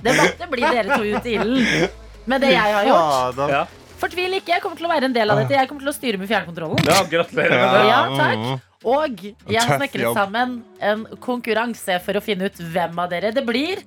Det 0.04 0.12
måtte 0.18 0.50
bli 0.50 0.66
dere 0.66 0.98
to 0.98 1.02
ut 1.14 1.26
i 1.30 1.38
ilden 1.38 1.88
med 2.26 2.42
det 2.42 2.52
jeg 2.54 2.74
har 2.74 2.84
gjort. 2.90 3.40
Ja. 3.54 3.62
Fortvil 4.00 4.34
ikke, 4.40 4.52
jeg 4.56 4.62
kommer 4.64 4.76
til 4.80 4.86
å 4.88 4.90
være 4.90 5.08
en 5.08 5.14
del 5.16 5.30
av 5.32 5.38
dette. 5.42 5.54
Jeg 5.56 5.68
kommer 5.70 5.84
til 5.86 5.92
å 5.92 5.96
styre 5.96 6.18
med 6.20 6.28
fjernkontrollen. 6.30 6.80
Ja, 6.88 7.00
gratulerer 7.08 7.54
med 7.54 7.74
det. 7.76 7.84
Ja, 7.88 8.00
takk. 8.18 8.70
Og 8.84 9.22
jeg 9.24 9.60
har 9.62 9.78
snekret 9.80 10.16
sammen 10.16 10.58
en 10.84 11.04
konkurranse 11.24 11.96
for 12.04 12.18
å 12.18 12.22
finne 12.24 12.50
ut 12.50 12.58
hvem 12.74 12.98
av 13.00 13.08
dere 13.14 13.30
det 13.32 13.44
blir. 13.48 13.80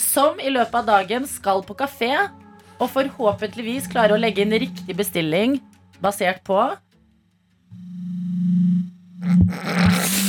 Som 0.00 0.38
i 0.40 0.48
løpet 0.52 0.78
av 0.80 0.86
dagen 0.88 1.26
skal 1.28 1.60
på 1.66 1.76
kafé 1.76 2.12
og 2.80 2.88
forhåpentligvis 2.94 3.90
klare 3.92 4.16
å 4.16 4.20
legge 4.20 4.40
inn 4.46 4.54
riktig 4.56 4.96
bestilling 4.96 5.58
basert 6.00 6.40
på 6.46 6.56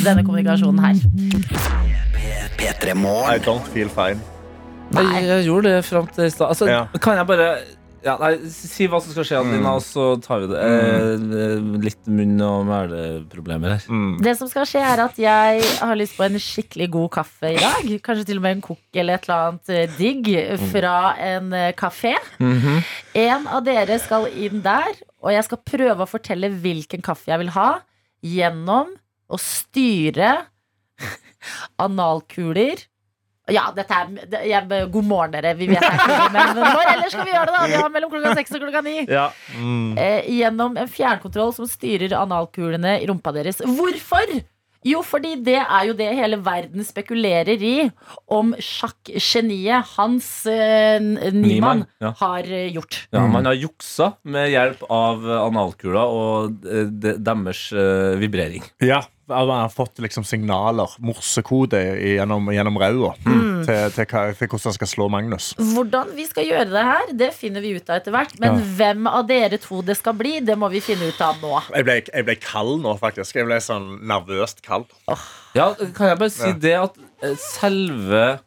denne 0.03 0.25
kommunikasjonen 0.27 0.81
her. 0.83 0.97
I 2.61 3.39
don't 3.39 3.65
feel 3.71 3.87
fine. 3.89 4.19
Jeg, 4.91 5.23
jeg 5.23 5.45
gjorde 5.47 5.71
det 5.71 5.85
fram 5.87 6.07
til 6.11 6.25
i 6.27 6.29
stad. 6.33 6.49
Altså, 6.51 6.67
Ja. 6.67 6.81
Kan 6.99 7.15
jeg 7.15 7.27
bare 7.29 7.47
ja, 8.05 8.15
nei, 8.21 8.31
Si 8.49 8.87
hva 8.89 8.99
som 9.03 9.13
skal 9.13 9.25
skje, 9.27 9.37
Adelina, 9.39 9.73
og 9.77 9.83
så 9.85 10.05
tar 10.23 10.43
vi 10.43 10.49
det. 10.51 10.61
Eh, 10.61 11.65
litt 11.85 12.09
munn- 12.09 12.41
og 12.45 12.65
mæleproblemer 12.69 13.75
her. 13.75 13.85
Mm. 13.89 14.15
Det 14.25 14.33
som 14.39 14.49
skal 14.51 14.65
skje, 14.69 14.81
er 14.81 15.03
at 15.03 15.19
jeg 15.21 15.61
har 15.79 15.99
lyst 15.99 16.17
på 16.17 16.25
en 16.25 16.39
skikkelig 16.41 16.89
god 16.95 17.09
kaffe 17.19 17.53
i 17.53 17.59
dag. 17.61 17.87
Kanskje 18.05 18.25
til 18.31 18.41
og 18.41 18.45
med 18.47 18.57
en 18.57 18.65
kokk 18.65 19.01
eller 19.03 19.19
et 19.19 19.27
eller 19.29 19.45
annet 19.51 19.73
eh, 19.75 19.95
digg 19.99 20.31
fra 20.73 20.95
en 21.31 21.53
eh, 21.53 21.71
kafé. 21.77 22.15
En 22.41 23.47
av 23.47 23.63
dere 23.67 23.99
skal 24.01 24.27
inn 24.33 24.63
der, 24.65 24.97
og 25.21 25.31
jeg 25.35 25.45
skal 25.47 25.61
prøve 25.73 26.05
å 26.05 26.09
fortelle 26.09 26.49
hvilken 26.63 27.03
kaffe 27.05 27.29
jeg 27.31 27.43
vil 27.43 27.53
ha, 27.57 27.69
gjennom 28.25 28.95
å 29.31 29.37
styre 29.39 30.33
analkuler. 31.85 32.87
Ja, 33.51 33.67
dette 33.75 33.97
er 33.97 34.13
det, 34.31 34.43
jeg, 34.49 34.85
God 34.93 35.07
morgen, 35.07 35.35
dere. 35.35 35.53
Vi 35.59 35.67
vet 35.71 35.83
ikke, 35.83 36.29
men 36.35 36.55
når 36.59 36.93
ellers 36.95 37.15
skal 37.15 37.27
vi 37.27 37.35
gjøre 37.35 37.49
det? 37.49 37.57
da? 37.57 37.65
Vi 37.71 37.81
har 37.81 37.91
mellom 37.97 38.13
klokka 38.13 38.37
seks 38.39 38.55
og 38.55 38.63
klokka 38.65 38.85
ni. 38.85 38.95
Ja. 39.11 39.27
Mm. 39.57 39.99
Eh, 39.99 40.31
gjennom 40.39 40.79
en 40.79 40.89
fjernkontroll 40.91 41.53
som 41.57 41.69
styrer 41.69 42.15
analkulene 42.17 42.97
i 43.01 43.07
rumpa 43.09 43.35
deres. 43.35 43.63
Hvorfor? 43.65 44.41
Jo, 44.87 45.03
fordi 45.05 45.35
det 45.45 45.59
er 45.61 45.83
jo 45.85 45.93
det 45.97 46.07
hele 46.17 46.39
verden 46.41 46.85
spekulerer 46.85 47.61
i 47.61 47.75
om 48.33 48.55
sjakkgeniet 48.57 49.93
Hans 49.93 50.29
eh, 50.49 50.97
Niemann 51.35 51.83
ja. 52.01 52.15
har 52.17 52.49
eh, 52.49 52.71
gjort. 52.73 53.03
Ja, 53.13 53.27
man 53.29 53.45
har 53.45 53.59
juksa 53.59 54.15
med 54.25 54.49
hjelp 54.49 54.81
av 54.89 55.27
analkula 55.43 56.07
og 56.09 56.65
eh, 56.65 56.89
deres 57.13 57.67
eh, 57.77 58.17
vibrering. 58.21 58.65
Ja, 58.81 59.03
man 59.31 59.61
har 59.63 59.69
fått 59.73 59.97
liksom 60.03 60.23
signaler, 60.27 60.91
morsekode, 60.99 61.79
gjennom, 61.97 62.51
gjennom 62.53 62.77
ræva 62.81 63.13
Mm. 63.25 63.65
til, 63.65 63.91
til, 63.95 64.05
til 64.37 64.47
hvordan 64.49 64.63
han 64.69 64.73
skal 64.73 64.87
slå 64.89 65.05
Magnus. 65.11 65.51
Hvordan 65.57 66.11
vi 66.17 66.25
skal 66.25 66.45
gjøre 66.47 66.69
det 66.71 66.83
her, 66.87 67.11
det 67.13 67.29
finner 67.37 67.61
vi 67.61 67.75
ut 67.77 67.89
av 67.89 67.99
etter 68.01 68.11
hvert. 68.15 68.33
Men 68.41 68.57
Ja. 68.57 68.65
hvem 68.79 69.07
av 69.07 69.27
dere 69.29 69.57
to 69.61 69.81
det 69.85 69.97
skal 69.97 70.13
bli, 70.17 70.39
det 70.41 70.57
må 70.57 70.69
vi 70.73 70.81
finne 70.81 71.07
ut 71.11 71.21
av 71.21 71.35
nå. 71.41 71.61
Jeg 71.75 71.85
ble, 71.85 71.97
jeg 72.13 72.25
ble 72.25 72.35
kald 72.41 72.81
nå, 72.81 72.95
faktisk. 72.99 73.35
Jeg 73.35 73.45
ble 73.45 73.59
sånn 73.61 73.99
nervøst 74.09 74.61
kald. 74.65 74.85
Ja, 75.55 75.73
kan 75.95 76.07
jeg 76.13 76.17
bare 76.19 76.29
si 76.29 76.47
Ja. 76.47 76.53
det 76.53 76.75
at 76.79 76.97
eh, 77.23 77.35
selve 77.35 78.39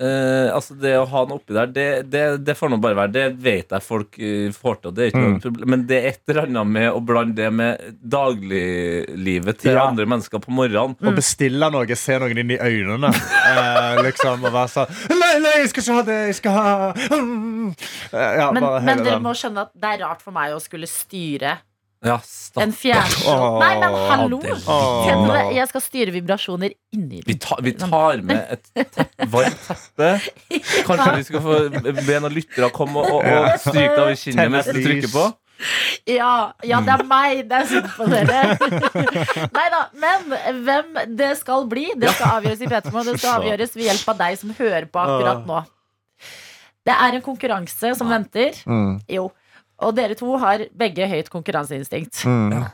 eh, 0.00 0.48
Altså 0.54 0.74
det 0.80 0.92
å 0.98 1.04
ha 1.10 1.22
den 1.24 1.34
oppi 1.36 1.54
der, 1.56 1.66
det, 1.70 1.86
det, 2.10 2.22
det 2.46 2.54
får 2.58 2.70
nå 2.72 2.78
bare 2.82 2.96
være. 2.98 3.12
Det 3.14 3.24
vet 3.44 3.70
jeg 3.74 3.82
folk 3.84 4.18
uh, 4.18 4.50
får 4.54 4.80
til. 4.82 4.94
Det 4.96 5.04
er 5.04 5.12
ikke 5.12 5.22
Mm. 5.24 5.32
noe 5.36 5.40
problem. 5.44 5.70
Men 5.74 5.84
det 5.86 5.98
er 6.00 6.08
et 6.12 6.20
eller 6.32 6.46
annet 6.48 6.66
med 6.76 6.88
å 6.92 7.00
blande 7.04 7.34
det 7.38 7.50
med 7.52 7.98
dagliglivet 8.14 9.58
til 9.62 9.72
Ja. 9.74 9.86
andre 9.88 10.06
mennesker 10.06 10.38
på 10.42 10.50
morgenen. 10.54 10.96
Mm. 11.00 11.08
Å 11.12 11.14
bestille 11.16 11.70
noe, 11.72 11.96
se 11.96 12.18
noen 12.18 12.38
inn 12.44 12.50
i 12.54 12.58
øynene. 12.58 13.10
uh, 13.14 14.02
liksom, 14.06 14.44
og 14.44 14.52
være 14.52 14.72
sånn 14.74 15.18
Nei, 15.18 15.34
nei, 15.44 15.54
jeg 15.62 15.70
skal 15.72 15.82
ikke 15.84 15.98
ha 15.98 16.02
det! 16.08 16.18
Jeg 16.30 16.34
skal 16.40 16.52
ha 16.58 16.64
mm. 16.94 17.74
Ja, 18.12 18.50
Men, 18.52 18.62
bare 18.62 18.82
men 18.84 19.04
dere 19.04 19.20
må 19.22 19.32
skjønne 19.38 19.66
at 19.68 19.72
det 19.74 19.94
er 19.94 20.02
rart 20.06 20.22
for 20.24 20.34
meg 20.36 20.54
å 20.54 20.60
skulle 20.62 20.86
styre 20.90 21.56
Ja, 22.04 22.18
en 22.60 22.72
fjernkontroll. 22.76 23.54
Nei, 23.62 23.70
men 23.80 23.94
hallo! 24.10 24.40
Jeg 25.56 25.68
skal 25.70 25.82
styre 25.84 26.12
vibrasjoner 26.14 26.74
inni 26.94 27.22
Vi, 27.26 27.36
tar- 27.40 27.62
vi 27.64 27.72
tar 27.80 28.20
med 28.22 28.42
et 28.58 28.90
tepp, 28.92 29.14
varmt 29.32 29.62
teppe. 29.68 30.10
Kanskje 30.86 31.14
vi 31.16 31.24
skal 31.30 31.42
få 31.46 31.56
be 31.72 32.18
noen 32.20 32.34
lyttere 32.36 32.68
komme 32.76 33.00
og, 33.00 33.22
og, 33.22 33.24
og 33.24 33.56
stryke 33.62 33.88
deg 33.94 34.02
over 34.04 34.20
kinnet 34.20 34.52
mens 34.52 34.68
du 34.68 34.78
trykker 34.84 35.12
på? 35.14 35.24
Ja, 36.10 36.30
ja, 36.66 36.80
det 36.84 36.92
er 36.96 37.04
meg. 37.08 37.44
Det 37.48 37.60
er 37.62 37.68
synd 37.70 37.86
på 37.94 38.08
dere. 38.10 38.40
Nei 39.56 39.66
da. 39.72 39.82
Men 40.02 40.34
hvem 40.66 40.98
det 41.16 41.30
skal 41.40 41.64
bli, 41.70 41.86
det 41.96 42.10
skal 42.16 42.40
avgjøres 42.40 42.64
i 42.66 42.68
P3 42.68 43.04
Det 43.06 43.14
skal 43.22 43.38
avgjøres 43.38 43.76
ved 43.78 43.86
hjelp 43.88 44.10
av 44.12 44.18
deg 44.26 44.36
som 44.42 44.52
hører 44.58 44.88
på 44.92 45.00
akkurat 45.06 45.46
nå. 45.48 45.62
Det 46.84 46.92
er 47.00 47.16
en 47.16 47.24
konkurranse 47.24 47.94
som 47.96 48.10
venter. 48.12 48.58
Mm. 48.68 48.98
Jo. 49.08 49.30
Og 49.82 49.94
dere 49.96 50.14
to 50.18 50.36
har 50.38 50.66
begge 50.78 51.08
høyt 51.10 51.30
konkurranseinstinkt. 51.32 52.22
Mm. 52.28 52.64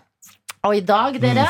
Og 0.69 0.77
i 0.77 0.83
dag, 0.85 1.17
dere, 1.23 1.47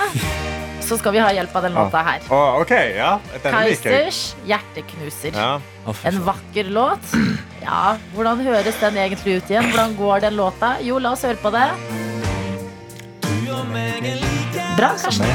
så 0.87 0.99
skal 1.01 1.15
vi 1.17 1.23
ha 1.23 1.31
hjelp 1.35 1.55
av 1.59 1.65
den 1.67 1.75
låta 1.75 2.03
her. 2.07 2.23
Oh, 2.31 2.61
OK, 2.63 2.71
ja. 2.95 3.17
Kaizers 3.43 4.37
'Hjerteknuser'. 4.47 5.35
Ja. 5.35 5.61
En 6.07 6.21
vakker 6.27 6.71
låt. 6.71 7.17
Ja, 7.61 7.97
Hvordan 8.15 8.41
høres 8.41 8.79
den 8.81 8.97
egentlig 8.97 9.37
ut 9.37 9.51
igjen? 9.51 9.67
Hvordan 9.73 9.97
går 9.99 10.21
den 10.21 10.39
låta? 10.39 10.77
Jo, 10.81 10.99
la 10.99 11.13
oss 11.13 11.27
høre 11.27 11.37
på 11.43 11.51
det. 11.51 11.67
Bra, 14.79 14.95
Karsten. 14.97 15.27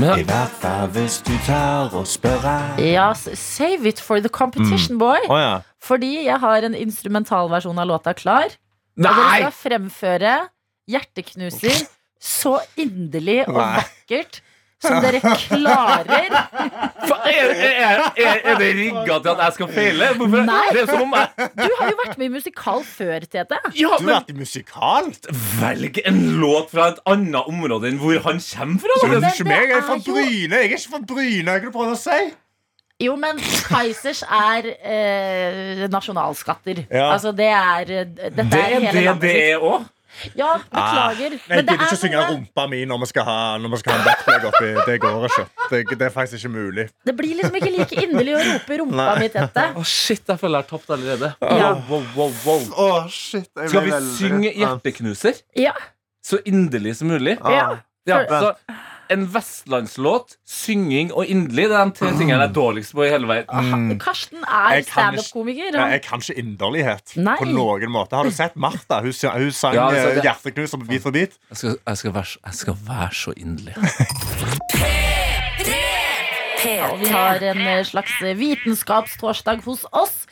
I 0.00 0.22
hvert 0.22 0.54
fall 0.60 0.86
hvis 0.94 1.18
du 1.26 1.32
tar 1.46 1.90
og 1.92 2.06
spør 2.06 2.46
Ja, 2.78 3.12
save 3.14 3.88
it 3.88 4.00
for 4.00 4.20
the 4.20 4.28
competition, 4.28 4.98
boy. 4.98 5.18
Oh, 5.28 5.40
ja. 5.40 5.58
Fordi 5.80 6.12
jeg 6.26 6.38
har 6.42 6.66
en 6.68 6.76
instrumentalversjon 6.76 7.78
av 7.80 7.88
låta 7.88 8.12
klar. 8.16 8.52
Og 9.00 9.06
dere 9.06 9.30
skal 9.46 9.56
fremføre 9.56 10.34
hjerteknuser 10.90 11.86
så 12.20 12.58
inderlig 12.80 13.42
og 13.48 13.56
Nei. 13.56 13.68
vakkert 13.80 14.40
som 14.80 14.96
dere 15.04 15.20
klarer. 15.20 16.34
Er, 17.30 17.50
er, 17.52 18.02
er, 18.16 18.38
er 18.48 18.58
det 18.60 18.68
rigga 18.78 19.18
til 19.20 19.30
at 19.32 19.42
jeg 19.44 19.56
skal 19.56 19.70
feile? 19.76 20.08
Hvorfor? 20.16 20.44
Nei. 20.48 20.62
Det 20.72 20.82
er 20.82 20.90
som 20.90 21.02
om 21.04 21.16
jeg 21.16 21.48
Du 21.60 21.66
har 21.78 21.90
jo 21.92 21.96
vært 22.00 22.20
med 22.20 22.26
i 22.26 22.30
musikal 22.34 22.84
før, 22.88 23.26
Tete. 23.28 23.58
Ja, 23.64 23.72
Du 23.76 23.88
har 23.92 24.06
vært 24.08 24.32
i 24.32 24.36
musikal? 24.38 25.10
velg 25.60 26.00
en 26.08 26.20
låt 26.40 26.72
fra 26.72 26.90
et 26.94 27.02
annet 27.12 27.40
område 27.52 27.90
enn 27.92 28.00
hvor 28.00 28.16
han 28.24 28.40
kommer 28.40 28.84
fra. 28.84 29.00
Så, 29.00 29.10
ikke 29.10 29.20
det 29.20 29.48
meg, 29.48 29.66
jeg 29.68 29.76
er 29.78 29.88
fra 29.88 29.98
Bryne. 30.06 30.62
Jeg 30.62 30.72
er 30.72 30.78
ikke 30.78 30.94
fra 30.96 31.02
Bryne. 31.12 31.44
Hva 31.44 31.56
er 31.56 31.66
det 31.68 31.74
du 31.76 31.82
å 31.96 32.00
si? 32.04 32.20
Jo, 33.00 33.14
men 33.16 33.38
Kaizers 33.68 34.20
er 34.26 34.66
eh, 34.84 35.86
nasjonalskatter. 35.88 36.82
Ja. 36.90 37.06
Altså, 37.14 37.32
det 37.32 37.46
er 37.48 37.84
Dette 38.04 38.44
Det 38.44 38.60
er 38.60 38.74
hele 38.76 38.92
det 38.92 39.04
landet 39.06 39.22
det 39.24 39.38
er 39.54 39.64
òg. 39.64 39.88
Ja, 40.36 40.56
beklager. 40.74 41.36
Jeg 41.36 41.40
men 41.48 41.60
gidder 41.62 41.76
ikke 41.78 41.94
å 41.94 41.98
synge 42.00 42.16
noe 42.18 42.30
rumpa 42.34 42.64
mi 42.68 42.80
når 42.90 42.98
vi 43.04 43.06
skal 43.12 43.24
ha, 43.28 43.36
når 43.62 43.70
vi 43.72 43.78
skal 43.80 43.92
ha 43.94 44.00
en 44.00 44.08
backplug 44.08 44.46
oppi. 44.50 44.70
Det 44.88 44.96
går 45.04 45.26
ikke. 45.28 45.44
Det, 45.70 45.80
det 46.00 46.06
er 46.08 46.12
faktisk 46.12 46.42
ikke 46.42 46.50
mulig. 46.58 46.84
Det 47.06 47.14
blir 47.16 47.38
liksom 47.38 47.56
ikke 47.60 47.70
like 47.76 48.02
inderlig 48.04 48.34
å 48.36 48.42
rope 48.50 48.78
rumpa 48.82 49.06
mi, 49.20 49.28
Tete. 49.32 49.64
Å, 49.80 49.84
shit, 49.86 50.24
jeg 50.28 50.42
føler 50.42 50.58
jeg 50.58 50.66
har 50.66 50.70
tapt 50.74 50.92
allerede. 50.98 51.30
Ja. 51.62 51.70
Wow, 51.88 52.04
wow, 52.18 52.34
wow, 52.34 52.34
wow. 52.44 52.66
Å, 52.74 52.90
shit. 53.14 53.46
jeg 53.54 53.70
Skal 53.72 53.86
vi 53.86 53.94
veldig- 53.94 54.16
synge 54.18 54.52
'Hjerteknuser' 54.58 55.40
Ja. 55.62 55.72
så 56.26 56.42
inderlig 56.44 56.96
som 57.00 57.08
mulig? 57.08 57.38
ja. 57.40 57.78
Ja, 58.08 58.24
For- 58.26 58.40
så 58.42 58.74
En 59.10 59.24
vestlandslåt, 59.32 60.36
synging 60.46 61.08
og 61.10 61.26
inderlig 61.26 61.64
Det 61.66 61.74
er 61.80 61.88
de 61.88 61.96
tre 61.98 62.10
tingene 62.14 62.36
jeg 62.36 62.48
er 62.48 62.52
dårligst 62.54 62.94
på 62.94 63.02
i 63.02 63.08
hele 63.10 63.26
verden. 63.26 63.96
Karsten 63.98 64.44
er 64.46 64.84
standup-komiker. 64.86 65.74
Jeg 65.74 66.02
kan 66.04 66.22
ikke 66.22 66.38
inderlighet 66.38 67.16
Nei. 67.18 67.34
på 67.40 67.48
noen 67.50 67.90
måte. 67.90 68.14
Har 68.14 68.28
du 68.28 68.34
sett 68.34 68.54
Martha? 68.54 69.00
Hun, 69.02 69.10
hun 69.10 69.50
sang 69.50 69.74
Ja, 69.74 69.88
sett 69.90 70.04
eh, 70.04 70.14
det. 70.20 70.24
'Hjerteknuser' 70.28 70.86
Bit 70.86 71.02
for 71.02 71.10
bit. 71.10 71.34
Jeg 71.50 71.56
skal, 71.58 71.76
jeg, 71.86 71.96
skal 72.04 72.14
være, 72.14 72.24
så- 72.24 72.40
jeg 72.46 72.54
skal 72.54 72.76
være 72.86 73.10
så 73.14 73.34
inderlig. 73.36 73.74
Vi 77.00 77.08
har 77.08 77.42
en 77.50 77.60
eh, 77.66 77.84
slags 77.84 78.12
vitenskapstorsdag 78.22 79.62
hos 79.64 79.86
oss. 79.90 80.26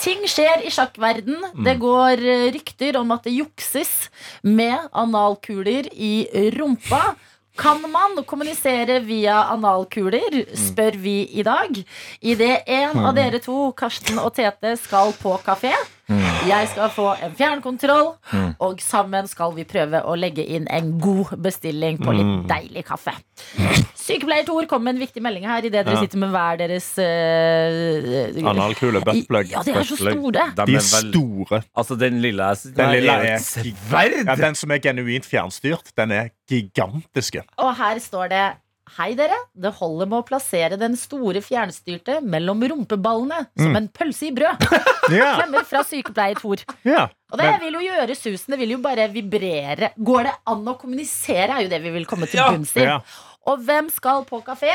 Ting 0.00 0.24
skjer 0.28 0.64
i 0.66 0.70
sjakkverden. 0.72 1.36
Det 1.64 1.76
går 1.80 2.20
eh, 2.24 2.46
rykter 2.52 2.96
om 3.00 3.10
at 3.14 3.24
det 3.24 3.32
jukses 3.36 4.10
med 4.42 4.88
analkuler 4.92 5.88
i 5.92 6.26
rumpa. 6.56 7.14
Kan 7.58 7.82
man 7.90 8.20
kommunisere 8.24 9.00
via 9.04 9.42
analkuler, 9.52 10.42
spør 10.56 10.96
vi 11.02 11.16
i 11.34 11.42
dag. 11.46 11.80
Idet 12.22 12.62
en 12.70 13.00
av 13.02 13.14
dere 13.16 13.40
to, 13.42 13.72
Karsten 13.76 14.20
og 14.22 14.34
Tete, 14.36 14.76
skal 14.80 15.12
på 15.18 15.34
kafé. 15.44 15.74
Jeg 16.48 16.68
skal 16.72 16.90
få 16.90 17.08
en 17.22 17.34
fjernkontroll, 17.38 18.08
og 18.58 18.80
sammen 18.82 19.28
skal 19.30 19.52
vi 19.54 19.64
prøve 19.68 20.00
å 20.02 20.16
legge 20.18 20.42
inn 20.44 20.66
en 20.70 20.92
god 21.00 21.36
bestilling 21.44 21.98
på 22.02 22.14
litt 22.16 22.48
deilig 22.50 22.84
kaffe. 22.88 23.12
Sykepleier 24.00 24.46
Tor 24.48 24.66
kom 24.66 24.82
med 24.82 24.96
en 24.96 25.02
viktig 25.04 25.22
melding 25.22 25.44
her 25.46 25.62
idet 25.62 25.84
dere 25.86 25.94
Ja. 25.94 26.00
sitter 26.02 26.18
med 26.18 26.32
hver 26.34 26.56
deres 26.58 26.88
uh, 26.98 28.48
Analkule, 28.50 29.02
buttplug. 29.04 29.50
Ja, 29.52 29.62
de 29.66 29.74
er 29.76 29.86
så 29.86 29.96
store. 30.00 30.46
De 30.56 30.64
De 30.66 30.74
er 30.74 30.80
er 30.80 30.86
vel- 30.86 31.12
store. 31.12 31.62
Altså, 31.76 31.96
den 32.00 32.20
lille 32.24 32.42
jeg 32.42 32.74
Den 32.76 32.90
lille 32.96 33.12
er 33.12 33.34
er 33.36 33.38
sverd! 33.44 34.16
Ja, 34.26 34.34
den 34.40 34.54
som 34.58 34.70
er 34.74 34.78
genuint 34.82 35.26
fjernstyrt, 35.28 35.92
den 35.96 36.10
er 36.12 36.28
gigantiske. 36.50 37.44
Og 37.58 37.76
her 37.76 37.98
står 38.02 38.28
det 38.32 38.44
Hei 38.96 39.12
dere, 39.14 39.36
det 39.54 39.70
holder 39.78 40.08
med 40.10 40.18
å 40.18 40.26
plassere 40.26 40.76
den 40.80 40.96
store 40.98 41.38
fjernstyrte 41.44 42.18
mellom 42.26 42.62
rumpeballene 42.72 43.44
som 43.60 43.76
en 43.78 43.86
pølse 43.94 44.26
i 44.28 44.34
brød. 44.34 44.64
yeah. 45.14 45.36
Klemmer 45.38 45.66
fra 45.68 45.84
sykepleier 45.86 46.40
Tor. 46.42 46.64
Yeah. 46.82 47.12
Og 47.30 47.38
det 47.38 47.46
Men- 47.46 47.60
vil 47.62 47.78
jo 47.78 47.84
gjøre 47.86 48.16
susen, 48.18 48.50
det 48.50 48.58
vil 48.58 48.74
jo 48.74 48.80
bare 48.82 49.06
vibrere. 49.12 49.92
Går 49.96 50.26
det 50.26 50.36
an 50.50 50.66
å 50.66 50.76
kommunisere, 50.80 51.54
er 51.60 51.66
jo 51.68 51.72
det 51.72 51.82
vi 51.86 51.92
vil 51.94 52.08
komme 52.10 52.26
til 52.30 52.42
Ja, 52.42 52.50
bunns 52.50 52.74
i. 52.76 52.86
ja. 52.88 52.98
Og 53.48 53.62
hvem 53.64 53.86
skal 53.90 54.26
på 54.28 54.42
kafé? 54.44 54.68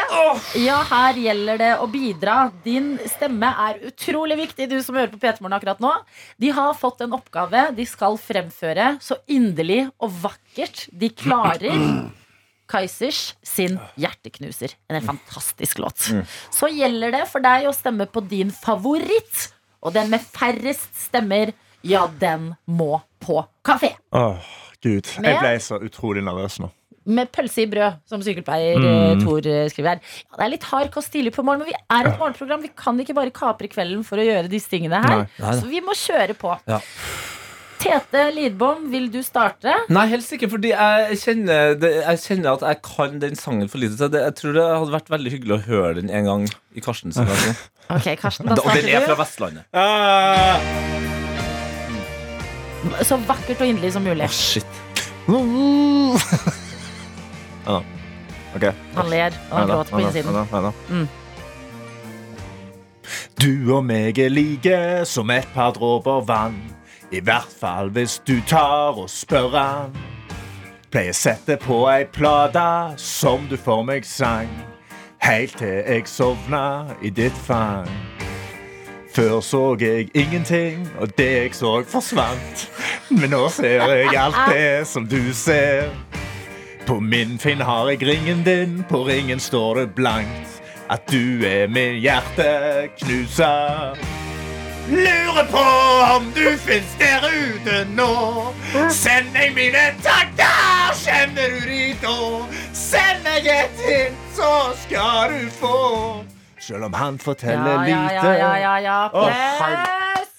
Ja, 0.57 0.79
her 0.89 1.13
gjelder 1.21 1.59
det 1.61 1.69
å 1.77 1.85
bidra. 1.91 2.49
Din 2.65 2.95
stemme 3.11 3.51
er 3.61 3.77
utrolig 3.91 4.39
viktig, 4.39 4.65
du 4.71 4.79
som 4.81 4.97
hører 4.97 5.11
på 5.13 5.19
P3 5.21 5.43
Morgen 5.43 5.53
akkurat 5.59 5.83
nå. 5.83 5.91
De 6.41 6.49
har 6.55 6.73
fått 6.73 7.03
en 7.05 7.13
oppgave 7.13 7.67
de 7.77 7.85
skal 7.85 8.17
fremføre 8.17 8.95
så 9.05 9.19
inderlig 9.29 9.83
og 10.01 10.09
vakkert 10.23 10.87
de 10.91 11.11
klarer. 11.13 11.75
Kaizers 12.69 13.35
sin 13.45 13.77
'Hjerteknuser'. 13.97 14.75
En 14.89 14.97
helt 14.97 15.07
fantastisk 15.07 15.79
låt. 15.83 16.09
Så 16.51 16.69
gjelder 16.73 17.13
det 17.13 17.25
for 17.29 17.43
deg 17.43 17.69
å 17.69 17.75
stemme 17.75 18.07
på 18.09 18.23
din 18.25 18.51
favoritt. 18.51 19.51
Og 19.85 19.93
den 19.93 20.09
med 20.09 20.23
færrest 20.33 20.89
stemmer, 20.97 21.53
ja, 21.85 22.07
den 22.19 22.55
må 22.65 22.97
på 23.21 23.43
kafé. 23.65 23.93
Åh, 24.17 24.41
Gud. 24.81 25.05
Jeg 25.21 25.37
ble 25.41 25.53
så 25.61 25.77
utrolig 25.85 26.23
nervøs 26.25 26.57
nå. 26.63 26.71
Med 27.05 27.29
pølse 27.29 27.61
i 27.61 27.67
brød, 27.69 27.99
som 28.09 28.21
sykepleier 28.25 28.81
mm. 28.81 29.19
Tor 29.21 29.45
eh, 29.45 29.67
skriver 29.69 29.93
her. 29.93 30.15
Ja, 30.25 30.39
det 30.39 30.45
er 30.47 30.51
litt 30.55 30.65
hard 30.71 30.89
kost 30.93 31.11
tidlig 31.13 31.35
på 31.35 31.43
morgenen, 31.45 31.67
men 31.67 31.75
vi 31.75 31.99
er 31.99 32.09
et 32.09 32.17
morgenprogram. 32.17 32.63
Vi 32.65 32.71
kan 32.73 32.97
ikke 33.01 33.13
bare 33.13 33.33
kapre 33.35 33.69
kvelden 33.69 34.01
for 34.07 34.17
å 34.17 34.25
gjøre 34.25 34.49
disse 34.49 34.71
tingene 34.71 35.03
her. 35.03 35.21
Nei. 35.21 35.43
Nei. 35.43 35.53
Så 35.59 35.69
vi 35.69 35.83
må 35.85 35.93
kjøre 35.99 36.33
på. 36.39 36.55
Ja. 36.65 36.81
Tete 37.81 38.31
Lidbom, 38.33 38.91
vil 38.91 39.09
du 39.13 39.19
starte? 39.25 39.73
Nei, 39.93 40.05
helst 40.11 40.33
ikke, 40.35 40.49
fordi 40.51 40.71
jeg 40.71 41.17
kjenner, 41.21 41.75
det, 41.79 41.91
jeg 42.01 42.21
kjenner 42.23 42.49
at 42.55 42.63
jeg 42.65 42.81
kan 42.87 43.19
den 43.21 43.35
sangen 43.39 43.69
for 43.71 43.77
lite. 43.81 43.97
Så 43.99 44.07
det, 44.11 44.21
jeg 44.23 44.35
tror 44.39 44.51
det 44.57 44.65
hadde 44.65 44.95
vært 44.95 45.11
veldig 45.13 45.31
hyggelig 45.35 45.53
å 45.57 45.63
høre 45.67 45.93
den 45.99 46.09
en 46.09 46.25
gang 46.29 46.43
i 46.75 46.83
Karstens 46.85 47.19
versjon. 47.21 47.57
Ok, 47.93 48.07
Karsten, 48.21 48.49
da 48.49 48.53
Og 48.63 48.71
den 48.73 48.89
er 48.89 49.01
fra 49.05 49.17
Vestlandet. 49.19 49.63
Uh. 49.75 50.57
Så 53.05 53.17
vakkert 53.25 53.61
og 53.61 53.67
inderlig 53.67 53.91
som 53.95 54.03
mulig. 54.05 54.25
Oh, 54.25 54.31
shit. 54.31 54.71
Ja. 57.65 57.79
Ok. 58.55 58.65
Han 58.95 59.07
ler, 59.09 59.33
og 59.49 59.57
han 59.57 59.67
gråter 59.69 59.91
på 59.91 59.99
innsiden. 59.99 60.31
Mm. 60.89 61.07
Du 63.41 63.73
og 63.75 63.83
meg 63.85 64.19
er 64.21 64.29
like 64.31 64.77
som 65.09 65.29
et 65.33 65.47
par 65.53 65.73
dråper 65.75 66.23
vann. 66.29 66.74
I 67.11 67.19
hvert 67.19 67.51
fall 67.59 67.89
hvis 67.93 68.21
du 68.27 68.39
tar 68.47 68.97
og 68.97 69.09
spør 69.09 69.49
han. 69.57 69.97
Pleier 70.91 71.13
sette 71.13 71.57
på 71.59 71.83
ei 71.91 72.05
plate 72.07 72.97
som 73.01 73.47
du 73.49 73.57
for 73.57 73.83
meg 73.83 74.05
sang. 74.07 74.49
Helt 75.25 75.57
til 75.57 75.83
jeg 75.83 76.07
sovna 76.07 76.85
i 77.03 77.09
ditt 77.09 77.37
fang. 77.47 77.89
Før 79.15 79.39
så 79.39 79.77
jeg 79.79 80.09
ingenting, 80.13 80.87
og 80.99 81.17
det 81.17 81.31
jeg 81.31 81.55
så, 81.55 81.83
forsvant. 81.87 82.71
Men 83.09 83.29
nå 83.31 83.49
ser 83.49 83.85
jeg 83.95 84.15
alt 84.19 84.51
det 84.51 84.87
som 84.87 85.07
du 85.07 85.33
ser. 85.33 85.89
På 86.85 86.99
min 86.99 87.39
finn 87.39 87.61
har 87.63 87.89
jeg 87.89 88.07
ringen 88.07 88.43
din, 88.45 88.83
på 88.89 89.03
ringen 89.07 89.39
står 89.39 89.75
det 89.79 89.95
blankt. 89.95 90.61
At 90.89 91.01
du 91.11 91.45
er 91.47 91.67
min 91.67 91.95
hjerteknuser. 92.03 93.95
Lurer 94.89 95.45
på 95.49 95.63
om 96.15 96.27
du 96.35 96.45
fins 96.61 96.91
der 96.99 97.23
ute 97.25 97.77
nå. 97.97 98.09
Send 98.93 99.31
meg 99.33 99.55
mine 99.57 99.87
takter, 100.05 100.93
kjenner 100.99 101.55
du 101.55 101.65
de 101.69 101.87
da? 102.03 102.17
Send 102.77 103.23
meg 103.25 103.47
et 103.49 103.81
hint, 103.81 104.19
så 104.37 104.51
skal 104.83 105.33
du 105.33 105.47
få. 105.57 105.73
Selv 106.61 106.85
om 106.89 106.93
han 106.97 107.17
forteller 107.21 107.81
Ja, 107.81 107.87
ja, 107.89 108.03
lite. 108.05 108.13
ja, 108.15 108.35
ja, 108.37 108.53
ja, 108.61 108.75
ja. 108.85 108.99
Press! 109.13 110.31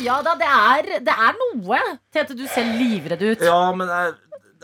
Ja 0.00 0.16
da, 0.24 0.32
det 0.40 0.48
er, 0.48 0.88
det 1.04 1.12
er 1.12 1.36
noe. 1.36 1.78
Tete, 2.12 2.34
du 2.36 2.46
ser 2.48 2.64
livredd 2.78 3.20
ut. 3.22 3.42
Ja, 3.44 3.58
men 3.76 3.88
jeg, 3.92 4.14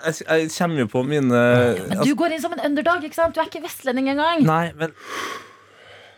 jeg, 0.01 0.15
jeg 0.29 0.49
kommer 0.57 0.81
jo 0.81 0.87
på 0.97 1.03
mine 1.05 1.43
Men 1.93 2.01
du 2.09 2.15
går 2.17 2.35
inn 2.39 2.41
som 2.43 2.57
en 2.57 2.65
underdog, 2.71 3.05
ikke 3.05 3.19
sant? 3.21 3.37
Du 3.37 3.43
er 3.45 3.51
ikke 3.53 3.61
vestlending 3.67 4.09
engang. 4.15 4.41
Nei, 4.49 4.71
men 4.81 4.97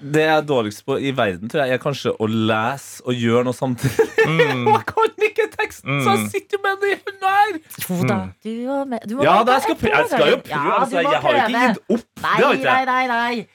det 0.00 0.22
jeg 0.24 0.32
er 0.36 0.44
dårligst 0.48 0.82
på 0.88 0.96
i 0.98 1.10
verden, 1.16 1.50
tror 1.52 1.62
jeg, 1.64 1.76
er 1.76 1.82
kanskje 1.82 2.12
å 2.16 2.26
lese 2.30 3.04
og 3.04 3.14
gjøre 3.20 3.44
noe 3.48 3.56
samtidig. 3.56 4.06
jeg 4.26 4.84
kan 4.88 5.24
ikke 5.28 5.46
teksten, 5.54 6.00
så 6.04 6.16
jeg 6.16 6.30
sitter 6.34 6.62
med 6.64 6.82
den 6.82 6.94
i 6.94 6.98
hånda 7.04 7.32
her. 7.36 7.60
Jo 7.84 8.00
da, 8.08 8.18
du 8.44 8.52
og 8.72 8.90
meg- 8.90 9.06
du 9.06 9.16
må 9.18 9.26
Ja, 9.26 9.38
da, 9.44 9.58
jeg 9.58 9.66
skal, 9.68 9.78
prøve, 9.82 9.96
jeg 9.98 10.10
skal 10.12 10.26
jo 10.34 10.40
prøve. 10.42 10.56
Ja, 10.56 10.76
altså, 10.80 11.04
jeg 11.04 11.22
har 11.24 11.36
jo 11.36 11.46
ikke 11.46 11.64
gitt 11.66 11.96
opp. 11.96 12.06
Nei, 12.24 12.36
det 12.40 12.60
nei, 12.64 12.84
nei, 12.90 13.06
nei. 13.12 13.48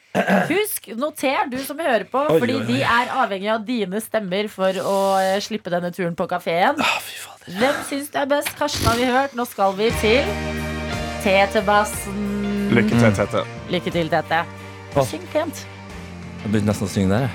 Husk, 0.50 0.88
noter 0.96 1.50
du 1.52 1.58
som 1.66 1.80
hører 1.82 2.06
på, 2.08 2.22
Oi, 2.32 2.40
fordi 2.40 2.56
oi, 2.56 2.62
oi. 2.62 2.68
vi 2.70 2.82
er 2.88 3.12
avhengig 3.26 3.52
av 3.52 3.66
dine 3.68 4.00
stemmer 4.04 4.48
for 4.54 4.80
å 4.80 4.96
eh, 5.20 5.36
slippe 5.44 5.74
denne 5.74 5.92
turen 5.96 6.16
på 6.16 6.30
kafeen. 6.32 6.80
Ah. 6.80 7.00
Hvem 7.46 7.82
syns 7.90 8.10
det 8.14 8.24
er 8.24 8.30
best? 8.32 8.54
Karsten 8.58 8.88
har 8.90 8.98
vi 9.02 9.10
hørt. 9.12 9.36
Nå 9.38 9.46
skal 9.50 9.76
vi 9.78 9.92
til 10.02 10.32
Tetebassen. 11.26 12.22
Lykke 12.74 12.98
til, 12.98 13.12
Tete. 13.20 13.46
Lykke 13.74 13.94
til, 13.94 14.10
Tete. 14.14 14.44
Syng 15.06 15.26
pent. 15.34 15.66
Jeg 16.46 16.52
begynte 16.54 16.70
nesten 16.70 16.86
å 16.86 16.92
synge 16.94 17.10
der. 17.10 17.24
jeg. 17.26 17.32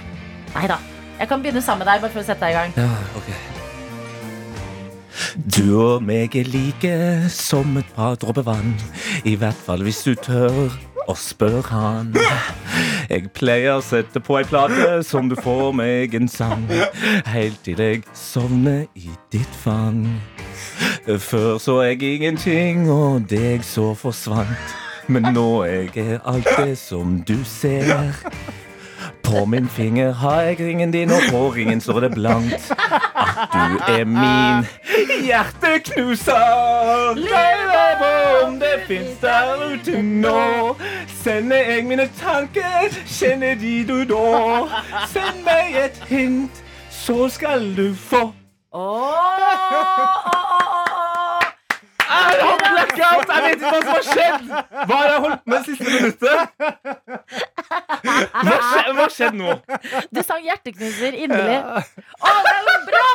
Nei 0.55 0.67
da. 0.71 0.77
Jeg 1.19 1.29
kan 1.29 1.43
begynne 1.43 1.61
sammen 1.63 1.83
med 1.85 1.91
deg, 1.91 2.05
bare 2.05 2.15
for 2.15 2.23
å 2.23 2.27
sette 2.29 2.47
deg 2.47 2.55
i 2.55 2.59
gang. 2.61 2.71
Ja, 2.79 2.91
ok 3.19 3.31
Du 5.59 5.67
og 5.83 6.03
meg 6.07 6.37
er 6.39 6.47
like 6.49 6.93
som 7.35 7.75
et 7.77 7.91
par 7.97 8.15
dråper 8.23 8.47
vann. 8.47 8.77
I 9.27 9.35
hvert 9.37 9.59
fall 9.67 9.83
hvis 9.85 10.01
du 10.07 10.15
tør 10.15 10.71
å 11.11 11.15
spørre 11.19 11.67
han. 11.75 12.15
Jeg 13.11 13.33
pleier 13.35 13.81
å 13.81 13.83
sette 13.83 14.23
på 14.23 14.39
ei 14.39 14.47
plate 14.47 15.01
som 15.07 15.29
du 15.29 15.35
får 15.43 15.73
meg 15.75 16.15
en 16.15 16.31
sang. 16.31 16.65
Helt 17.27 17.59
til 17.67 17.83
jeg 17.83 18.05
sovner 18.15 18.87
i 18.95 19.11
ditt 19.35 19.59
fang. 19.65 20.05
Før 21.19 21.59
så 21.59 21.81
jeg 21.89 22.03
ingenting, 22.15 22.87
og 22.93 23.27
deg 23.31 23.67
så 23.67 23.91
forsvant. 23.99 24.77
Men 25.11 25.33
nå 25.35 25.49
er 25.67 25.89
jeg 25.91 26.21
alt 26.25 26.47
det 26.61 26.79
som 26.79 27.19
du 27.27 27.41
ser. 27.45 28.15
På 29.31 29.45
min 29.45 29.69
finger 29.69 30.13
har 30.13 30.41
jeg 30.41 30.61
ringen 30.61 30.93
din, 30.93 31.11
og 31.11 31.21
på 31.31 31.49
ringen 31.55 31.81
står 31.81 32.01
det 32.01 32.11
blankt 32.15 32.73
at 33.17 33.49
du 33.53 33.79
er 33.89 34.05
min 34.05 34.67
hjerteknuser. 35.27 37.15
lever 37.15 38.47
om 38.47 38.61
det 38.61 38.81
fins 38.89 39.19
der 39.21 39.75
ute 39.75 40.03
nå. 40.03 40.77
Sender 41.23 41.57
jeg 41.57 41.85
mine 41.85 42.09
tanker, 42.21 42.91
kjenner 43.07 43.55
de 43.55 43.85
du 43.89 44.05
da? 44.05 44.67
Send 45.07 45.45
meg 45.45 45.79
et 45.85 46.03
hint, 46.09 46.63
så 46.91 47.29
skal 47.29 47.77
du 47.77 47.95
få. 47.95 48.33
Oh, 48.73 48.83
åh, 48.83 49.71
åh, 50.27 50.50
åh, 52.11 52.31
han 52.41 52.59
blackout! 52.65 53.31
Jeg 53.31 53.41
vet 53.45 53.57
ikke 53.57 53.71
hva 53.71 53.81
som 53.81 53.93
har 53.95 54.05
skjedd! 54.11 54.45
Hva 54.91 54.95
har 54.95 55.07
jeg 55.11 55.21
holdt 55.25 55.43
med 55.45 55.57
det 55.57 55.65
siste 55.69 55.89
minuttet? 55.95 56.39
Hva 58.41 58.57
skjedde, 58.71 58.95
hva 58.99 59.07
skjedde 59.15 59.39
nå? 59.41 59.51
Du 60.11 60.21
sang 60.27 60.43
hjerteknuser 60.47 61.13
inderlig. 61.25 61.59
Å, 62.21 62.33
det 62.47 62.55
er 62.55 62.63
jo 62.71 62.79
bra! 62.89 63.07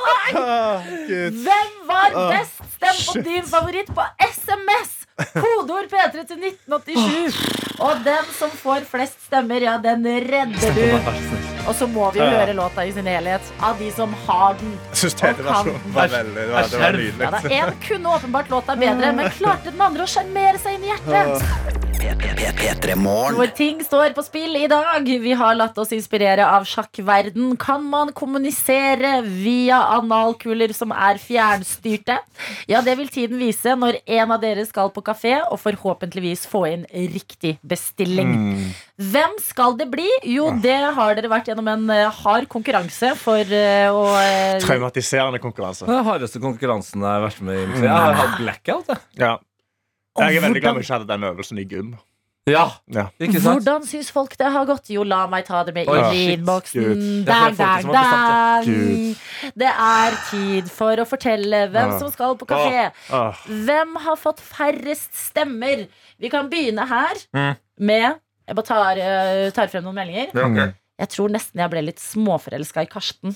Hvem 1.46 1.74
var 1.90 2.10
best? 2.34 2.62
Stem 2.76 3.02
på 3.08 3.26
din 3.26 3.46
favoritt 3.50 3.90
på 3.96 4.04
SMS! 4.30 5.02
Kodeord 5.16 5.88
P3 5.92 6.26
til 6.28 6.48
1987. 6.52 7.36
Og 7.80 8.04
den 8.08 8.32
som 8.36 8.52
får 8.52 8.88
flest 8.90 9.28
stemmer, 9.30 9.64
ja, 9.64 9.78
den 9.84 10.04
redder 10.28 10.76
du. 10.76 11.55
Og 11.66 11.74
så 11.76 11.88
må 11.90 12.10
vi 12.14 12.22
jo 12.22 12.28
høre 12.30 12.54
låta 12.58 12.86
i 12.86 12.92
sin 12.94 13.08
helhet 13.10 13.54
av 13.64 13.80
de 13.82 13.90
som 13.96 14.14
har 14.28 14.58
den. 14.60 14.76
Jeg 14.92 15.02
syns 15.04 15.18
Tete-versjonen 15.22 15.96
var 15.96 16.12
veldig 16.14 16.36
det 16.36 16.52
var, 16.52 16.70
det 16.70 16.84
var 16.84 17.00
nydelig. 17.00 17.26
Ja, 17.26 17.32
da, 17.34 17.56
En 17.60 17.80
kunne 17.88 18.18
åpenbart 18.20 18.54
låta 18.54 18.78
bedre, 18.80 19.14
men 19.18 19.34
klarte 19.40 19.72
den 19.72 19.82
andre 19.82 20.06
å 20.06 20.14
sjarmere 20.18 20.62
seg 20.62 20.78
inn 20.78 20.88
i 20.90 20.94
hjertet. 20.94 21.84
Hvor 22.06 23.50
ting 23.58 23.80
står 23.82 24.14
på 24.14 24.24
spill 24.26 24.58
i 24.60 24.68
dag. 24.70 25.08
Vi 25.08 25.34
har 25.38 25.56
latt 25.58 25.78
oss 25.82 25.94
inspirere 25.96 26.46
av 26.46 26.68
sjakkverden. 26.70 27.56
Kan 27.62 27.88
man 27.90 28.12
kommunisere 28.14 29.18
via 29.26 29.80
analkuler 29.96 30.74
som 30.76 30.94
er 30.94 31.18
fjernstyrte? 31.22 32.20
Ja, 32.70 32.84
det 32.86 32.98
vil 33.00 33.10
tiden 33.10 33.42
vise 33.42 33.74
når 33.80 33.98
en 34.06 34.36
av 34.36 34.44
dere 34.44 34.68
skal 34.70 34.92
på 34.94 35.02
kafé 35.06 35.40
og 35.48 35.58
forhåpentligvis 35.64 36.46
få 36.52 36.66
inn 36.76 36.86
riktig 36.94 37.56
bestilling. 37.66 38.36
Hvem 39.02 39.40
skal 39.44 39.76
det 39.80 39.90
bli? 39.92 40.08
Jo, 40.36 40.52
det 40.62 40.78
har 40.96 41.18
dere 41.18 41.32
vært 41.32 41.50
gjennom 41.56 41.68
en 41.72 41.90
eh, 41.96 42.12
hard 42.24 42.48
konkurranse 42.52 43.14
for 43.18 43.40
eh, 43.40 43.88
å 43.92 44.04
eh, 44.20 44.60
Traumatiserende 44.64 45.40
konkurranse. 45.44 45.86
Den 45.88 46.04
hardeste 46.06 46.42
konkurransen 46.44 47.02
jeg 47.02 47.08
har 47.10 47.24
vært 47.24 47.42
med 47.48 47.62
i. 47.62 47.84
Jeg 47.86 47.92
har 47.94 48.14
hatt 48.20 48.36
blackout, 48.42 48.92
jeg. 48.92 49.00
Ja. 49.22 49.38
Jeg 50.20 50.38
er 50.38 50.46
veldig 50.46 50.62
glad 50.64 50.78
vi 50.78 50.84
ikke 50.86 50.94
hadde 51.00 51.08
den 51.10 51.24
øvelsen 51.32 51.60
i 51.60 51.66
gym. 51.68 51.96
Ja, 52.46 52.68
Ja. 52.94 53.08
ikke 53.18 53.40
sant? 53.42 53.64
Hvordan 53.66 53.88
syns 53.90 54.12
folk 54.14 54.36
det 54.38 54.52
har 54.54 54.68
gått? 54.70 54.92
Jo, 54.94 55.02
la 55.04 55.24
meg 55.28 55.48
ta 55.48 55.64
det 55.66 55.74
med 55.74 55.88
i 56.14 56.36
innboksen. 56.36 57.24
Dang, 57.26 57.56
dang, 57.58 57.88
dang. 57.90 58.68
Det 59.58 59.72
er 59.72 60.18
tid 60.30 60.70
for 60.70 61.02
å 61.02 61.08
fortelle 61.10 61.64
hvem 61.74 61.96
Ah. 61.96 61.98
som 62.00 62.12
skal 62.14 62.38
på 62.38 62.46
kafé. 62.46 62.92
Åh. 63.10 63.42
Hvem 63.66 63.96
har 64.06 64.16
fått 64.22 64.40
færrest 64.46 65.10
stemmer? 65.18 65.88
Vi 66.22 66.30
kan 66.30 66.48
begynne 66.50 66.86
her 66.88 67.16
Mm. 67.34 67.56
med 67.80 68.20
Jeg 68.48 68.56
bare 68.56 68.66
tar, 68.66 68.96
tar 69.58 69.68
frem 69.68 69.84
noen 69.84 69.96
meldinger. 69.96 70.76
Jeg 71.00 71.10
tror 71.12 71.30
nesten 71.34 71.60
jeg 71.60 71.70
ble 71.74 71.82
litt 71.86 72.00
småforelska 72.00 72.84
i 72.86 72.90
Karsten. 72.92 73.36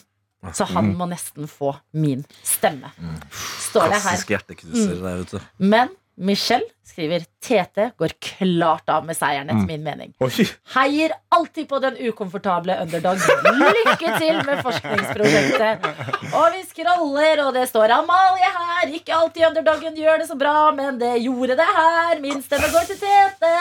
Så 0.55 0.63
Mm. 0.65 0.73
han 0.73 0.91
må 0.95 1.05
nesten 1.11 1.47
få 1.51 1.73
min 1.91 2.21
stemme. 2.43 2.91
Står 3.31 3.89
det 3.91 3.97
her. 3.99 4.15
Klassisk 4.15 4.29
hjerteknuser 4.31 5.01
der, 5.03 5.17
vet 5.17 5.31
du. 5.31 5.39
Men 5.59 5.89
Michelle 6.19 6.65
skriver 6.89 7.23
Tete 7.39 7.91
går 7.97 8.11
klart 8.19 8.89
av 8.91 9.05
med 9.07 9.15
seieren, 9.15 9.47
Mm. 9.47 9.57
etter 9.61 9.67
min 9.69 9.83
mening. 9.85 10.09
Oi. 10.19 10.45
Heier 10.73 11.13
alltid 11.31 11.67
på 11.69 11.79
den 11.79 11.95
ukomfortable 12.09 12.75
underdog. 12.81 13.21
Lykke 13.61 14.17
til 14.19 14.39
med 14.43 14.59
forskningsprosjektet. 14.65 15.85
Og 16.33 16.49
vi 16.57 16.63
scroller, 16.67 17.39
og 17.45 17.53
det 17.55 17.67
står 17.69 17.93
Amalie 18.01 18.49
her. 18.51 18.91
Ikke 18.99 19.15
alltid 19.15 19.45
underdogen 19.51 19.95
gjør 19.95 20.19
det 20.19 20.27
så 20.27 20.37
bra, 20.37 20.71
men 20.75 20.99
det 20.99 21.13
gjorde 21.23 21.55
det 21.61 21.69
her. 21.77 22.19
Min 22.25 22.41
stemme 22.43 22.67
går 22.73 22.89
til 22.91 22.99
Tete. 22.99 23.53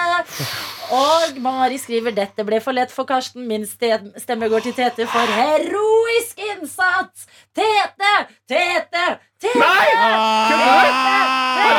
Og 0.98 1.38
Mari 1.44 1.78
skriver 1.78 2.14
dette 2.16 2.44
ble 2.48 2.58
for 2.64 2.72
lett 2.74 2.90
for 2.90 3.04
Karsten. 3.06 3.46
Min 3.46 3.66
stemme 3.68 4.48
går 4.50 4.66
til 4.66 4.74
Tete 4.74 5.06
for 5.06 5.34
heroisk 5.38 6.42
innsats. 6.56 7.28
Tete! 7.54 8.14
Tete! 8.48 9.06
Tete! 9.38 9.62
Har 9.62 9.86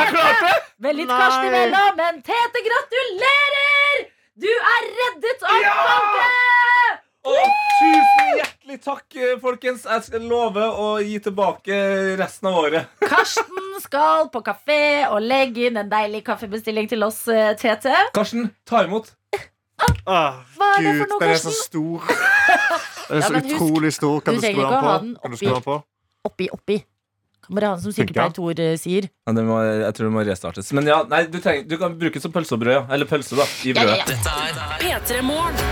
jeg 0.00 0.08
klart 0.14 0.40
det? 0.44 0.52
Med 0.80 0.96
litt 0.96 1.10
Karsten 1.10 1.44
imellom, 1.50 1.90
men 1.98 2.22
Tete, 2.24 2.58
gratulerer! 2.64 3.96
Du 4.40 4.48
er 4.48 4.86
reddet 4.96 5.42
av 5.44 5.60
folket! 5.68 7.04
Å, 7.20 7.34
tusen 7.76 8.32
hjertelig 8.38 8.78
takk, 8.80 9.04
eh, 9.20 9.34
folkens. 9.42 9.82
Jeg 9.84 10.00
skal 10.06 10.22
love 10.24 10.64
å 10.64 10.86
gi 11.04 11.18
tilbake 11.20 11.76
resten 12.16 12.48
av 12.48 12.56
året. 12.62 12.88
Karsten 13.12 13.76
skal 13.84 14.30
på 14.32 14.40
kafé 14.46 15.04
og 15.10 15.20
legge 15.20 15.66
inn 15.68 15.76
en 15.82 15.90
deilig 15.92 16.22
kaffebestilling 16.30 16.88
til 16.88 17.04
oss, 17.04 17.26
eh, 17.28 17.52
Tete. 17.60 17.92
Karsten, 18.16 18.48
ta 18.64 18.80
imot. 18.88 19.12
Ah, 20.08 20.40
Hva 20.56 20.66
er 20.78 20.82
det 20.86 20.94
for 20.96 21.04
Gud, 21.04 21.10
noe, 21.12 21.20
den 21.20 21.28
er 21.34 21.38
så 21.44 21.52
stor. 21.56 21.98
Den 23.10 23.18
er 23.18 23.20
Ja, 23.20 23.26
så 23.26 23.32
men 23.34 23.42
husk, 23.44 23.54
utrolig 23.56 23.90
stor. 23.96 24.16
Kan 24.24 24.34
du 24.36 24.40
du, 24.40 24.44
skru 24.46 24.60
den 24.62 24.70
på? 24.70 24.76
Kan 25.20 25.30
du 25.32 25.36
skru 25.40 25.48
den 25.50 25.62
på? 25.64 25.74
Oppi, 26.28 26.46
oppi. 26.54 26.76
Bare 27.50 27.72
han 27.72 27.80
som 27.82 27.90
sykepleier 27.94 28.30
Tor 28.36 28.60
eh, 28.62 28.76
sier. 28.78 29.08
Ja, 29.26 29.32
det 29.34 29.42
må, 29.48 29.56
jeg 29.64 29.94
tror 29.96 30.06
det 30.06 30.14
må 30.14 30.22
restartes. 30.28 30.68
Men 30.76 30.86
ja, 30.86 31.00
nei, 31.10 31.24
du, 31.32 31.40
trenger, 31.42 31.64
du 31.66 31.74
kan 31.80 31.96
bruke 31.98 32.14
det 32.20 32.22
som 32.22 32.34
pølse 32.34 32.54
og 32.54 32.62
brød. 32.62 32.76
Ja. 32.76 32.84
Eller 32.94 33.08
pølse, 33.10 33.34
da. 33.40 33.46
I 33.66 33.72
Ja, 33.74 33.82
brødet. 33.82 34.14
ja, 34.22 34.46
ja. 34.92 35.00
P3 35.02 35.22
Morgen. 35.26 35.66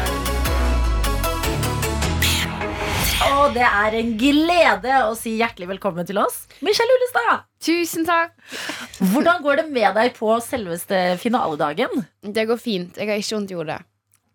Og 3.29 3.55
det 3.55 3.65
er 3.67 3.95
en 3.99 4.11
glede 4.19 4.99
å 5.07 5.15
si 5.19 5.37
hjertelig 5.39 5.69
velkommen 5.71 6.07
til 6.09 6.19
oss, 6.21 6.43
Michelle 6.65 6.95
Ullestad. 6.97 7.45
Tusen 7.65 8.05
takk. 8.09 8.35
Hvordan 9.13 9.43
går 9.45 9.61
det 9.63 9.67
med 9.73 9.95
deg 9.97 10.13
på 10.17 10.35
selveste 10.45 11.01
finaledagen? 11.23 12.05
Det 12.23 12.45
går 12.51 12.61
fint. 12.63 12.99
Jeg 12.99 13.09
har 13.11 13.21
ikke 13.23 13.37
vondt 13.39 13.55
i 13.55 13.59
hodet. 13.59 13.79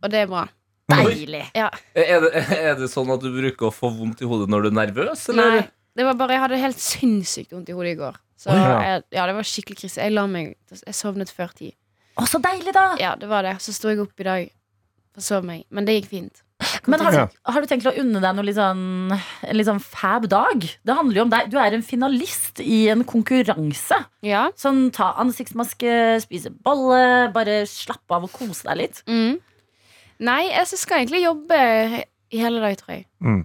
Og 0.04 0.12
det 0.14 0.24
er 0.24 0.32
bra. 0.32 0.46
Deilig. 0.94 1.44
Ja. 1.56 1.70
Er, 1.96 2.26
det, 2.26 2.44
er 2.58 2.76
det 2.80 2.90
sånn 2.92 3.12
at 3.14 3.24
du 3.24 3.30
bruker 3.34 3.70
å 3.70 3.74
få 3.74 3.92
vondt 3.96 4.22
i 4.24 4.28
hodet 4.30 4.50
når 4.52 4.66
du 4.68 4.72
er 4.74 4.78
nervøs? 4.82 5.24
Eller? 5.32 5.56
Nei, 5.62 5.64
det 5.98 6.06
var 6.08 6.18
bare 6.18 6.36
Jeg 6.38 6.44
hadde 6.46 6.62
helt 6.62 6.82
sinnssykt 6.82 7.54
vondt 7.54 7.70
i 7.70 7.78
hodet 7.78 7.94
i 7.94 8.00
går. 8.00 8.20
Så 8.40 8.52
Oi, 8.52 8.60
ja. 8.60 8.78
jeg, 8.88 9.04
ja, 9.16 9.28
det 9.30 9.36
var 9.38 9.48
skikkelig 9.48 9.80
krise. 9.84 10.02
Jeg 10.02 10.16
la 10.16 10.26
meg 10.28 10.56
Jeg 10.74 10.98
sovnet 10.98 11.32
før 11.32 11.54
ti. 11.56 11.72
Å, 12.20 12.26
så 12.30 12.42
deilig, 12.42 12.74
da. 12.76 12.94
Ja, 13.02 13.14
det 13.18 13.30
var 13.30 13.46
det. 13.46 13.56
Så 13.64 13.74
sto 13.74 13.90
jeg 13.90 14.02
opp 14.04 14.20
i 14.22 14.28
dag 14.28 14.50
og 15.14 15.24
sov 15.26 15.46
meg. 15.46 15.64
Men 15.74 15.86
det 15.88 16.00
gikk 16.00 16.10
fint. 16.12 16.44
Men 16.88 17.02
har 17.04 17.16
du, 17.16 17.38
har 17.54 17.64
du 17.64 17.68
tenkt 17.70 17.88
å 17.90 17.94
unne 18.00 18.22
deg 18.24 18.36
noe 18.38 18.46
litt 18.48 18.58
sånn, 18.58 19.14
en 19.14 19.58
litt 19.58 19.68
sånn 19.68 19.82
fab 19.84 20.28
dag? 20.32 20.64
Det 20.64 20.96
handler 20.96 21.20
jo 21.20 21.26
om 21.26 21.34
deg. 21.34 21.50
Du 21.52 21.58
er 21.62 21.76
en 21.76 21.86
finalist 21.86 22.62
i 22.64 22.86
en 22.94 23.04
konkurranse. 23.08 24.00
Ja. 24.26 24.46
Sånn 24.60 24.88
ta 24.96 25.12
ansiktsmaske, 25.22 26.22
spise 26.24 26.54
bolle, 26.66 27.30
bare 27.36 27.64
slappe 27.70 28.18
av 28.18 28.28
og 28.28 28.34
kose 28.36 28.68
deg 28.70 28.80
litt. 28.80 29.04
Mm. 29.10 29.42
Nei, 30.24 30.42
jeg 30.52 30.70
så 30.70 30.80
skal 30.80 31.02
egentlig 31.02 31.24
jobbe 31.26 31.60
i 32.34 32.42
hele 32.42 32.60
dag, 32.64 32.78
tror 32.82 32.96
jeg. 32.98 33.06
Mm. 33.24 33.44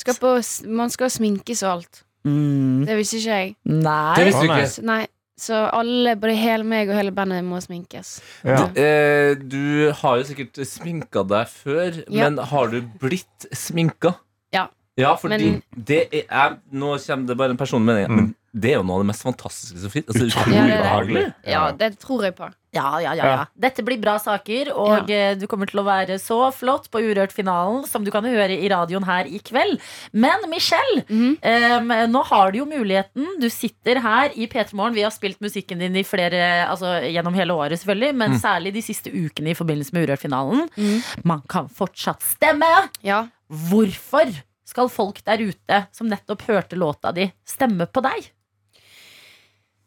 Skal 0.00 0.14
på, 0.20 0.34
man 0.80 0.92
skal 0.92 1.10
sminkes 1.12 1.62
og 1.66 1.72
alt. 1.78 2.02
Det 2.24 2.96
visste 2.98 3.16
ikke 3.20 3.36
jeg. 3.40 3.54
Nei. 3.64 4.14
Det 4.18 4.26
visste 4.28 4.42
du 4.44 4.52
ikke. 4.52 4.68
Så, 4.74 4.82
nei, 4.84 5.00
så 5.40 5.60
alle, 5.72 6.16
både 6.20 6.34
hele 6.36 6.66
meg 6.68 6.90
og 6.92 6.98
hele 6.98 7.12
bandet, 7.16 7.44
må 7.48 7.60
sminkes. 7.64 8.18
Ja. 8.44 8.66
Eh, 8.76 9.34
du 9.40 9.90
har 10.02 10.18
jo 10.20 10.26
sikkert 10.28 10.60
sminka 10.68 11.22
deg 11.28 11.48
før, 11.48 12.02
Ja. 12.12 12.28
men 12.28 12.38
har 12.50 12.68
du 12.68 12.82
blitt 13.00 13.48
sminka? 13.56 14.14
Ja. 14.52 14.66
Ja, 15.00 15.14
fordi 15.16 15.38
Men- 15.38 15.62
det 15.72 16.26
er 16.28 16.58
Nå 16.72 16.98
kommer 16.98 17.26
det 17.26 17.36
bare 17.38 17.50
en 17.50 17.56
personlig 17.56 17.94
mening. 17.94 18.10
Mm. 18.18 18.34
Det 18.50 18.72
er 18.72 18.80
jo 18.80 18.86
noe 18.86 18.98
av 18.98 19.04
det 19.04 19.10
mest 19.12 19.22
fantastiske 19.26 19.78
som 19.78 19.92
finnes. 19.92 20.10
Altså, 20.10 20.26
Utrolig 20.26 20.56
Ja, 20.56 20.64
det 20.66 20.80
behagelig. 20.82 21.26
Ja, 21.46 21.60
det 21.76 21.90
tror 22.02 22.24
jeg 22.26 22.34
på. 22.38 22.48
Ja, 22.74 23.00
ja, 23.02 23.12
ja, 23.18 23.26
ja. 23.26 23.44
Dette 23.58 23.82
blir 23.82 23.98
bra 23.98 24.14
saker, 24.22 24.68
og 24.78 25.08
eh, 25.10 25.32
du 25.38 25.46
kommer 25.50 25.66
til 25.70 25.80
å 25.82 25.86
være 25.86 26.20
så 26.22 26.38
flott 26.54 26.86
på 26.90 27.02
Urørt-finalen 27.02 27.82
som 27.90 28.04
du 28.06 28.12
kan 28.14 28.26
høre 28.26 28.54
i 28.54 28.68
radioen 28.70 29.06
her 29.06 29.26
i 29.26 29.40
kveld. 29.42 29.80
Men 30.14 30.46
Michelle, 30.50 31.02
mm. 31.08 31.40
um, 31.42 31.94
nå 32.12 32.22
har 32.30 32.54
du 32.54 32.60
jo 32.60 32.68
muligheten. 32.70 33.26
Du 33.42 33.48
sitter 33.50 34.02
her 34.04 34.34
i 34.38 34.46
P3 34.50 34.74
Morgen. 34.78 34.98
Vi 34.98 35.06
har 35.06 35.14
spilt 35.14 35.42
musikken 35.42 35.82
din 35.82 35.98
i 35.98 36.06
flere, 36.06 36.42
altså 36.68 37.00
gjennom 37.06 37.38
hele 37.38 37.58
året, 37.58 37.82
selvfølgelig, 37.82 38.18
men 38.22 38.38
særlig 38.42 38.74
de 38.78 38.86
siste 38.86 39.10
ukene 39.14 39.50
i 39.50 39.58
forbindelse 39.58 39.94
med 39.96 40.06
Urørt-finalen. 40.06 40.68
Mm. 40.78 41.26
Man 41.26 41.42
kan 41.50 41.70
fortsatt 41.74 42.22
stemme. 42.36 42.70
Ja. 43.06 43.24
Hvorfor 43.70 44.30
skal 44.70 44.90
folk 44.92 45.24
der 45.26 45.42
ute 45.42 45.86
som 45.94 46.10
nettopp 46.10 46.46
hørte 46.46 46.78
låta 46.78 47.10
di, 47.14 47.26
stemme 47.46 47.90
på 47.90 48.02
deg? 48.06 48.30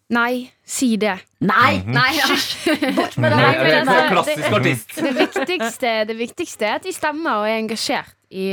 Nei, 0.10 0.52
si 0.66 0.96
det. 1.00 1.16
Nei! 1.39 1.82
Nei, 1.88 2.10
ja. 2.18 2.28
Bort 2.98 3.16
med 3.18 3.32
Nei, 3.32 3.54
men 3.63 3.88
altså, 3.88 4.02
klassisk 4.12 4.44
det- 4.44 4.58
artist. 4.60 4.96
Det 5.00 5.13
viktigste, 5.16 5.94
det 6.10 6.18
viktigste 6.20 6.68
er 6.68 6.76
at 6.82 6.84
de 6.84 6.94
stemmer 6.94 7.39
og 7.42 7.48
er 7.50 7.62
engasjert 7.62 8.12
i 8.30 8.50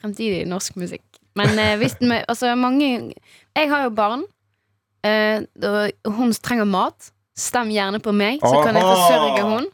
fremtidig 0.00 0.42
norsk 0.50 0.76
musikk. 0.80 1.04
Men 1.38 1.54
eh, 1.58 1.76
hvis 1.80 1.94
den, 2.00 2.12
altså, 2.26 2.54
mange 2.58 3.14
Jeg 3.56 3.70
har 3.70 3.86
jo 3.86 3.90
barn, 3.94 4.26
eh, 5.06 5.40
og 5.62 6.12
hun 6.18 6.32
trenger 6.32 6.68
mat. 6.68 7.12
Stem 7.40 7.70
gjerne 7.72 8.02
på 8.04 8.12
meg, 8.12 8.42
så 8.42 8.58
kan 8.60 8.76
jeg 8.76 8.84
forsørge 8.84 9.44
hun 9.46 9.68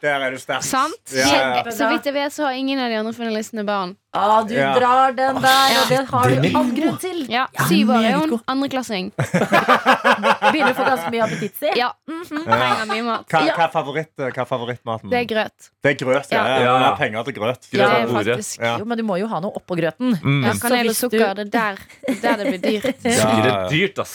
Der 0.00 0.22
er 0.24 0.30
du 0.32 0.38
sterk. 0.40 0.62
Sant? 0.64 1.12
Ja, 1.12 1.26
ja. 1.58 1.70
Så 1.74 1.88
vidt 1.90 2.06
jeg 2.06 2.14
vet, 2.14 2.32
så 2.32 2.46
har 2.46 2.56
ingen 2.56 2.80
av 2.80 2.88
de 2.88 2.96
andre 2.96 3.12
finalistene 3.12 3.64
barn. 3.68 3.96
Ah, 4.18 4.42
du 4.42 4.54
Ja. 4.54 4.72
drar 4.78 5.12
den 5.16 5.38
der, 5.44 5.74
og 5.80 5.88
det 5.92 6.00
har 6.10 6.28
du 6.28 6.56
all 6.58 6.70
grunn 6.78 6.98
til. 7.02 7.18
Ja, 7.30 7.46
Syv 7.68 7.90
år 7.94 8.04
er 8.08 8.16
hun. 8.18 8.40
Andreklassing. 8.50 9.12
Begynner 9.18 10.72
å 10.72 10.76
få 10.78 10.86
ganske 10.88 11.12
mye 11.14 11.24
appetitt, 11.26 11.54
si. 11.60 11.70
Ja. 11.78 11.90
Trenger 12.08 12.86
mye 12.90 13.04
mat. 13.06 13.26
Hva, 13.30 13.42
hva, 13.48 13.66
er 13.68 13.72
favoritt, 13.74 14.12
hva 14.18 14.30
er 14.42 14.48
favorittmaten? 14.48 15.12
Det 15.12 15.20
er 15.22 15.28
grøt. 15.30 15.70
Det 15.84 15.92
er 15.92 15.98
grøt, 16.02 16.32
ja. 16.32 16.42
Ja. 16.42 16.48
ja. 16.48 16.64
Ja. 16.64 16.74
ja. 16.86 16.90
Penger 16.98 17.28
til 17.28 17.38
grøt. 17.38 17.68
Grøt 17.72 18.58
Ja. 18.58 18.74
Jo, 18.80 18.84
men 18.88 18.98
du 18.98 19.04
må 19.06 19.18
jo 19.20 19.28
ha 19.30 19.40
noe 19.44 19.54
oppå 19.60 19.76
grøten. 19.78 20.16
Mm. 20.22 20.42
ja, 20.48 20.54
Kanel 20.62 20.90
og 20.92 20.96
sukker. 20.98 21.34
Det 21.38 21.46
er 21.46 21.52
der, 21.52 21.78
der 22.22 22.42
det 22.42 22.46
blir 22.52 22.62
dyrt. 22.64 23.02
Det 23.08 23.14
er 23.18 23.68
dyrt, 23.70 23.98
ass. 24.02 24.14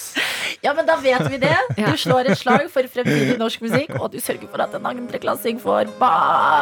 Ja, 0.64 0.72
men 0.78 0.86
da 0.88 0.96
vet 1.02 1.26
vi 1.32 1.38
det. 1.42 1.56
Du 1.78 1.96
slår 2.00 2.30
et 2.32 2.40
slag 2.40 2.68
for 2.72 2.88
fremtidig 2.92 3.36
norsk 3.40 3.64
musikk, 3.66 3.96
og 4.00 4.12
du 4.14 4.20
sørger 4.24 4.48
for 4.52 4.64
at 4.64 4.76
en 4.78 4.86
andreklassing 4.94 5.60
får 5.62 5.90
ba 6.00 6.12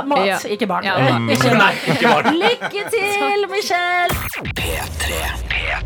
mat. 0.07 0.25
Ja. 0.25 0.37
Ikke 0.55 0.67
barn. 0.69 0.85
Ja, 0.87 0.95
Eh, 1.01 1.17
Nei, 1.57 1.73
ikke 1.93 2.09
barn. 2.09 2.37
Lykke 2.41 2.81
til, 2.93 3.30
Michelle! 3.31 4.11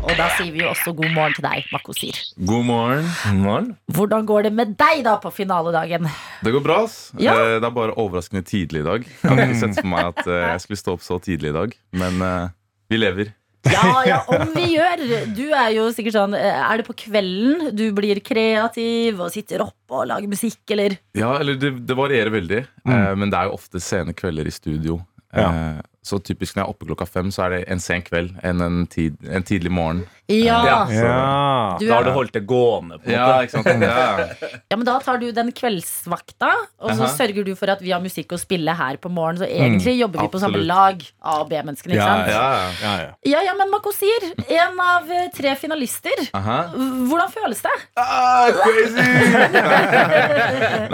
Og 0.06 0.12
da 0.18 0.26
sier 0.34 0.50
vi 0.54 0.62
jo 0.64 0.70
også 0.72 0.92
god 0.98 1.12
morgen 1.14 1.34
til 1.36 1.44
deg, 1.46 1.66
Makosir. 1.70 2.18
God 2.48 2.64
morgen. 2.66 3.06
Morgen. 3.38 3.68
Hvordan 3.94 4.26
går 4.26 4.48
det 4.48 4.52
med 4.56 4.72
deg 4.80 5.04
da 5.06 5.12
på 5.22 5.30
finaledagen? 5.34 6.08
Det 6.42 6.52
går 6.54 6.64
bra. 6.64 6.80
ass. 6.88 7.12
Ja. 7.22 7.36
Eh, 7.38 7.54
Det 7.62 7.68
er 7.68 7.74
bare 7.76 7.94
overraskende 7.94 8.42
tidlig 8.46 8.82
i 8.82 8.86
dag. 8.88 9.06
Jeg 9.06 9.30
hadde 9.30 9.46
ikke 9.46 9.60
sett 9.62 9.78
for 9.78 9.90
meg 9.92 10.10
at 10.10 10.20
eh, 10.26 10.42
jeg 10.56 10.64
skulle 10.64 10.80
stå 10.82 10.96
opp 10.98 11.06
så 11.06 11.20
tidlig 11.22 11.52
i 11.52 11.56
dag, 11.60 11.76
men 12.02 12.20
eh, 12.26 12.48
vi 12.90 12.98
lever. 12.98 13.30
Ja, 13.66 13.94
ja, 14.06 14.20
om 14.30 14.50
vi 14.54 14.66
gjør. 14.76 15.06
Du 15.34 15.44
er 15.50 15.70
jo 15.74 15.88
sikkert 15.94 16.14
sånn 16.14 16.34
eh, 16.38 16.54
Er 16.70 16.78
det 16.78 16.84
på 16.86 16.94
kvelden 17.06 17.72
du 17.74 17.88
blir 17.96 18.20
kreativ 18.22 19.18
og 19.22 19.30
sitter 19.34 19.62
oppe 19.64 20.02
og 20.02 20.06
lager 20.10 20.30
musikk, 20.30 20.60
eller? 20.74 20.98
Ja, 21.18 21.36
eller 21.40 21.58
det, 21.58 21.72
det 21.86 21.96
varierer 21.98 22.30
veldig, 22.34 22.62
eh, 22.86 23.12
men 23.18 23.30
det 23.30 23.38
er 23.38 23.50
jo 23.52 23.58
ofte 23.58 23.82
sene 23.82 24.14
kvelder 24.18 24.46
i 24.50 24.54
studio. 24.54 24.98
Ja. 25.34 25.50
Eh, 25.50 25.84
Så 26.06 26.20
typisk 26.22 26.54
når 26.54 26.62
jeg 26.62 26.68
er 26.68 26.74
oppe 26.74 26.86
klokka 26.86 27.06
fem, 27.10 27.32
så 27.34 27.46
er 27.46 27.54
det 27.56 27.64
en 27.72 27.82
sen 27.82 28.04
kveld 28.06 28.36
enn 28.46 28.62
en, 28.62 28.84
tid, 28.86 29.18
en 29.26 29.46
tidlig 29.46 29.72
morgen. 29.74 30.04
Ja. 30.28 30.58
Ja. 30.66 30.78
Ja. 30.90 31.76
Du 31.78 31.86
Da 31.86 31.94
har 32.00 32.04
du 32.04 32.10
holdt 32.10 32.32
det 32.34 32.42
gående. 32.46 32.98
på 32.98 33.06
en 33.06 33.12
Ja, 33.14 33.26
måte. 33.26 33.44
ikke 33.46 33.50
sant? 33.52 33.66
Ja. 33.86 34.50
ja, 34.70 34.76
men 34.76 34.84
da 34.84 34.98
tar 34.98 35.18
du 35.22 35.30
den 35.32 35.52
kveldsvakta, 35.52 36.48
og 36.80 36.90
så 36.90 37.04
Aha. 37.06 37.12
sørger 37.14 37.44
du 37.46 37.54
for 37.54 37.70
at 37.70 37.80
vi 37.84 37.92
har 37.94 38.00
musikk 38.02 38.32
å 38.34 38.38
spille 38.40 38.74
her 38.74 38.96
på 38.98 39.08
morgen. 39.12 39.38
Så 39.38 39.46
egentlig 39.46 39.94
jobber 40.00 40.22
vi 40.24 40.28
på 40.32 40.40
samme 40.42 40.58
absolutt. 40.58 40.66
lag, 40.66 41.04
A- 41.22 41.40
og 41.42 41.48
B-menneskene, 41.50 41.94
ikke 41.94 42.02
Ja, 42.02 42.08
sant? 42.10 42.28
Ja, 42.28 42.72
Ja, 42.82 42.94
ja. 43.04 43.10
Ja, 43.36 43.40
ja, 43.46 43.54
men 43.58 43.70
Makosir, 43.70 44.26
en 44.48 44.80
av 44.80 45.10
eh, 45.10 45.28
tre 45.36 45.54
finalister. 45.56 46.26
Aha. 46.34 46.58
Hvordan 46.74 47.30
føles 47.30 47.62
det? 47.62 47.76
Ah, 47.96 48.50
crazy! 48.50 49.06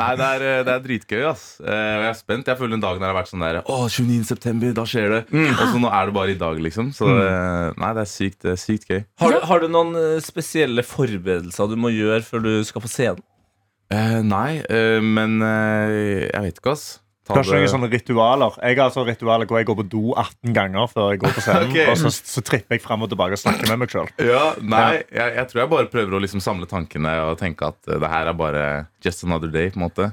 Nei, 0.03 0.11
det 0.19 0.27
er, 0.29 0.45
eh, 0.47 0.61
det 0.67 0.73
er 0.77 0.83
dritgøy, 0.85 1.23
ass. 1.31 1.45
Eh, 1.63 1.67
og 1.73 2.03
Jeg 2.03 2.11
er 2.13 2.19
spent. 2.19 2.47
Jeg 2.53 2.59
føler 2.59 2.75
den 2.77 2.83
dagen 2.85 3.03
her 3.05 3.13
har 3.13 3.19
vært 3.23 3.31
sånn 3.33 3.45
der 3.45 3.61
Å, 3.63 3.79
29. 3.89 4.25
september, 4.29 4.73
da 4.77 4.85
skjer 4.89 5.09
det. 5.17 5.21
Og 5.33 5.65
så 5.73 5.81
nå 5.83 5.91
er 5.93 6.07
det 6.11 6.15
bare 6.17 6.35
i 6.35 6.39
dag, 6.41 6.61
liksom. 6.63 6.93
Så 6.97 7.09
eh, 7.09 7.73
nei, 7.81 7.93
det 7.97 8.05
er 8.05 8.11
sykt, 8.13 8.41
det 8.47 8.55
er 8.57 8.61
sykt 8.61 8.89
gøy. 8.91 9.03
Har, 9.23 9.37
du- 9.39 9.47
har 9.51 9.63
du 9.63 9.69
noen 9.73 9.95
eh, 9.99 10.17
spesielle 10.25 10.85
forberedelser 10.87 11.71
du 11.71 11.77
må 11.81 11.91
gjøre 11.95 12.23
før 12.27 12.43
du 12.45 12.53
skal 12.69 12.83
på 12.85 12.91
scenen? 12.93 13.23
Eh, 13.93 14.19
nei, 14.25 14.59
eh, 14.73 14.99
men 15.05 15.39
eh, 15.45 16.29
jeg 16.33 16.43
vet 16.49 16.61
ikke, 16.63 16.73
ass. 16.77 16.99
Ta 17.23 17.37
Kanskje 17.37 17.55
noen 17.61 17.71
sånne 17.71 17.89
ritualer. 17.93 18.57
Jeg 18.67 18.79
har 18.81 18.89
altså 18.89 19.05
ritualer 19.07 19.47
hvor 19.47 19.61
jeg 19.61 19.67
går 19.69 19.77
på 19.79 19.85
do 19.93 20.01
18 20.19 20.55
ganger 20.57 20.89
før 20.91 21.13
jeg 21.13 21.21
går 21.23 21.35
på 21.37 21.45
scenen. 21.45 21.69
okay. 21.71 21.91
Og 21.93 22.01
så, 22.01 22.11
så 22.11 22.43
tripper 22.43 22.75
jeg 22.75 22.83
fram 22.83 23.05
og 23.07 23.13
tilbake 23.13 23.37
og 23.37 23.43
snakker 23.45 23.69
med 23.71 23.79
meg 23.85 23.93
sjøl. 23.95 24.09
Ja, 24.27 24.41
nei, 24.59 25.05
jeg, 25.07 25.37
jeg 25.37 25.45
tror 25.53 25.61
jeg 25.63 25.71
bare 25.77 25.91
prøver 25.93 26.17
å 26.19 26.23
liksom 26.25 26.43
samle 26.43 26.67
tankene 26.71 27.13
og 27.29 27.37
tenke 27.39 27.69
at 27.71 27.79
eh, 27.93 28.01
det 28.03 28.11
her 28.11 28.33
er 28.33 28.39
bare 28.41 28.65
just 29.05 29.25
another 29.25 29.49
day, 29.53 29.71
på 29.71 29.81
en 29.81 29.85
måte. 29.89 30.11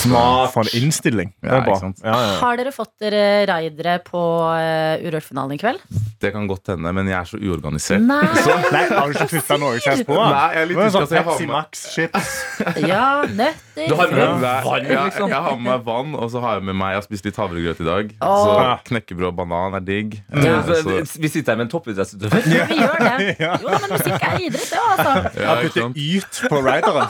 Smart. 0.00 0.52
For 0.54 0.64
en 0.66 0.82
innstilling. 0.82 1.32
Det 1.40 1.48
Ja, 1.50 1.58
er 1.60 1.66
bra. 1.66 1.76
ikke? 1.76 1.92
Ja, 2.04 2.14
ja. 2.24 2.34
Har 2.40 2.56
dere 2.60 2.72
fått 2.74 2.92
dere 3.02 3.22
raidere 3.50 3.98
på 4.04 4.20
uh, 4.20 5.00
Urørt-finalen 5.06 5.56
i 5.56 5.60
kveld? 5.60 5.82
Det 6.20 6.32
kan 6.34 6.46
godt 6.50 6.68
hende, 6.74 6.92
men 6.92 7.08
jeg 7.08 7.16
er 7.16 7.28
så 7.30 7.38
uorganisert. 7.40 8.02
Nei! 8.04 8.20
Nei, 8.74 8.84
har 8.90 9.08
du 9.08 9.16
ikke 9.16 9.30
putta 9.38 9.56
noe 9.60 9.78
kjeft 9.80 10.04
på? 10.08 10.16
Nei, 10.18 10.46
jeg 10.54 10.62
er 10.62 10.70
litt 10.70 10.78
Det 10.80 10.86
usikker, 10.90 10.98
sånn 10.98 11.08
så 11.08 11.14
jeg 11.16 11.24
har 11.24 11.32
Pepsi 11.32 11.46
Max-chips. 11.50 12.30
Ja, 12.90 13.04
nøtter. 13.24 13.86
Du 13.88 13.94
har 13.96 14.10
med 14.12 14.18
Ja, 14.20 14.26
deg 14.36 14.66
vann, 14.66 14.88
liksom? 15.06 15.30
Jeg 15.32 15.40
har 15.46 15.54
med 15.56 15.64
meg 15.70 15.84
vann, 15.86 16.10
og 16.20 16.26
så 16.32 16.40
har 16.44 16.58
jeg 16.58 16.64
med 16.68 16.76
meg 16.76 16.90
Jeg 16.92 16.98
har 17.00 17.04
spist 17.06 17.24
litt 17.30 17.38
havregrøt 17.40 17.80
i 17.80 17.86
dag. 17.86 18.10
Oh. 18.20 18.42
Så 18.44 18.50
knekkebrød 18.90 19.30
og 19.30 19.36
banan 19.38 19.76
er 19.78 19.84
digg. 19.86 20.18
Ja. 20.36 20.58
Eh, 20.60 20.82
så, 20.84 21.18
Vi 21.22 21.30
sitter 21.32 21.54
her 21.54 21.60
med 21.62 21.68
en 21.68 21.72
toppidrettsutøver. 21.72 22.44
Vi 22.44 22.80
gjør 22.80 22.98
det. 23.00 23.16
Jo, 23.40 23.52
men 23.72 23.86
musikk 23.94 24.26
er 24.26 24.36
idrett, 24.44 24.68
det, 24.70 24.80
altså. 24.92 25.12
ja, 25.16 25.40
Jeg 25.40 25.48
har 25.48 25.56
putter 25.64 25.82
yt 25.96 26.40
på 26.52 26.60
rideren. 26.66 27.08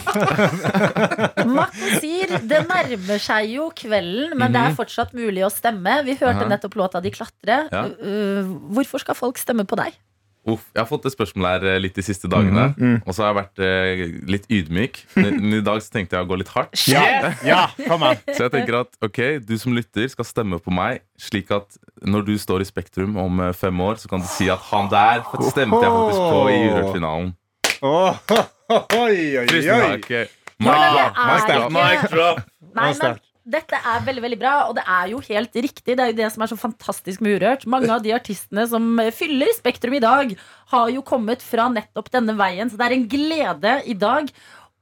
Makosir, 1.50 2.36
det 2.50 2.60
nærmer 2.68 3.22
seg 3.22 3.54
jo 3.54 3.70
kvelden, 3.76 4.36
men 4.40 4.54
det 4.54 4.62
er 4.62 4.76
fortsatt 4.78 5.14
mulig 5.16 5.44
å 5.46 5.52
stemme. 5.52 6.00
Vi 6.06 6.18
hørte 6.20 6.48
nettopp 6.50 6.78
låta 6.80 7.02
di 7.04 7.12
klatre. 7.14 7.64
Ja. 7.72 7.86
Uh, 8.00 8.54
hvorfor 8.76 9.02
skal 9.02 9.18
folk 9.18 9.40
stemme 9.40 9.66
på 9.68 9.78
deg? 9.80 9.98
Uff, 10.48 10.62
jeg 10.72 10.80
har 10.80 10.86
fått 10.88 11.04
det 11.04 11.10
spørsmålet 11.12 11.50
her 11.52 11.74
eh, 11.74 11.80
litt 11.84 11.98
de 11.98 12.02
siste 12.04 12.28
dagene. 12.30 12.70
Og 13.04 13.12
så 13.12 13.26
har 13.26 13.28
jeg 13.30 13.36
vært 13.36 13.60
eh, 13.66 14.02
litt 14.32 14.46
ydmyk. 14.48 15.02
Men 15.20 15.58
i 15.58 15.60
dag 15.64 15.82
så 15.84 15.92
tenkte 15.92 16.16
jeg 16.16 16.24
å 16.24 16.30
gå 16.30 16.38
litt 16.40 16.52
hardt. 16.54 16.72
Ja, 16.90 17.34
ja, 17.44 17.60
kom 17.84 18.06
an. 18.08 18.18
Så 18.34 18.46
jeg 18.46 18.54
tenker 18.54 18.80
at 18.80 18.96
ok, 19.04 19.20
du 19.44 19.52
som 19.60 19.76
lytter 19.76 20.08
skal 20.10 20.26
stemme 20.26 20.58
på 20.62 20.72
meg, 20.74 21.04
slik 21.20 21.52
at 21.54 21.76
når 22.00 22.24
du 22.30 22.32
står 22.40 22.64
i 22.64 22.68
Spektrum 22.70 23.18
om 23.20 23.44
eh, 23.44 23.52
fem 23.56 23.84
år, 23.84 24.00
så 24.00 24.08
kan 24.10 24.24
du 24.24 24.28
si 24.32 24.48
at 24.52 24.64
han 24.72 24.88
der 24.90 25.20
stemte 25.52 25.82
jeg 25.84 25.92
faktisk 25.92 26.24
på 26.24 26.42
i 26.48 26.58
Urørt-finalen. 26.70 27.32
Åh, 27.80 28.18
oi, 28.96 29.14
oi, 29.40 29.46
Tusen 29.48 29.70
oi. 29.76 29.92
takk. 30.00 30.39
Ja, 30.60 31.10
men 31.16 31.48
det 31.48 31.58
Mic 31.74 32.06
drop. 32.12 32.46
Nei, 32.76 32.92
men 33.00 33.18
dette 33.50 33.78
er 33.80 34.04
veldig 34.04 34.22
veldig 34.22 34.38
bra, 34.38 34.52
og 34.68 34.76
det 34.76 34.84
er 34.84 35.10
jo 35.10 35.20
helt 35.24 35.56
riktig. 35.56 35.96
Det 35.96 36.04
er 36.04 36.12
jo 36.12 36.18
det 36.20 36.28
som 36.34 36.44
er 36.44 36.50
så 36.52 36.58
fantastisk 36.60 37.24
med 37.24 37.40
Urørt. 37.40 37.66
Mange 37.70 37.90
av 37.90 38.04
de 38.04 38.12
artistene 38.14 38.66
som 38.70 38.86
fyller 39.16 39.50
Spektrum 39.56 39.96
i 39.96 40.02
dag, 40.04 40.34
har 40.70 40.92
jo 40.92 41.02
kommet 41.06 41.42
fra 41.42 41.66
nettopp 41.72 42.12
denne 42.14 42.36
veien. 42.38 42.70
Så 42.70 42.78
det 42.78 42.86
er 42.86 42.96
en 42.98 43.08
glede 43.10 43.76
i 43.90 43.96
dag 43.98 44.30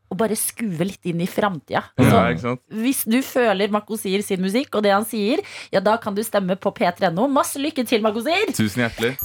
å 0.08 0.16
bare 0.16 0.36
skue 0.40 0.88
litt 0.88 1.04
inn 1.08 1.20
i 1.20 1.28
framtida. 1.28 1.84
Ja. 2.00 2.54
Hvis 2.72 3.04
du 3.08 3.20
føler 3.24 3.72
Makosir 3.72 4.24
sin 4.24 4.42
musikk 4.44 4.78
og 4.78 4.86
det 4.86 4.94
han 4.94 5.06
sier, 5.08 5.44
ja, 5.72 5.84
da 5.84 5.98
kan 6.00 6.16
du 6.16 6.24
stemme 6.24 6.56
på 6.60 6.72
p3.no. 6.74 7.28
Masse 7.32 7.60
lykke 7.60 7.84
til, 7.88 8.04
Makosir! 8.04 8.52
Tusen 8.56 8.86
hjertelig. 8.88 9.16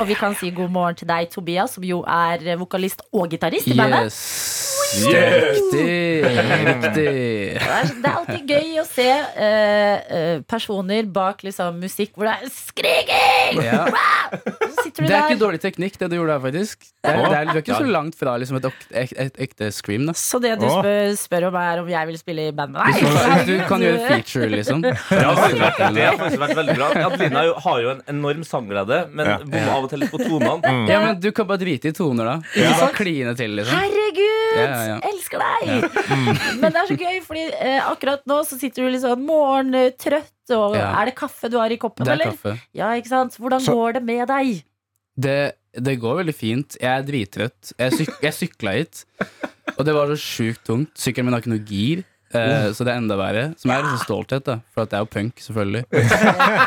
Og 0.00 0.08
vi 0.08 0.16
kan 0.18 0.34
si 0.38 0.50
god 0.54 0.72
morgen 0.72 0.98
til 0.98 1.08
deg, 1.10 1.30
Tobias, 1.32 1.76
som 1.76 1.84
jo 1.86 2.02
er 2.08 2.56
vokalist 2.60 3.04
og 3.12 3.30
gitarist 3.32 3.70
i 3.70 3.78
bandet. 3.78 4.10
Yes. 4.12 4.72
Riktig. 4.92 6.24
Riktig. 6.66 7.12
Det 7.56 8.08
er, 8.08 8.12
alltid 8.12 8.50
gøy 8.50 8.80
å 8.82 8.84
se 8.86 9.08
eh, 9.08 10.10
eh, 10.12 10.42
personer 10.48 11.08
bak 11.12 11.40
liksom, 11.46 11.78
musikk 11.80 12.12
hvor 12.16 12.28
det 12.28 12.34
er 12.34 12.52
skriking! 12.52 13.62
Ja. 13.64 13.86
Det 14.92 15.08
er 15.08 15.30
ikke 15.30 15.40
dårlig 15.40 15.60
teknikk, 15.62 15.96
det 16.00 16.10
du 16.12 16.18
gjorde 16.18 16.34
der, 16.34 16.42
faktisk. 16.44 16.84
Det 17.02 17.10
er, 17.10 17.22
det 17.22 17.38
er, 17.38 17.46
du 17.48 17.54
er 17.54 17.62
ikke 17.62 17.78
så 17.80 17.88
langt 17.88 18.18
fra 18.18 18.34
liksom, 18.40 18.58
et, 18.60 18.84
et, 18.90 19.14
et 19.24 19.40
ekte 19.46 19.70
scream. 19.74 20.04
Da. 20.10 20.14
Så 20.18 20.40
det 20.42 20.52
du 20.60 20.66
spør, 20.68 21.14
spør 21.18 21.48
om, 21.48 21.56
er 21.62 21.82
om 21.82 21.88
jeg 21.92 22.10
vil 22.10 22.18
spille 22.20 22.46
i 22.50 22.54
band 22.56 22.76
med 22.76 23.00
Du, 23.00 23.08
deg? 23.08 23.42
du 23.48 23.54
kan 23.70 23.84
gjøre 23.84 24.02
feature, 24.10 24.50
liksom. 24.52 24.84
Ja, 24.84 25.32
det 25.96 26.04
har 26.04 26.18
faktisk 26.22 26.44
vært 26.44 26.56
veldig 26.60 26.76
bra. 26.76 26.90
Adelina 27.08 27.46
har 27.64 27.82
jo 27.86 27.94
en 27.96 28.04
enorm 28.12 28.44
sangglede, 28.46 29.02
men 29.16 29.31
Bommer 29.40 29.70
av 29.72 29.84
og 29.84 29.90
til 29.90 29.98
litt 30.02 30.10
på 30.12 30.18
tonene. 30.20 30.72
Ja, 30.92 30.98
men 31.06 31.20
Du 31.20 31.30
kan 31.32 31.46
bare 31.48 31.58
drite 31.62 31.88
i 31.88 31.92
toner, 31.96 32.24
da. 32.24 32.34
Ikke 32.54 32.78
bare 32.80 32.96
kline 32.98 33.34
til, 33.38 33.54
liksom. 33.58 33.78
Herregud! 33.78 34.28
Ja, 34.52 34.66
ja, 34.66 34.82
ja. 34.90 34.96
Elsker 35.08 35.40
deg! 35.40 35.62
Men 36.60 36.74
det 36.74 36.80
er 36.82 36.88
så 36.90 36.96
gøy, 37.00 37.20
Fordi 37.24 37.44
eh, 37.56 37.78
akkurat 37.88 38.20
nå 38.28 38.36
så 38.44 38.58
sitter 38.60 38.84
du 38.84 38.90
litt 38.92 39.00
sånn 39.00 39.22
morgentrøtt, 39.24 40.34
og 40.52 40.76
Ja. 40.76 40.90
er 41.00 41.08
det 41.08 41.14
kaffe 41.16 41.48
du 41.48 41.56
har 41.56 41.72
i 41.72 41.78
koppen, 41.80 42.04
Det 42.04 42.12
er 42.12 42.18
eller? 42.20 42.34
kaffe. 42.36 42.52
Ja, 42.76 42.90
ikke 43.00 43.08
sant? 43.14 43.38
Hvordan 43.40 43.60
Så- 43.64 43.72
går 43.72 43.94
det 43.98 44.02
med 44.04 44.28
deg? 44.28 44.62
Det 45.16 45.38
det 45.72 45.94
går 46.02 46.18
veldig 46.20 46.34
fint. 46.36 46.76
Jeg 46.76 46.90
er 46.92 47.02
drittrøtt. 47.08 47.72
Jeg, 47.80 47.92
syk 47.96 48.10
jeg 48.20 48.32
sykla 48.36 48.72
hit, 48.76 49.04
og 49.78 49.86
det 49.88 49.94
var 49.96 50.06
så 50.12 50.18
sjukt 50.20 50.66
tungt. 50.68 50.92
Sykkelen 51.00 51.24
min 51.30 51.32
har 51.32 51.40
ikke 51.40 51.54
noe 51.54 51.64
gir. 51.64 52.02
eh, 52.34 52.68
så 52.76 52.84
det 52.84 52.92
er 52.92 53.00
enda 53.00 53.16
verre. 53.16 53.54
Som 53.60 53.70
er 53.72 53.80
liksom 53.82 54.04
stolthet, 54.04 54.44
da. 54.44 54.58
For 54.74 54.82
at 54.84 54.90
jeg 54.92 55.00
er 55.00 55.04
jo 55.06 55.10
punk, 55.16 55.40
selvfølgelig. 55.40 55.84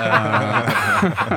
Eh, 0.05 1.34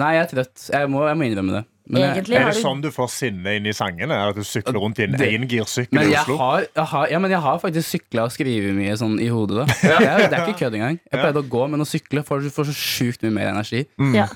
nei, 0.00 0.12
jeg 0.16 0.24
er 0.26 0.30
trøtt. 0.32 0.68
Jeg 0.74 0.90
må, 0.92 1.02
jeg 1.08 1.18
må 1.18 1.28
innrømme 1.28 1.58
det. 1.58 1.64
Men 1.88 2.02
jeg, 2.02 2.24
Er 2.36 2.50
det 2.50 2.56
du 2.58 2.60
sånn 2.60 2.82
du 2.84 2.90
får 2.92 3.08
sinne 3.14 3.54
inn 3.56 3.68
i 3.68 3.72
sangene? 3.72 4.16
At 4.28 4.36
du 4.36 4.44
sykler 4.44 4.76
rundt 4.82 4.98
i 5.00 5.06
en 5.06 5.14
engirsykkel 5.16 6.02
i 6.02 6.16
Oslo? 6.20 6.36
har, 6.36 6.66
jeg 6.66 6.84
har, 6.90 7.06
ja, 7.14 7.20
men 7.24 7.32
jeg 7.32 7.40
har 7.46 7.62
faktisk 7.62 7.94
sykla 7.94 8.26
og 8.28 8.34
skrevet 8.34 8.76
mye 8.76 8.96
sånn 9.00 9.16
i 9.24 9.30
hodet. 9.32 9.64
da 9.64 9.94
jeg, 10.04 10.28
Det 10.28 10.36
er 10.36 10.44
ikke 10.44 10.58
kødd 10.66 10.76
engang. 10.76 10.98
Jeg 11.08 11.22
pleide 11.22 11.40
å 11.40 11.48
gå, 11.56 11.64
men 11.72 11.84
å 11.84 11.88
sykle 11.88 12.24
får 12.28 12.44
du 12.44 12.50
så 12.52 12.66
sjukt 12.76 13.24
mye 13.24 13.36
mer 13.40 13.52
energi. 13.54 13.86
ja. 14.12 14.28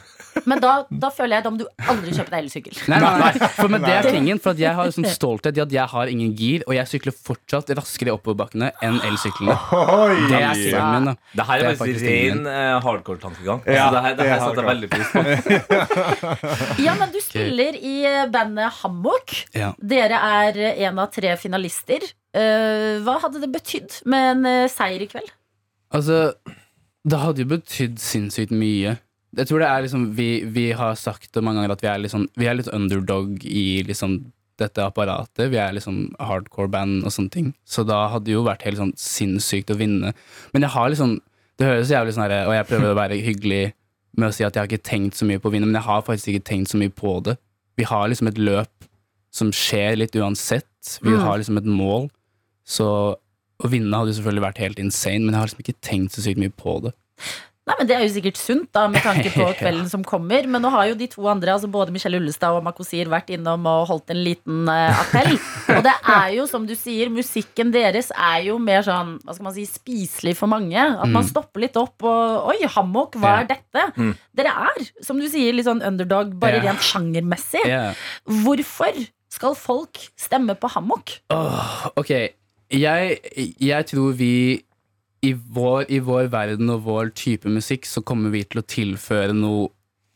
Men 0.49 0.61
da, 0.63 0.73
da 0.89 1.11
føler 1.13 1.37
jeg 1.39 1.45
da 1.45 1.51
må 1.53 1.59
du 1.61 1.67
aldri 1.93 2.13
kjøpe 2.17 2.33
deg 2.33 2.39
elsykkel. 2.45 2.79
Nei, 2.91 2.99
nei, 3.03 3.13
nei, 3.21 3.49
for 3.57 3.73
med 3.73 3.85
det 3.85 3.93
er 3.99 4.09
tingen 4.09 4.41
For 4.43 4.55
at 4.55 4.61
jeg 4.63 4.73
har 4.79 4.93
sånn 4.95 5.07
stolthet 5.13 5.59
i 5.59 5.63
at 5.65 5.75
jeg 5.75 5.87
har 5.93 6.13
ingen 6.13 6.33
gir, 6.39 6.65
og 6.67 6.75
jeg 6.77 6.89
sykler 6.91 7.15
fortsatt 7.17 7.73
raskere 7.79 8.15
oppoverbakkene 8.17 8.71
enn 8.85 8.99
elsyklene. 9.09 9.57
Det 10.33 10.41
er 10.41 10.57
tingen 10.57 10.89
min, 10.97 11.11
da. 11.11 11.15
Det 11.37 11.47
her 11.51 11.59
er, 11.59 11.67
Det 11.67 11.73
er 11.73 11.81
faktisk 11.83 12.07
ren 12.07 12.17
tingen. 12.17 12.47
eh, 12.53 12.77
hardcore-tankegang. 12.87 13.63
Ja, 13.67 13.83
Altså, 13.83 13.95
det 13.95 14.03
her, 14.05 14.17
det 14.17 14.25
er 14.25 14.33
her 14.33 14.41
setter 14.47 14.63
jeg 14.63 14.71
veldig 14.73 14.89
pris 14.95 15.09
på. 15.13 16.81
Ja, 16.87 16.95
men 16.99 17.13
du 17.13 17.21
spiller 17.23 17.77
i 17.77 17.95
bandet 18.33 18.73
Hammock. 18.81 19.37
Ja. 19.57 19.73
Dere 19.79 20.19
er 20.47 20.59
eh, 20.71 20.83
en 20.89 20.99
av 21.03 21.13
tre 21.15 21.35
finalister. 21.41 22.05
Uh, 22.33 23.03
hva 23.05 23.19
hadde 23.27 23.43
det 23.43 23.51
betydd 23.53 23.99
med 24.09 24.29
en 24.31 24.47
uh, 24.49 24.71
seier 24.73 25.03
i 25.05 25.09
kveld? 25.11 25.29
Altså, 25.93 26.33
det 27.05 27.19
hadde 27.21 27.45
jo 27.45 27.51
betydd 27.51 27.99
sinnssykt 28.01 28.55
mye. 28.57 28.95
Jeg 29.37 29.49
tror 29.49 29.63
det 29.63 29.69
er 29.69 29.83
liksom 29.87 30.03
Vi, 30.17 30.27
vi 30.45 30.73
har 30.77 30.95
sagt 31.01 31.31
det 31.33 31.43
mange 31.43 31.61
ganger 31.63 31.73
at 31.73 31.81
vi 31.81 31.89
er 31.89 32.09
sånn 32.13 32.27
Vi 32.37 32.47
er 32.51 32.55
litt 32.59 32.69
underdog 32.69 33.45
i 33.49 33.83
liksom 33.89 34.19
dette 34.61 34.85
apparatet. 34.85 35.49
Vi 35.51 35.57
er 35.57 35.73
liksom 35.73 36.15
hardcore 36.21 36.69
band 36.71 37.05
og 37.09 37.11
sånne 37.15 37.33
ting. 37.33 37.47
Så 37.65 37.83
da 37.89 38.03
hadde 38.13 38.27
det 38.29 38.35
jo 38.37 38.43
vært 38.45 38.63
helt 38.69 38.77
sånn 38.79 38.93
sinnssykt 39.01 39.73
å 39.73 39.79
vinne. 39.81 40.13
Men 40.53 40.63
jeg 40.67 40.71
har 40.77 40.91
liksom 40.93 41.15
Det 41.59 41.67
høres 41.67 41.91
jævlig 41.91 42.13
sånn 42.15 42.27
her 42.29 42.47
Og 42.47 42.53
jeg 42.55 42.69
prøver 42.69 42.93
å 42.93 42.99
være 43.01 43.19
hyggelig 43.25 43.73
med 44.15 44.29
å 44.29 44.35
si 44.37 44.45
at 44.45 44.53
jeg 44.55 44.61
har 44.61 44.69
ikke 44.69 44.85
tenkt 44.91 45.17
så 45.17 45.25
mye 45.25 45.41
på 45.41 45.49
å 45.49 45.53
vinne, 45.55 45.65
men 45.65 45.79
jeg 45.81 45.87
har 45.89 46.03
faktisk 46.05 46.29
ikke 46.35 46.45
tenkt 46.51 46.69
så 46.69 46.77
mye 46.77 46.93
på 46.93 47.15
det. 47.25 47.39
Vi 47.81 47.85
har 47.89 48.11
liksom 48.13 48.29
et 48.29 48.37
løp 48.37 48.85
som 49.33 49.49
skjer 49.57 49.97
litt 49.97 50.13
uansett. 50.21 50.99
Vi 51.01 51.15
Mm. 51.15 51.23
har 51.25 51.39
liksom 51.41 51.57
et 51.57 51.65
mål. 51.65 52.11
Så 52.63 53.17
å 53.17 53.71
vinne 53.73 53.97
hadde 53.97 54.13
jo 54.13 54.19
selvfølgelig 54.21 54.45
vært 54.45 54.59
helt 54.59 54.79
insane, 54.79 55.25
men 55.25 55.33
jeg 55.33 55.41
har 55.41 55.47
liksom 55.49 55.65
ikke 55.65 55.81
tenkt 55.81 56.13
så 56.13 56.21
sykt 56.27 56.37
mye 56.43 56.53
på 56.53 56.83
det. 56.85 56.93
Nei, 57.63 57.77
men 57.79 57.87
Det 57.87 57.95
er 57.95 58.01
jo 58.03 58.11
sikkert 58.17 58.39
sunt 58.41 58.73
da, 58.75 58.89
med 58.91 59.05
tanke 59.05 59.31
på 59.31 59.45
kvelden 59.61 59.87
som 59.91 60.03
kommer. 60.03 60.49
Men 60.51 60.65
nå 60.65 60.71
har 60.75 60.89
jo 60.91 60.97
de 60.99 61.07
to 61.13 61.23
andre, 61.31 61.53
altså 61.55 61.69
både 61.71 61.93
Michelle 61.95 62.19
Ullestad 62.19 62.57
og 62.57 62.65
Makosir, 62.67 63.07
vært 63.13 63.31
innom 63.31 63.69
og 63.71 63.85
holdt 63.87 64.11
en 64.11 64.19
liten 64.27 64.65
uh, 64.67 64.91
appell. 65.05 65.37
Og 65.77 65.85
det 65.87 65.93
er 66.11 66.33
jo, 66.35 66.49
som 66.51 66.67
du 66.67 66.73
sier, 66.75 67.07
musikken 67.15 67.71
deres 67.73 68.11
er 68.19 68.41
jo 68.49 68.57
mer 68.59 68.83
sånn 68.83 69.15
hva 69.23 69.37
skal 69.37 69.47
man 69.47 69.55
si, 69.55 69.63
spiselig 69.71 70.35
for 70.41 70.51
mange. 70.51 70.75
At 70.83 71.07
man 71.07 71.23
Mm. 71.23 71.29
stopper 71.31 71.63
litt 71.63 71.77
opp 71.79 72.03
og 72.03 72.51
Oi, 72.51 72.59
hammock, 72.75 73.15
hva 73.23 73.37
er 73.45 73.47
dette? 73.53 73.85
Mm. 73.95 74.11
Dere 74.35 74.57
er, 74.67 74.83
som 75.07 75.23
du 75.23 75.29
sier, 75.31 75.55
litt 75.55 75.69
sånn 75.71 75.85
underdog, 75.87 76.35
bare 76.43 76.59
yeah. 76.59 76.67
rent 76.73 76.83
sjangermessig. 76.83 77.63
Yeah. 77.69 77.95
Hvorfor 78.43 78.99
skal 79.33 79.55
folk 79.57 80.03
stemme 80.19 80.59
på 80.59 80.69
hammock? 80.75 81.15
Oh, 81.33 81.87
ok, 82.03 82.11
jeg, 82.75 83.17
jeg 83.63 83.87
tror 83.95 84.13
vi 84.19 84.33
i 85.23 85.33
vår, 85.35 85.87
I 85.89 86.01
vår 86.03 86.29
verden 86.33 86.71
og 86.75 86.83
vår 86.87 87.13
type 87.15 87.51
musikk 87.51 87.87
så 87.87 88.03
kommer 88.03 88.33
vi 88.35 88.43
til 88.43 88.63
å 88.63 88.67
tilføre 88.67 89.35
noe 89.37 89.71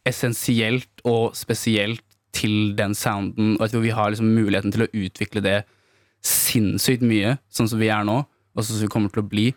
essensielt 0.06 1.02
og 1.06 1.36
spesielt 1.38 2.02
til 2.36 2.74
den 2.78 2.94
sounden. 2.94 3.54
Og 3.56 3.66
jeg 3.66 3.74
tror 3.74 3.84
vi 3.84 3.94
har 3.94 4.12
liksom 4.12 4.34
muligheten 4.34 4.74
til 4.74 4.86
å 4.86 4.90
utvikle 4.90 5.42
det 5.44 5.60
sinnssykt 6.26 7.04
mye, 7.06 7.36
sånn 7.52 7.70
som 7.70 7.80
vi 7.80 7.90
er 7.92 8.06
nå, 8.06 8.18
og 8.26 8.64
sånn 8.64 8.80
som 8.80 8.86
vi 8.86 8.92
kommer 8.92 9.12
til 9.14 9.22
å 9.22 9.30
bli. 9.30 9.50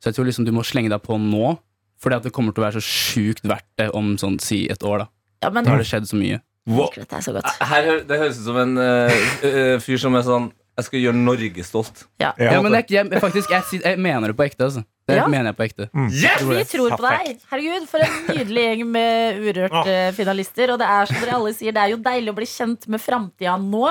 Så 0.00 0.10
jeg 0.10 0.18
tror 0.18 0.28
liksom 0.28 0.44
du 0.44 0.52
må 0.52 0.64
slenge 0.66 0.92
deg 0.92 1.04
på 1.04 1.16
nå, 1.20 1.54
fordi 2.02 2.26
det 2.26 2.34
kommer 2.36 2.52
til 2.52 2.60
å 2.60 2.66
være 2.66 2.82
så 2.82 2.84
sjukt 2.84 3.46
verdt 3.48 3.68
det 3.80 3.88
om 3.96 4.14
sånn 4.20 4.36
si 4.42 4.66
et 4.68 4.84
år. 4.84 5.06
da 5.06 5.46
Ja, 5.46 5.50
men 5.50 5.64
Da 5.64 5.72
har 5.72 5.80
det 5.80 5.88
skjedd 5.88 6.10
så 6.10 6.20
mye. 6.20 6.42
Wow. 6.68 6.92
Så. 6.92 7.32
Her, 7.68 7.88
det 8.08 8.18
høres 8.20 8.38
ut 8.40 8.46
som 8.46 8.60
en 8.60 8.76
uh, 8.80 9.80
fyr 9.84 10.00
som 10.00 10.14
er 10.16 10.24
sånn 10.24 10.52
Jeg 10.74 10.84
skal 10.88 11.00
gjøre 11.04 11.14
Norge 11.22 11.62
stolt. 11.64 12.04
Ja. 12.18 12.32
Ja, 12.40 12.58
men 12.64 12.72
jeg, 12.74 12.88
jeg, 12.90 13.20
faktisk, 13.22 13.50
jeg, 13.54 13.80
jeg 13.84 13.98
mener 14.02 14.32
det 14.32 14.36
på 14.38 14.42
ekte. 14.48 14.64
Altså. 14.66 14.82
Det 15.06 15.18
Ja. 15.18 15.26
mener 15.28 15.50
jeg 15.52 15.56
på 15.58 15.64
ekte. 15.66 15.84
Yes! 16.08 16.40
Vi 16.48 16.62
tror 16.64 16.94
på 16.96 17.04
deg. 17.04 17.34
Herregud, 17.50 17.84
For 17.90 18.00
en 18.00 18.14
nydelig 18.38 18.62
gjeng 18.64 18.84
med 18.88 19.36
Urørt-finalister. 19.44 20.72
Og 20.72 20.78
det 20.80 20.86
er 20.88 21.10
som 21.10 21.18
dere 21.20 21.34
alle 21.36 21.52
sier, 21.54 21.74
det 21.76 21.82
er 21.82 21.92
jo 21.92 21.98
deilig 22.02 22.32
å 22.32 22.36
bli 22.38 22.48
kjent 22.48 22.86
med 22.90 23.02
framtida 23.04 23.56
nå. 23.60 23.82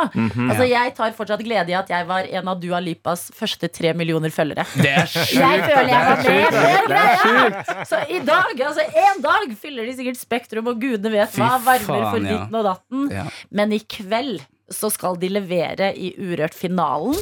Altså, 0.49 0.65
Jeg 0.67 0.95
tar 0.97 1.13
fortsatt 1.17 1.43
glede 1.45 1.69
i 1.69 1.77
at 1.77 1.91
jeg 1.93 2.07
var 2.09 2.25
en 2.25 2.49
av 2.53 2.59
Dua 2.61 2.79
Lipas 2.84 3.27
første 3.38 3.69
tre 3.71 3.93
millioner 3.93 4.34
følgere. 4.34 4.65
Det 4.73 4.89
er 4.91 5.05
sjukt! 5.11 5.36
Jeg 5.38 5.63
føler 5.67 5.91
jeg 5.93 6.07
var 6.09 6.23
med 6.25 6.57
er 6.73 6.89
greia! 6.89 7.84
Så 7.93 7.99
i 8.09 8.19
dag, 8.25 8.65
altså 8.67 8.88
en 9.05 9.21
dag, 9.23 9.53
fyller 9.61 9.86
de 9.88 9.95
sikkert 9.99 10.19
Spektrum, 10.19 10.67
og 10.73 10.81
gudene 10.81 11.13
vet 11.13 11.38
hva 11.38 11.53
varmer 11.63 12.09
for 12.09 12.19
ditten 12.25 12.57
og 12.59 12.65
datten. 12.67 13.07
Ja. 13.13 13.27
Men 13.53 13.71
i 13.77 13.79
kveld 13.86 14.41
så 14.72 14.89
skal 14.93 15.18
de 15.20 15.30
levere 15.34 15.91
i 15.95 16.14
Urørt-finalen. 16.20 17.18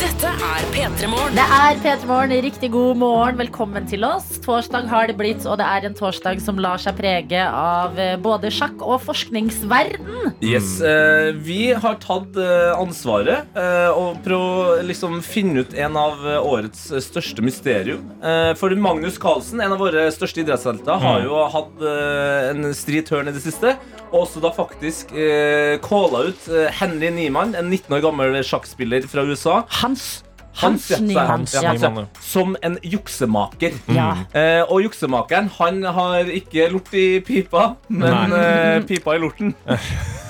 Dette 0.00 0.28
er 0.32 0.64
P3 0.72 1.08
Morgen. 1.08 1.34
Det 1.36 1.44
er 1.44 1.78
P3 1.80 2.06
Morgen. 2.08 2.32
Riktig 2.44 2.70
god 2.72 2.96
morgen. 3.00 3.36
Velkommen 3.40 3.86
til 3.88 4.04
oss. 4.04 4.26
Torsdag 4.44 4.86
har 4.88 5.08
det 5.08 5.16
blitt, 5.16 5.44
og 5.48 5.58
det 5.60 5.66
er 5.68 5.86
en 5.88 5.96
torsdag 5.96 6.40
som 6.44 6.58
lar 6.60 6.80
seg 6.80 6.96
prege 6.98 7.40
av 7.44 7.96
eh, 8.00 8.14
både 8.20 8.50
sjakk 8.52 8.80
og 8.84 8.98
forskningsverden. 9.04 10.34
Yes, 10.44 10.74
eh, 10.84 11.30
Vi 11.44 11.70
har 11.72 11.96
tatt 12.04 12.36
eh, 12.40 12.72
ansvaret 12.80 13.56
eh, 13.60 13.92
og 13.92 14.20
prøvd 14.24 14.48
å 14.80 14.82
liksom 14.88 15.20
finne 15.24 15.64
ut 15.64 15.76
en 15.76 15.96
av 16.00 16.20
eh, 16.24 16.40
årets 16.48 16.88
største 17.04 17.44
mysterium. 17.44 18.04
Eh, 18.24 18.52
for 18.60 18.72
Magnus 18.76 19.20
Carlsen, 19.20 19.60
en 19.64 19.76
av 19.76 19.80
våre 19.84 20.08
største 20.16 20.44
idrettshelter, 20.44 21.00
har 21.04 21.24
jo 21.28 21.44
hatt 21.56 21.80
eh, 21.84 22.50
en 22.54 22.72
stri 22.76 23.04
tørn 23.08 23.28
i 23.32 23.36
det 23.36 23.44
siste. 23.44 23.76
Og 24.10 24.24
også 24.24 24.42
da 24.42 24.50
faktisk 24.54 25.12
eh, 25.14 25.76
calla 25.84 26.24
ut 26.30 26.48
eh, 26.50 26.66
Henry 26.80 27.12
Niemann, 27.14 27.54
en 27.54 27.70
19 27.70 27.94
år 27.94 28.02
gammel 28.08 28.40
sjakkspiller 28.42 29.06
fra 29.10 29.22
USA. 29.22 29.60
Hans. 29.80 30.24
Hans, 30.58 30.88
ja, 30.90 30.98
Niemann. 30.98 31.28
Hans, 31.28 31.54
ja, 31.54 31.68
Hans, 31.68 31.82
ja. 31.82 32.06
Som 32.20 32.56
en 32.66 32.78
juksemaker. 32.82 33.76
Ja. 33.94 34.10
Eh, 34.34 34.64
og 34.66 34.82
juksemakeren 34.82 35.46
han 35.60 35.84
har 35.86 36.26
ikke 36.26 36.66
lort 36.72 36.90
i 36.94 37.20
pipa, 37.22 37.76
men 37.88 38.34
eh, 38.34 38.82
pipa 38.88 39.14
i 39.14 39.22
lorten. 39.22 39.54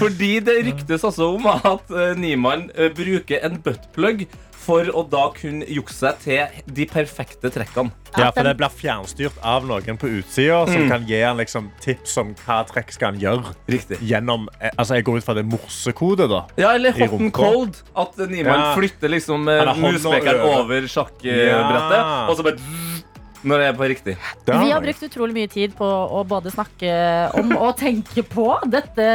Fordi 0.00 0.38
det 0.44 0.58
ryktes 0.66 1.04
altså 1.04 1.30
om 1.34 1.46
at 1.48 1.92
uh, 1.92 2.12
Niemann 2.18 2.68
uh, 2.76 2.88
bruker 2.94 3.42
en 3.46 3.58
buttplug 3.62 4.26
for 4.66 4.88
å 4.90 5.04
da 5.08 5.28
kunne 5.36 5.66
jukse 5.70 5.94
seg 6.10 6.18
til 6.24 6.74
de 6.74 6.86
perfekte 6.90 7.50
trekkene. 7.54 7.92
Ja, 8.16 8.30
for 8.32 8.46
det 8.48 8.54
blir 8.56 8.72
fjernstyrt 8.72 9.36
av 9.44 9.66
noen 9.68 9.98
på 10.00 10.08
utsida 10.18 10.62
som 10.70 10.86
kan 10.88 11.04
gi 11.06 11.18
han 11.20 11.36
liksom 11.38 11.68
tips 11.84 12.14
om 12.22 12.30
hva 12.46 12.62
trekk 12.66 12.90
skal 12.94 13.12
han 13.12 13.20
gjøre. 13.20 13.54
Riktig. 13.68 13.98
Gjennom, 14.00 14.48
eh, 14.60 14.70
altså 14.78 14.94
Jeg 14.96 15.04
går 15.04 15.18
ut 15.20 15.24
fra 15.26 15.34
det 15.34 15.44
morsekodet. 15.44 15.86
morsekode, 15.86 16.28
da. 16.28 16.40
Ja, 16.56 16.70
eller 16.74 16.92
hot 16.92 17.12
and 17.20 17.32
cold. 17.32 17.76
At 17.94 18.16
Niemann 18.16 18.60
Ja. 18.60 18.74
flytter 18.76 19.08
liksom 19.08 19.48
eh, 19.48 19.74
muspekeren 19.76 20.40
over. 20.40 20.80
sjakkbrettet, 20.88 21.92
Ja. 21.92 22.26
og 22.28 22.36
så 22.36 22.42
bare 22.42 22.56
når 23.46 23.62
det 23.62 23.66
er 23.70 23.76
på 23.78 23.88
riktig. 23.90 24.14
Det 24.46 24.58
Vi 24.60 24.72
har 24.72 24.82
brukt 24.82 25.04
utrolig 25.06 25.36
mye 25.36 25.50
tid 25.50 25.74
på 25.78 25.86
å 25.86 26.22
både 26.28 26.52
snakke 26.54 26.92
om 27.38 27.54
og 27.56 27.76
tenke 27.78 28.24
på 28.26 28.46
dette, 28.70 29.06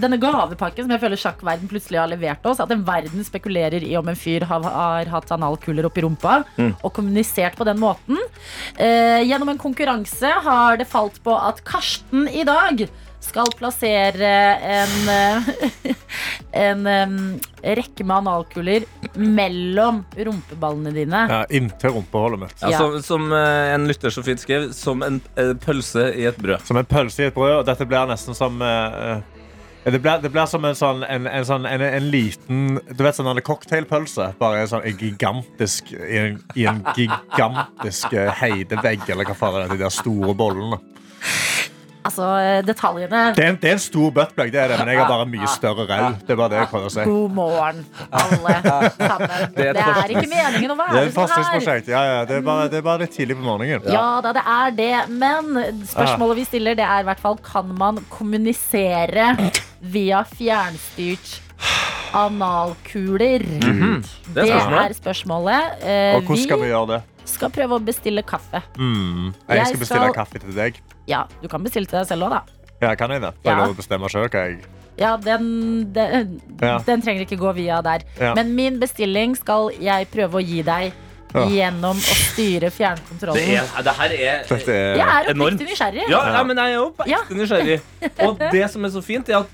denne 0.00 0.18
gavepakken 0.20 0.86
som 0.86 0.94
jeg 0.94 1.02
føler 1.02 1.20
sjakkverden 1.20 1.70
plutselig 1.70 2.00
har 2.00 2.10
levert 2.10 2.46
oss. 2.48 2.62
At 2.62 2.72
en 2.72 2.84
verden 2.86 3.24
spekulerer 3.26 3.84
i 3.84 3.94
om 3.98 4.08
en 4.08 4.18
fyr 4.18 4.46
har, 4.48 4.64
har 4.64 5.12
hatt 5.12 5.32
analkuler 5.36 5.88
oppi 5.88 6.04
rumpa 6.06 6.40
og 6.58 6.90
kommunisert 6.96 7.56
på 7.58 7.66
den 7.68 7.80
måten. 7.82 8.20
Eh, 8.76 9.22
gjennom 9.26 9.52
en 9.52 9.60
konkurranse 9.60 10.30
har 10.46 10.80
det 10.80 10.88
falt 10.90 11.20
på 11.24 11.34
at 11.36 11.62
Karsten 11.66 12.26
i 12.32 12.44
dag 12.46 12.86
skal 13.26 13.50
plassere 13.58 14.30
en, 14.76 14.96
en, 16.66 16.86
en 16.86 17.18
rekke 17.76 18.06
med 18.06 18.16
analkuler 18.22 18.86
mellom 19.16 20.02
rumpeballene 20.16 20.92
dine. 20.96 21.22
Ja, 21.30 21.42
Inntil 21.50 21.96
rumpeholdet 21.98 22.40
mitt. 22.46 22.58
Ja, 22.62 22.70
Ja. 22.76 22.78
Som, 22.78 23.02
som 23.02 23.32
eh, 23.32 23.74
en 23.74 23.86
lytter 23.88 24.10
så 24.14 24.22
fint 24.26 24.40
skrev, 24.42 24.70
som 24.76 25.02
en 25.06 25.20
eh, 25.36 25.54
pølse 25.62 26.10
i 26.14 26.26
et 26.28 26.36
brød. 26.40 26.66
Som 26.68 26.78
en 26.80 26.88
pølse 26.88 27.24
i 27.24 27.30
et 27.30 27.34
brød. 27.36 27.60
Og 27.60 27.66
dette 27.68 27.86
blir 27.88 28.06
nesten 28.10 28.36
som 28.36 28.60
eh, 28.62 29.16
eh, 29.16 29.24
det 29.86 30.00
blir, 30.02 30.18
det 30.18 30.32
blir 30.34 30.48
som 30.50 30.64
en 30.66 30.74
sånn 30.74 31.04
en, 31.06 31.28
en, 31.30 31.44
sånn, 31.46 31.66
en, 31.70 31.82
en 31.86 32.06
liten 32.10 32.80
Du 32.90 33.04
vet 33.06 33.14
sånn 33.14 33.28
en 33.30 33.38
cocktailpølse? 33.46 34.32
Bare 34.40 34.64
en 34.64 34.70
sånn 34.72 34.82
en 34.88 34.96
gigantisk 34.98 35.92
i 35.94 36.16
en, 36.24 36.40
i 36.58 36.66
en 36.66 36.80
gigantisk 36.98 38.16
eh, 38.16 38.32
heidevegg, 38.40 39.06
eller 39.14 39.28
hva 39.30 39.36
faen 39.38 39.60
er 39.60 39.68
det, 39.68 39.76
de 39.76 39.84
der 39.84 39.94
store 39.94 40.34
bollene. 40.34 40.80
Altså, 42.06 42.26
detaljene 42.66 43.22
Det 43.36 43.44
er, 43.44 43.50
en, 43.52 43.58
det 43.62 43.70
er 43.70 43.76
en 43.76 43.82
stor 43.82 44.12
buttplug, 44.16 44.50
det 44.54 44.60
er 44.62 44.72
det, 44.72 44.78
men 44.80 44.90
jeg 44.92 45.00
har 45.02 45.08
bare 45.10 45.26
mye 45.30 45.48
større 45.50 45.86
ræv. 45.90 46.18
Det 46.28 46.36
var 46.38 46.52
det 46.52 46.60
jeg 46.62 46.70
prøvde 46.72 46.90
å 46.90 46.94
si. 46.96 47.06
God 47.08 47.34
morgen, 47.36 47.80
alle 48.22 48.56
sammen. 49.10 49.46
Det 49.56 49.68
er 49.74 50.14
ikke 50.14 50.28
meningen 50.30 50.74
å 50.74 50.76
Det 50.78 50.86
er 50.86 50.92
være 50.92 50.94
sånn 50.94 51.06
her. 51.06 51.14
forskningsprosjekt. 51.20 51.90
Ja, 51.92 52.02
ja, 52.10 52.18
det, 52.28 52.38
er 52.40 52.46
bare, 52.46 52.68
det 52.72 52.80
er 52.80 52.86
bare 52.86 53.02
litt 53.04 53.14
tidlig 53.16 53.38
på 53.40 53.46
morgenen. 53.46 53.88
Ja 53.92 54.06
da, 54.24 54.32
det 54.36 54.44
er 54.56 54.76
det. 54.78 54.92
Men 55.18 55.50
spørsmålet 55.90 56.40
vi 56.42 56.46
stiller, 56.52 56.78
det 56.78 56.86
er 56.86 57.02
i 57.04 57.08
hvert 57.10 57.22
fall 57.24 57.40
kan 57.44 57.72
man 57.78 57.98
kommunisere 58.12 59.32
via 59.80 60.22
fjernstyrt 60.36 61.40
analkuler? 62.16 63.44
Mhm. 63.44 64.02
Det 64.34 64.42
er 64.42 64.44
Det 64.44 64.48
spørsmålet. 64.48 64.90
er 64.90 64.94
spørsmålet. 65.00 65.62
Eh, 65.82 66.16
Og 66.16 66.22
hvordan 66.22 66.42
skal 66.44 66.58
vi 66.60 66.66
gjøre 66.72 66.86
det? 66.94 67.02
skal 67.26 67.50
prøve 67.50 67.74
å 67.78 67.84
bestille 67.84 68.22
kaffe. 68.22 68.62
Mm. 68.78 69.34
Jeg 69.48 69.56
Jeg 69.58 69.66
skal 69.66 69.78
bestille 69.78 70.02
skal- 70.06 70.14
kaffe 70.14 70.38
til 70.40 70.52
deg. 70.54 70.80
Ja, 71.08 71.24
du 71.42 71.48
kan 71.48 71.62
bestille 71.62 71.86
til 71.86 71.98
deg 71.98 72.06
selv 72.08 72.22
òg, 72.22 72.30
da. 72.30 72.40
Ja, 72.82 72.94
kan 72.94 73.10
jeg 73.10 73.20
det? 73.22 73.32
Får 73.42 73.44
jeg 73.50 73.56
Ja. 73.58 73.64
lov 73.66 73.74
å 73.74 73.78
bestemme 73.78 74.08
hva 74.08 74.30
jeg 74.32 74.58
Ja, 74.98 75.16
den, 75.16 75.92
den, 75.92 76.40
Ja. 76.62 76.78
den 76.78 77.02
trenger 77.02 77.26
ikke 77.26 77.36
gå 77.38 77.54
via 77.54 77.82
der. 77.82 78.00
Ja. 78.20 78.34
Men 78.34 78.54
min 78.54 78.78
bestilling 78.80 79.34
skal 79.36 79.70
jeg 79.78 80.10
prøve 80.10 80.32
å 80.40 80.46
gi 80.46 80.62
deg 80.62 80.92
Ja. 81.36 81.46
gjennom 81.70 81.96
å 82.00 82.14
styre 82.32 82.60
Det, 82.68 82.72
fjernkontrollen. 82.72 83.48
er, 83.56 83.82
det 83.86 83.94
her 84.00 84.14
er 84.16 84.44
Dette 84.48 84.72
er 84.72 84.96
Jeg 84.96 85.06
er 85.06 85.30
enormt. 85.32 85.54
oppriktig 85.60 85.68
nysgjerrig. 85.72 86.06
Ja, 86.10 86.20
ja, 86.36 86.42
men 86.44 86.56
jeg 86.56 86.72
er 86.72 86.74
jo 86.74 86.94
Ja. 87.06 87.18
nysgjerrig. 87.30 87.80
Og 88.26 88.38
det 88.52 88.70
som 88.72 88.84
er 88.84 88.88
så 88.94 89.02
fint, 89.04 89.28
er 89.28 89.38
at 89.44 89.48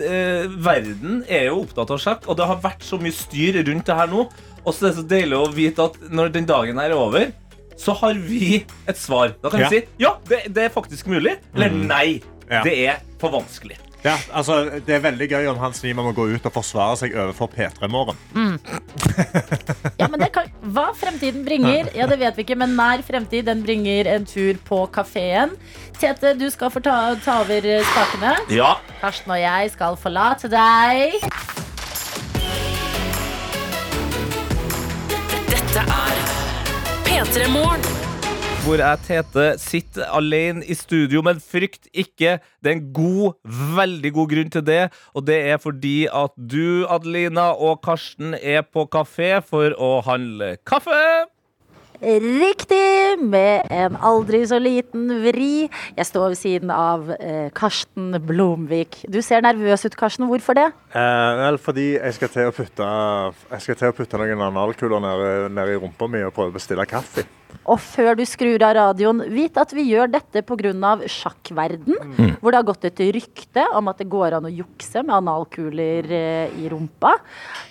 eh, 0.00 0.46
verden 0.64 1.24
er 1.28 1.44
jo 1.50 1.60
opptatt 1.64 1.90
av 1.90 1.98
sjakk, 2.00 2.28
og 2.28 2.36
det 2.36 2.46
har 2.46 2.56
vært 2.62 2.82
så 2.86 2.98
mye 3.00 3.12
styr 3.12 3.60
rundt 3.66 3.84
det 3.86 3.94
her 3.96 4.06
nå. 4.08 4.28
Og 4.64 4.74
så 4.74 4.86
er 4.86 4.90
det 4.90 4.96
så 4.98 5.06
deilig 5.08 5.36
å 5.38 5.52
vite 5.52 5.84
at 5.84 5.94
når 6.10 6.32
den 6.32 6.46
dagen 6.46 6.76
her 6.80 6.90
er 6.90 6.96
over, 6.96 7.30
så 7.80 7.94
har 7.96 8.12
vi 8.14 8.64
et 8.88 8.96
svar. 9.00 9.32
Da 9.42 9.48
kan 9.48 9.60
vi 9.64 9.68
si 9.80 9.84
ja, 9.98 10.14
det, 10.28 10.52
det 10.52 10.64
er 10.66 10.68
faktisk 10.74 11.06
mulig, 11.08 11.38
eller 11.54 11.70
nei, 11.70 12.20
Ja. 12.50 12.62
det 12.62 12.74
er 12.88 12.96
for 13.18 13.30
vanskelig. 13.30 13.76
Ja, 14.00 14.14
altså, 14.32 14.80
det 14.86 14.94
er 14.96 15.02
veldig 15.04 15.26
gøy 15.28 15.48
om 15.50 15.58
Hans 15.60 15.82
Nima 15.84 16.00
må 16.06 16.14
gå 16.16 16.24
ut 16.32 16.46
og 16.48 16.54
forsvare 16.54 16.96
seg 17.02 17.12
overfor 17.20 17.50
P3 17.52 17.88
Morgen. 17.92 18.16
Ja, 20.00 20.08
men 20.08 20.16
det 20.22 20.30
kan, 20.32 20.48
Hva 20.72 20.86
fremtiden 20.96 21.44
bringer, 21.44 21.90
ja, 21.96 22.06
det 22.08 22.16
vet 22.22 22.38
vi 22.38 22.46
ikke, 22.46 22.56
men 22.60 22.72
nær 22.78 23.04
fremtid 23.04 23.44
den 23.50 23.60
bringer 23.66 24.08
en 24.14 24.24
tur 24.28 24.56
på 24.64 24.82
kafeen. 24.94 25.52
Tete, 26.00 26.32
du 26.40 26.46
skal 26.52 26.72
få 26.72 26.80
ta, 26.84 26.96
ta 27.24 27.40
over 27.44 27.68
spakene. 27.92 28.34
Ja, 28.56 28.74
Karsten 29.02 29.34
og 29.36 29.42
jeg 29.42 29.74
skal 29.76 29.98
forlate 30.00 30.48
deg. 30.52 31.20
Dette 35.50 35.84
er 35.84 36.22
P3 37.04 37.50
Morgen. 37.52 38.09
Hvor 38.64 38.80
jeg, 38.80 38.98
Tete, 39.06 39.44
sitter 39.60 40.08
alene 40.12 40.64
i 40.68 40.74
studio, 40.76 41.22
men 41.24 41.40
frykt 41.40 41.88
ikke. 41.96 42.36
Det 42.60 42.70
er 42.70 42.76
en 42.76 42.92
god, 42.92 43.38
veldig 43.76 44.12
god 44.16 44.30
grunn 44.34 44.52
til 44.52 44.64
det. 44.66 44.80
Og 45.16 45.24
det 45.26 45.38
er 45.52 45.60
fordi 45.62 46.04
at 46.06 46.34
du, 46.36 46.84
Adelina 46.90 47.50
og 47.56 47.80
Karsten 47.84 48.34
er 48.36 48.64
på 48.66 48.84
kafé 48.92 49.38
for 49.46 49.72
å 49.80 49.92
handle 50.04 50.56
kaffe. 50.68 50.98
Riktig! 52.00 53.20
Med 53.20 53.68
en 53.72 53.96
aldri 53.96 54.42
så 54.48 54.60
liten 54.60 55.08
vri. 55.24 55.68
Jeg 55.96 56.08
står 56.08 56.30
ved 56.32 56.40
siden 56.40 56.72
av 56.72 57.10
eh, 57.16 57.50
Karsten 57.56 58.14
Blomvik. 58.24 59.02
Du 59.08 59.20
ser 59.24 59.44
nervøs 59.44 59.84
ut, 59.84 59.96
Karsten. 60.00 60.28
Hvorfor 60.28 60.56
det? 60.56 60.70
Eh, 60.92 61.32
vel, 61.44 61.60
fordi 61.60 61.90
jeg 61.96 62.16
skal 62.16 62.32
til 62.36 62.52
å 62.52 62.54
putte, 62.56 62.94
jeg 63.50 63.66
skal 63.66 63.82
til 63.82 63.92
å 63.92 63.98
putte 64.00 64.20
noen 64.20 64.48
analkuler 64.48 65.04
nede, 65.04 65.36
ned 65.52 65.76
i 65.76 65.76
rumpa 65.80 66.08
mi 66.08 66.24
og 66.24 66.34
prøve 66.36 66.54
å 66.54 66.58
bestille 66.60 66.88
kaffe. 66.88 67.28
Og 67.70 67.80
før 67.82 68.16
du 68.18 68.24
skrur 68.28 68.62
av 68.66 68.74
radioen, 68.78 69.22
vit 69.32 69.56
at 69.60 69.72
vi 69.76 69.86
gjør 69.90 70.10
dette 70.12 70.42
pga. 70.46 70.96
sjakkverden. 71.06 72.36
Hvor 72.40 72.50
det 72.50 72.60
har 72.60 72.68
gått 72.68 72.86
et 72.88 73.02
rykte 73.16 73.66
om 73.76 73.90
at 73.92 73.98
det 73.98 74.08
går 74.10 74.38
an 74.38 74.48
å 74.48 74.52
jukse 74.52 75.02
med 75.04 75.16
analkuler 75.20 76.08
eh, 76.10 76.60
i 76.60 76.70
rumpa. 76.72 77.16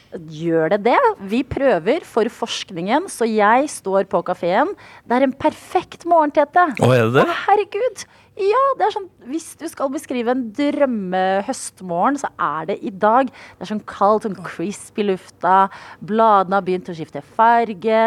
Gjør 0.10 0.74
det 0.74 0.80
det? 0.88 1.00
Vi 1.30 1.44
prøver 1.46 2.06
for 2.08 2.30
forskningen, 2.34 3.06
så 3.14 3.28
jeg 3.30 3.70
står 3.70 4.08
på 4.10 4.24
kafeen. 4.26 4.72
Det 5.06 5.20
er 5.20 5.28
en 5.28 5.36
perfekt 5.38 6.08
morgen, 6.10 6.34
Tete. 6.34 6.66
Å, 6.82 6.90
er 6.90 7.06
det 7.06 7.20
det? 7.20 7.28
Å, 7.28 7.38
herregud! 7.46 8.08
Ja, 8.40 8.60
det 8.80 8.86
er 8.88 8.94
sånn 8.96 9.08
Hvis 9.28 9.50
du 9.60 9.66
skal 9.68 9.90
beskrive 9.92 10.32
en 10.32 10.46
drømmehøstmorgen, 10.56 12.18
så 12.22 12.30
er 12.40 12.70
det 12.70 12.78
i 12.88 12.90
dag. 12.90 13.28
Det 13.30 13.66
er 13.66 13.70
sånn 13.70 13.82
kaldt, 13.90 14.26
sånn 14.26 14.38
crisp 14.46 14.98
i 15.02 15.06
lufta. 15.06 15.68
Bladene 16.02 16.58
har 16.58 16.66
begynt 16.66 16.90
å 16.90 16.96
skifte 16.98 17.22
farge. 17.36 18.00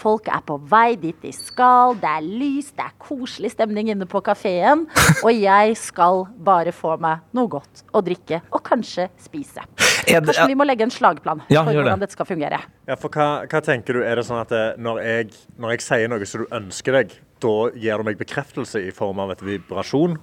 Folk 0.00 0.30
er 0.32 0.44
på 0.46 0.56
vei 0.70 0.94
dit 1.00 1.18
de 1.24 1.32
skal. 1.34 1.96
Det 2.00 2.08
er 2.08 2.24
lys, 2.24 2.70
det 2.78 2.86
er 2.86 2.94
koselig 3.02 3.52
stemning 3.56 3.90
inne 3.92 4.08
på 4.08 4.22
kafeen. 4.24 4.86
Og 5.26 5.32
jeg 5.34 5.76
skal 5.80 6.24
bare 6.48 6.72
få 6.76 6.94
meg 7.02 7.26
noe 7.36 7.50
godt 7.50 7.82
å 7.92 8.02
drikke, 8.06 8.40
og 8.54 8.62
kanskje 8.66 9.08
spise. 9.20 9.64
Kanskje 10.06 10.46
vi 10.48 10.56
må 10.58 10.64
legge 10.66 10.86
en 10.86 10.92
slagplan 10.94 11.42
Ja, 11.52 11.64
for 11.64 11.74
gjør 11.74 11.82
det. 11.82 11.90
hvordan 11.90 12.04
dette 12.06 12.16
skal 12.16 12.28
fungere. 12.30 12.60
Ja, 12.88 12.96
for 12.98 13.12
hva, 13.12 13.26
hva 13.50 13.60
tenker 13.64 13.98
du? 13.98 14.04
Er 14.06 14.16
det 14.20 14.24
sånn 14.28 14.40
at 14.40 14.54
eh, 14.56 14.70
når 14.80 15.02
jeg, 15.04 15.34
når 15.60 15.74
jeg 15.74 15.84
sier 15.84 16.10
noe 16.10 16.28
som 16.30 16.44
du 16.46 16.54
ønsker 16.56 16.96
deg, 16.96 17.12
da 17.42 17.54
gir 17.74 18.00
du 18.00 18.06
meg 18.10 18.20
bekreftelse 18.20 18.82
i 18.86 18.92
form 18.94 19.22
av 19.24 19.34
et 19.34 19.42
vibrasjon? 19.44 20.18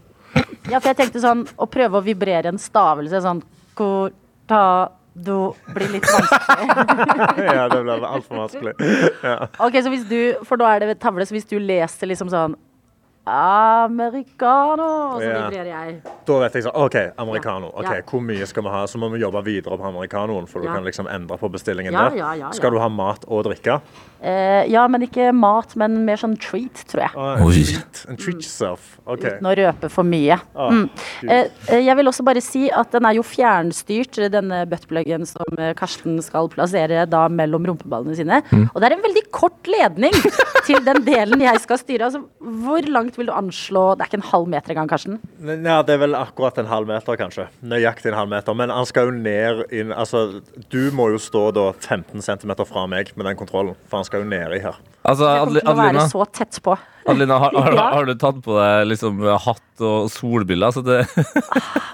Ja, 0.68 0.80
for 0.80 0.92
jeg 0.92 0.98
tenkte 1.00 1.22
sånn 1.24 1.46
Å 1.56 1.66
prøve 1.72 1.98
å 1.98 2.04
vibrere 2.04 2.52
en 2.52 2.60
stavelse 2.60 3.22
sånn 3.24 3.40
Hvor 3.78 4.12
ta 4.50 4.64
do 5.18 5.56
blir 5.74 5.90
litt 5.96 6.06
vanskelig. 6.06 7.46
ja, 7.58 7.64
det 7.72 7.80
blir 7.82 8.04
altfor 8.06 8.42
vanskelig. 8.44 8.74
Ok, 9.66 9.80
så 9.82 9.90
hvis 9.90 10.06
du 10.06 10.20
For 10.46 10.62
da 10.62 10.70
er 10.76 10.86
det 10.86 11.00
tavle, 11.02 11.26
så 11.26 11.34
hvis 11.34 11.50
du 11.50 11.58
leser 11.58 12.12
liksom 12.12 12.30
sånn 12.30 12.54
Americano, 13.28 15.20
så 15.20 15.24
Ja. 15.24 15.50
jeg. 15.52 16.02
Da 16.26 16.40
vet 16.40 16.54
jeg 16.54 16.64
sånn, 16.64 16.76
OK, 16.76 16.96
americano. 17.18 17.68
Ok, 17.74 17.84
Ja. 17.84 18.02
Hvor 18.02 18.22
mye 18.22 18.46
skal 18.48 18.64
vi 18.64 18.70
ha? 18.70 18.84
Så 18.86 18.98
må 18.98 19.10
vi 19.12 19.20
jobbe 19.20 19.44
videre 19.44 19.78
på 19.78 19.84
americanoen, 19.86 20.48
for 20.48 20.62
du 20.62 20.68
kan 20.68 20.84
liksom 20.84 21.08
endre 21.08 21.38
på 21.38 21.50
bestillingen 21.52 21.92
Ja, 21.94 22.10
der. 22.10 22.18
ja, 22.18 22.34
ja, 22.34 22.46
ja. 22.48 22.52
Skal 22.52 22.72
du 22.72 22.80
ha 22.80 22.88
mat 22.90 23.26
og 23.28 23.46
drikke? 23.46 23.82
Eh, 24.22 24.66
ja, 24.70 24.88
men 24.88 25.02
ikke 25.02 25.32
mat, 25.34 25.76
men 25.76 26.04
mer 26.06 26.16
sånn 26.18 26.38
treat, 26.40 26.74
tror 26.88 27.02
jeg. 27.02 27.12
Ah, 27.16 27.36
en 27.38 27.46
treat. 27.52 28.06
En 28.10 28.16
treat 28.18 28.36
yourself. 28.36 29.00
OK. 29.06 29.20
Uten 29.22 29.42
å 29.46 29.56
røpe 29.56 29.90
for 29.92 30.04
mye. 30.04 30.40
Ah, 30.56 30.70
Mm. 30.72 30.90
Eh, 31.30 31.48
eh, 31.70 31.80
jeg 31.86 31.96
vil 31.96 32.06
også 32.08 32.24
bare 32.24 32.42
si 32.42 32.70
at 32.72 32.92
den 32.92 33.06
er 33.06 33.14
jo 33.14 33.22
fjernstyrt, 33.24 34.30
denne 34.32 34.66
buttpluggen 34.68 35.26
som 35.26 35.46
eh, 35.58 35.74
Karsten 35.74 36.22
skal 36.22 36.48
plassere 36.50 37.08
da 37.08 37.28
mellom 37.30 37.64
rumpeballene 37.66 38.16
sine. 38.16 38.42
Mm. 38.52 38.70
Og 38.76 38.82
det 38.82 38.92
er 38.92 38.96
en 38.96 39.02
veldig 39.04 39.32
kort 39.32 39.64
ledning 39.68 40.12
til 40.66 40.80
den 40.84 41.04
delen 41.06 41.40
jeg 41.40 41.60
skal 41.62 41.78
styre. 41.78 42.06
Altså, 42.10 42.24
hvor 42.42 42.82
langt 42.90 43.17
vil 43.18 43.28
du 43.30 43.34
anslå 43.36 43.84
Det 43.98 44.06
er 44.06 44.10
ikke 44.12 44.20
en 44.22 44.28
halv 44.32 44.48
meter 44.54 44.74
engang, 44.74 44.90
Karsten. 44.92 45.20
Ja, 45.44 45.82
det 45.86 45.96
er 45.96 46.02
vel 46.06 46.16
akkurat 46.18 46.58
en 46.62 46.70
halv 46.70 46.88
meter, 46.90 47.18
kanskje. 47.20 47.48
Nøyaktig 47.64 48.12
en 48.12 48.18
halv 48.20 48.30
meter. 48.32 48.54
Men 48.58 48.70
han 48.74 48.86
skal 48.90 49.10
jo 49.10 49.16
ned 49.18 49.64
inn 49.74 49.92
Altså, 49.96 50.42
du 50.74 50.92
må 50.96 51.10
jo 51.14 51.20
stå 51.22 51.48
da 51.56 51.70
15 51.74 52.22
cm 52.22 52.54
fra 52.68 52.86
meg 52.90 53.12
med 53.18 53.26
den 53.30 53.40
kontrollen, 53.40 53.76
for 53.90 54.02
han 54.02 54.08
skal 54.08 54.24
jo 54.24 54.30
nedi 54.30 54.62
her. 54.64 54.78
Altså, 55.08 55.28
Adel- 55.46 55.64
Adelina, 55.64 56.08
så 56.12 56.26
tett 56.36 56.58
på. 56.64 56.76
Adelina 57.08 57.38
har, 57.40 57.54
har, 57.56 57.76
Ja. 57.80 57.86
har 57.96 58.06
du 58.10 58.14
tatt 58.20 58.42
på 58.44 58.58
deg 58.60 58.88
liksom 58.92 59.22
hatt 59.46 59.84
og 59.88 60.10
solbriller? 60.12 60.74
Så 60.76 60.84
det, 60.84 61.06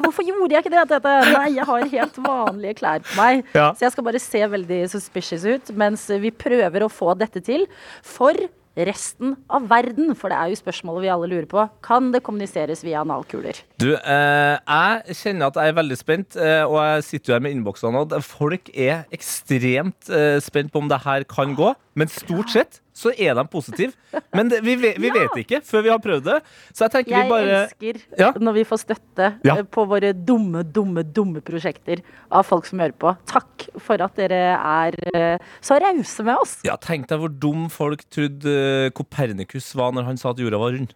Hvorfor 0.01 0.25
gjorde 0.25 0.55
jeg 0.55 0.63
ikke 0.65 0.73
det? 0.73 0.87
Dette? 0.95 1.13
Nei, 1.35 1.45
jeg 1.57 1.67
har 1.69 1.85
helt 1.93 2.17
vanlige 2.25 2.77
klær 2.81 3.03
på 3.05 3.15
meg. 3.19 3.43
Ja. 3.53 3.69
Så 3.77 3.85
jeg 3.85 3.93
skal 3.95 4.07
bare 4.09 4.21
se 4.23 4.41
veldig 4.55 4.81
suspicious 4.91 5.45
ut 5.45 5.71
mens 5.77 6.07
vi 6.23 6.31
prøver 6.33 6.85
å 6.87 6.91
få 6.91 7.13
dette 7.19 7.43
til 7.45 7.67
for 8.01 8.33
resten 8.77 9.35
av 9.53 9.67
verden. 9.69 10.13
For 10.17 10.33
det 10.33 10.39
er 10.39 10.51
jo 10.51 10.59
spørsmålet 10.59 11.05
vi 11.05 11.11
alle 11.13 11.29
lurer 11.31 11.49
på. 11.49 11.65
Kan 11.85 12.11
det 12.13 12.23
kommuniseres 12.25 12.83
via 12.85 13.01
analkuler? 13.03 13.61
Du, 13.81 13.93
eh, 13.95 14.57
jeg 14.57 15.17
kjenner 15.19 15.51
at 15.51 15.59
jeg 15.61 15.73
er 15.73 15.79
veldig 15.79 15.99
spent, 15.99 16.37
eh, 16.37 16.63
og 16.65 16.77
jeg 16.81 17.03
sitter 17.09 17.33
jo 17.33 17.37
her 17.37 17.45
med 17.45 17.57
innboksene. 17.57 18.21
Folk 18.25 18.71
er 18.73 19.05
ekstremt 19.13 20.09
eh, 20.09 20.39
spent 20.43 20.73
på 20.73 20.81
om 20.83 20.89
det 20.89 21.03
her 21.05 21.27
kan 21.29 21.55
gå, 21.57 21.73
men 21.95 22.11
stort 22.11 22.53
sett 22.53 22.82
så 22.93 23.09
er 23.17 23.33
de 23.33 23.43
positive. 23.49 23.93
Men 24.37 24.49
det, 24.51 24.59
vi, 24.61 24.75
vet, 24.77 24.99
ja. 25.01 25.13
vet 25.15 25.37
ikke 25.41 25.59
før 25.65 25.81
vi 25.85 25.89
har 25.89 26.01
prøvd 26.03 26.27
det. 26.27 26.35
Så 26.71 26.85
jeg 26.85 26.93
tenker 26.93 27.15
Jeg 27.15 27.25
vi 27.25 27.31
bare 27.33 27.55
elsker 27.63 28.01
Ja. 28.21 28.31
når 28.37 28.53
vi 28.59 28.63
får 28.69 28.81
støtte 28.83 29.29
Ja. 29.47 29.55
eh, 29.57 29.63
på 29.65 29.85
våre 29.89 30.13
dumme, 30.13 30.61
dumme, 30.63 31.01
dumme 31.03 31.41
prosjekter 31.41 32.03
av 32.31 32.45
folk 32.45 32.65
som 32.69 32.79
hører 32.83 32.93
på. 32.93 33.15
Takk 33.25 33.67
for 33.81 34.01
at 34.05 34.15
dere 34.15 34.41
er 34.57 34.97
eh, 35.13 35.37
så 35.61 35.79
rause 35.81 36.23
med 36.23 36.37
oss. 36.37 36.59
ja, 36.63 36.75
Tenk 36.77 37.07
deg 37.09 37.19
hvor 37.19 37.33
dum 37.33 37.65
folk 37.73 38.05
trodde 38.13 38.45
eh, 38.85 38.89
Kopernikus 38.93 39.73
var 39.75 39.91
når 39.91 40.03
han 40.11 40.17
sa 40.21 40.29
at 40.29 40.37
jorda 40.43 40.61
var 40.61 40.77
rund. 40.77 40.93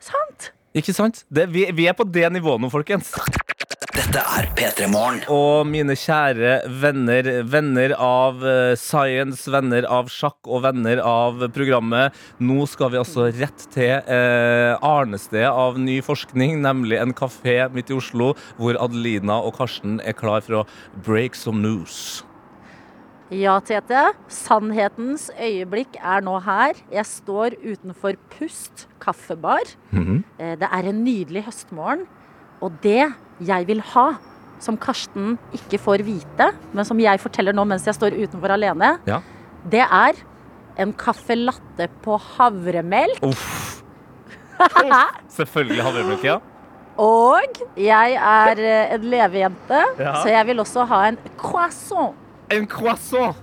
Sant? 0.00 0.50
Ikke 0.74 0.94
sant? 0.94 1.24
Det, 1.30 1.48
vi, 1.50 1.64
vi 1.74 1.86
er 1.90 1.94
på 1.98 2.04
det 2.06 2.26
nivået 2.32 2.60
nå, 2.62 2.70
folkens. 2.70 3.14
Dette 3.80 4.20
er 4.20 4.44
P3 4.52 4.90
Morgen. 4.92 5.22
Og 5.32 5.62
mine 5.64 5.94
kjære 5.96 6.50
venner, 6.82 7.28
venner 7.48 7.94
av 7.96 8.42
eh, 8.44 8.74
science, 8.76 9.48
venner 9.48 9.86
av 9.88 10.10
sjakk 10.12 10.36
og 10.52 10.66
venner 10.66 11.00
av 11.00 11.40
programmet. 11.56 12.12
Nå 12.44 12.66
skal 12.68 12.92
vi 12.92 13.00
altså 13.00 13.30
rett 13.32 13.64
til 13.72 13.94
eh, 14.04 14.76
arnestedet 14.84 15.48
av 15.48 15.80
ny 15.80 15.96
forskning, 16.04 16.58
nemlig 16.60 17.00
en 17.00 17.16
kafé 17.16 17.56
midt 17.72 17.88
i 17.88 17.96
Oslo, 17.96 18.34
hvor 18.60 18.76
Adelina 18.84 19.40
og 19.40 19.56
Karsten 19.56 19.96
er 20.04 20.12
klar 20.20 20.44
for 20.44 20.60
å 20.60 20.66
break 21.08 21.32
some 21.40 21.64
news. 21.64 22.20
Ja, 23.32 23.56
Tete. 23.64 24.10
Sannhetens 24.28 25.30
øyeblikk 25.40 25.96
er 26.04 26.20
nå 26.28 26.36
her. 26.44 26.76
Jeg 26.92 27.08
står 27.08 27.56
utenfor 27.64 28.20
Pust 28.36 28.90
kaffebar. 29.00 29.72
Eh, 29.96 30.56
Det 30.60 30.68
er 30.68 30.92
en 30.92 31.04
nydelig 31.08 31.48
høstmorgen. 31.48 32.04
Og 32.62 32.72
det 32.84 33.06
jeg 33.40 33.66
vil 33.68 33.80
ha, 33.94 34.06
som 34.60 34.76
Karsten 34.76 35.38
ikke 35.56 35.78
får 35.80 36.02
vite, 36.04 36.50
men 36.76 36.84
som 36.84 36.98
jeg 37.00 37.20
forteller 37.22 37.56
nå 37.56 37.64
mens 37.68 37.86
jeg 37.88 37.96
står 37.96 38.16
utenfor 38.18 38.52
alene, 38.52 38.98
Ja. 39.08 39.20
det 39.68 39.80
er 39.86 40.12
en 40.80 40.92
caffè 40.92 41.36
latte 41.36 41.88
på 42.04 42.18
havremelk. 42.36 43.22
Uff. 43.24 43.82
Selvfølgelig 45.38 45.82
havremelk, 45.84 46.24
ja. 46.24 46.38
Og 47.00 47.60
jeg 47.80 48.16
er 48.20 48.60
eh, 48.60 48.94
en 48.94 49.04
levejente, 49.08 49.80
Ja. 49.98 50.14
så 50.22 50.28
jeg 50.28 50.46
vil 50.50 50.60
også 50.60 50.84
ha 50.90 51.02
en 51.08 51.18
croissant. 51.40 52.14
En 52.52 52.66
croissant. 52.66 53.36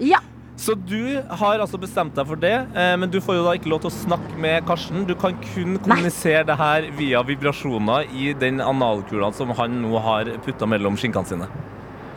Ja. 0.00 0.20
Så 0.58 0.74
du 0.74 1.20
har 1.38 1.60
altså 1.62 1.78
bestemt 1.78 2.16
deg 2.18 2.26
for 2.26 2.40
det, 2.42 2.50
eh, 2.74 2.94
men 2.98 3.10
du 3.12 3.20
får 3.22 3.36
jo 3.38 3.44
da 3.46 3.52
ikke 3.54 3.70
lov 3.70 3.84
til 3.84 3.92
å 3.92 3.94
snakke 3.94 4.38
med 4.42 4.64
Karsten. 4.66 5.04
Du 5.06 5.14
kan 5.14 5.36
kun 5.54 5.76
kommunisere 5.84 6.42
det 6.48 6.56
her 6.58 6.88
via 6.98 7.20
vibrasjoner 7.22 8.08
i 8.10 8.32
den 8.34 8.58
analkula 8.64 9.30
som 9.38 9.52
han 9.54 9.76
nå 9.84 10.00
har 10.02 10.32
putta 10.44 10.66
mellom 10.66 10.98
skinkene 10.98 11.30
sine. 11.30 11.46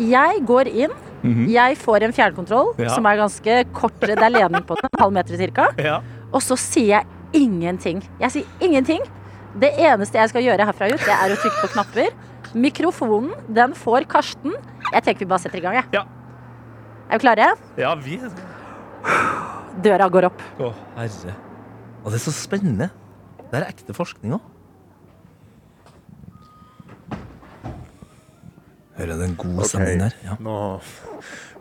Jeg 0.01 0.41
går 0.49 0.71
inn. 0.73 0.95
Jeg 1.53 1.75
får 1.77 2.01
en 2.07 2.13
fjernkontroll 2.17 2.71
Ja. 2.81 2.89
som 2.95 3.05
er 3.05 3.17
ganske 3.19 3.59
kort. 3.77 3.99
Det 4.01 4.17
er 4.17 4.31
ledning 4.33 4.63
på 4.65 4.73
den, 4.79 4.89
en 4.91 4.99
halv 5.03 5.13
meter 5.13 5.37
cirka. 5.37 5.67
Ja. 5.77 5.99
Og 6.33 6.41
så 6.41 6.57
sier 6.57 6.87
jeg 6.97 7.05
ingenting. 7.43 8.01
Jeg 8.19 8.31
sier 8.31 8.45
ingenting. 8.59 9.01
Det 9.53 9.69
eneste 9.77 10.17
jeg 10.17 10.29
skal 10.31 10.41
gjøre 10.41 10.65
herfra 10.65 10.87
ut, 10.89 10.97
det 10.97 11.13
er 11.13 11.29
å 11.29 11.37
trykke 11.37 11.61
på 11.61 11.69
knapper. 11.75 12.09
Mikrofonen, 12.55 13.35
den 13.53 13.73
får 13.77 14.07
Karsten. 14.09 14.55
Jeg 14.91 15.03
tenker 15.05 15.19
vi 15.19 15.29
bare 15.29 15.39
setter 15.43 15.59
i 15.59 15.61
gang, 15.61 15.77
jeg. 15.77 15.85
Ja. 15.93 16.03
Er 17.11 17.19
vi 17.19 17.25
klare? 17.25 17.45
Ja, 17.75 17.89
vi 17.99 18.21
Døra 19.83 20.05
går 20.07 20.29
opp. 20.29 20.43
Å, 20.63 20.69
herre. 20.95 21.33
Og 22.05 22.13
det 22.13 22.21
er 22.21 22.23
så 22.23 22.31
spennende. 22.31 22.87
Det 23.51 23.59
er 23.59 23.65
ekte 23.67 23.95
forskning 23.95 24.37
òg. 24.37 24.45
Hører 28.95 29.19
den 29.19 29.35
gode 29.35 29.59
god 29.59 29.67
stemning 29.73 30.05
der? 30.05 30.15
Ja. 30.23 30.37
Nå, 30.39 30.55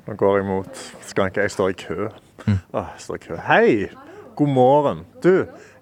nå 0.07 0.19
går 0.23 0.39
jeg 0.39 0.49
mot 0.53 0.83
skranka. 1.11 1.43
Jeg 1.43 1.57
står 1.57 1.75
i 1.75 1.79
kø. 1.83 2.11
Åh, 2.47 2.95
jeg 2.95 3.05
står 3.09 3.19
i 3.19 3.27
kø. 3.27 3.43
Hei! 3.51 3.69
God 4.39 4.55
morgen. 4.55 5.05
Du, 5.25 5.33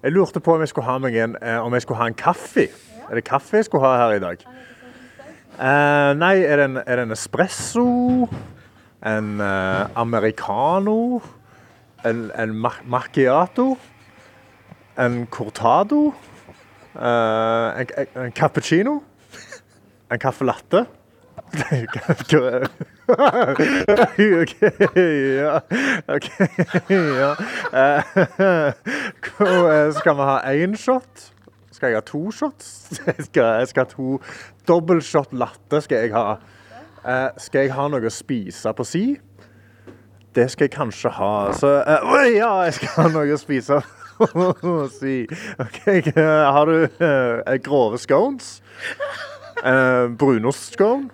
jeg 0.01 0.15
lurte 0.15 0.41
på 0.41 0.57
om 0.57 0.65
jeg 0.65 0.73
skulle 0.73 0.89
ha, 0.89 0.97
meg 1.03 1.17
en, 1.21 1.37
eh, 1.45 1.59
om 1.61 1.77
jeg 1.77 1.85
skulle 1.85 2.01
ha 2.01 2.09
en 2.09 2.17
kaffe. 2.17 2.71
Er 3.05 3.21
det 3.21 3.27
kaffe 3.29 3.61
jeg 3.61 3.69
skulle 3.69 3.85
ha 3.85 4.07
her 4.07 4.17
i 4.17 4.23
dag? 4.23 4.47
Eh, 5.59 6.11
nei, 6.17 6.39
er 6.41 6.57
det, 6.57 6.71
en, 6.71 6.81
er 6.87 7.03
det 7.03 7.11
en 7.11 7.19
espresso? 7.19 7.85
En 9.01 9.39
uh, 9.39 9.85
americano? 9.93 11.21
En, 12.03 12.31
en 12.35 12.55
macchiato? 12.85 13.77
En 14.95 15.27
cortado? 15.29 16.13
uh, 16.95 17.79
en, 17.79 17.87
en, 18.13 18.31
cappuccino? 18.31 19.03
En 20.07 20.17
caffè 20.17 20.43
latte? 20.43 20.85
OK, 24.41 24.55
ja. 24.95 25.63
OK, 26.07 26.27
ja. 26.89 27.35
Uh, 27.73 28.73
Skal 29.93 30.15
vi 30.15 30.21
ha 30.21 30.37
én 30.53 30.75
shot? 30.77 31.33
Skal 31.71 31.93
jeg 31.93 31.97
ha 31.97 32.01
to 32.05 32.31
shots? 32.31 32.89
Jeg 33.07 33.15
skal, 33.29 33.43
jeg 33.59 33.67
skal 33.67 33.85
ha 33.85 33.89
to 33.89 34.19
dobbeltshot 34.67 35.31
latte. 35.31 35.81
skal 35.81 35.97
jeg 36.03 36.11
ha. 36.13 36.35
Eh, 37.05 37.29
skal 37.39 37.65
jeg 37.65 37.73
ha 37.75 37.87
noe 37.91 38.09
å 38.09 38.11
spise 38.11 38.73
på 38.75 38.85
si? 38.87 39.03
Det 40.35 40.45
skal 40.51 40.67
jeg 40.67 40.73
kanskje 40.75 41.11
ha. 41.15 41.33
Så 41.57 41.71
eh, 41.79 42.11
Oi, 42.15 42.25
ja, 42.37 42.51
jeg 42.67 42.75
skal 42.79 42.95
ha 42.97 43.05
noe 43.13 43.35
å 43.35 43.39
spise 43.39 43.79
på 44.19 44.73
si. 44.93 45.21
OK, 45.63 45.79
eh, 45.87 46.25
har 46.25 46.69
du 46.69 47.05
eh, 47.05 47.55
grove 47.63 47.99
scones? 48.01 48.59
Eh, 49.63 50.05
Brunostskål. 50.19 51.07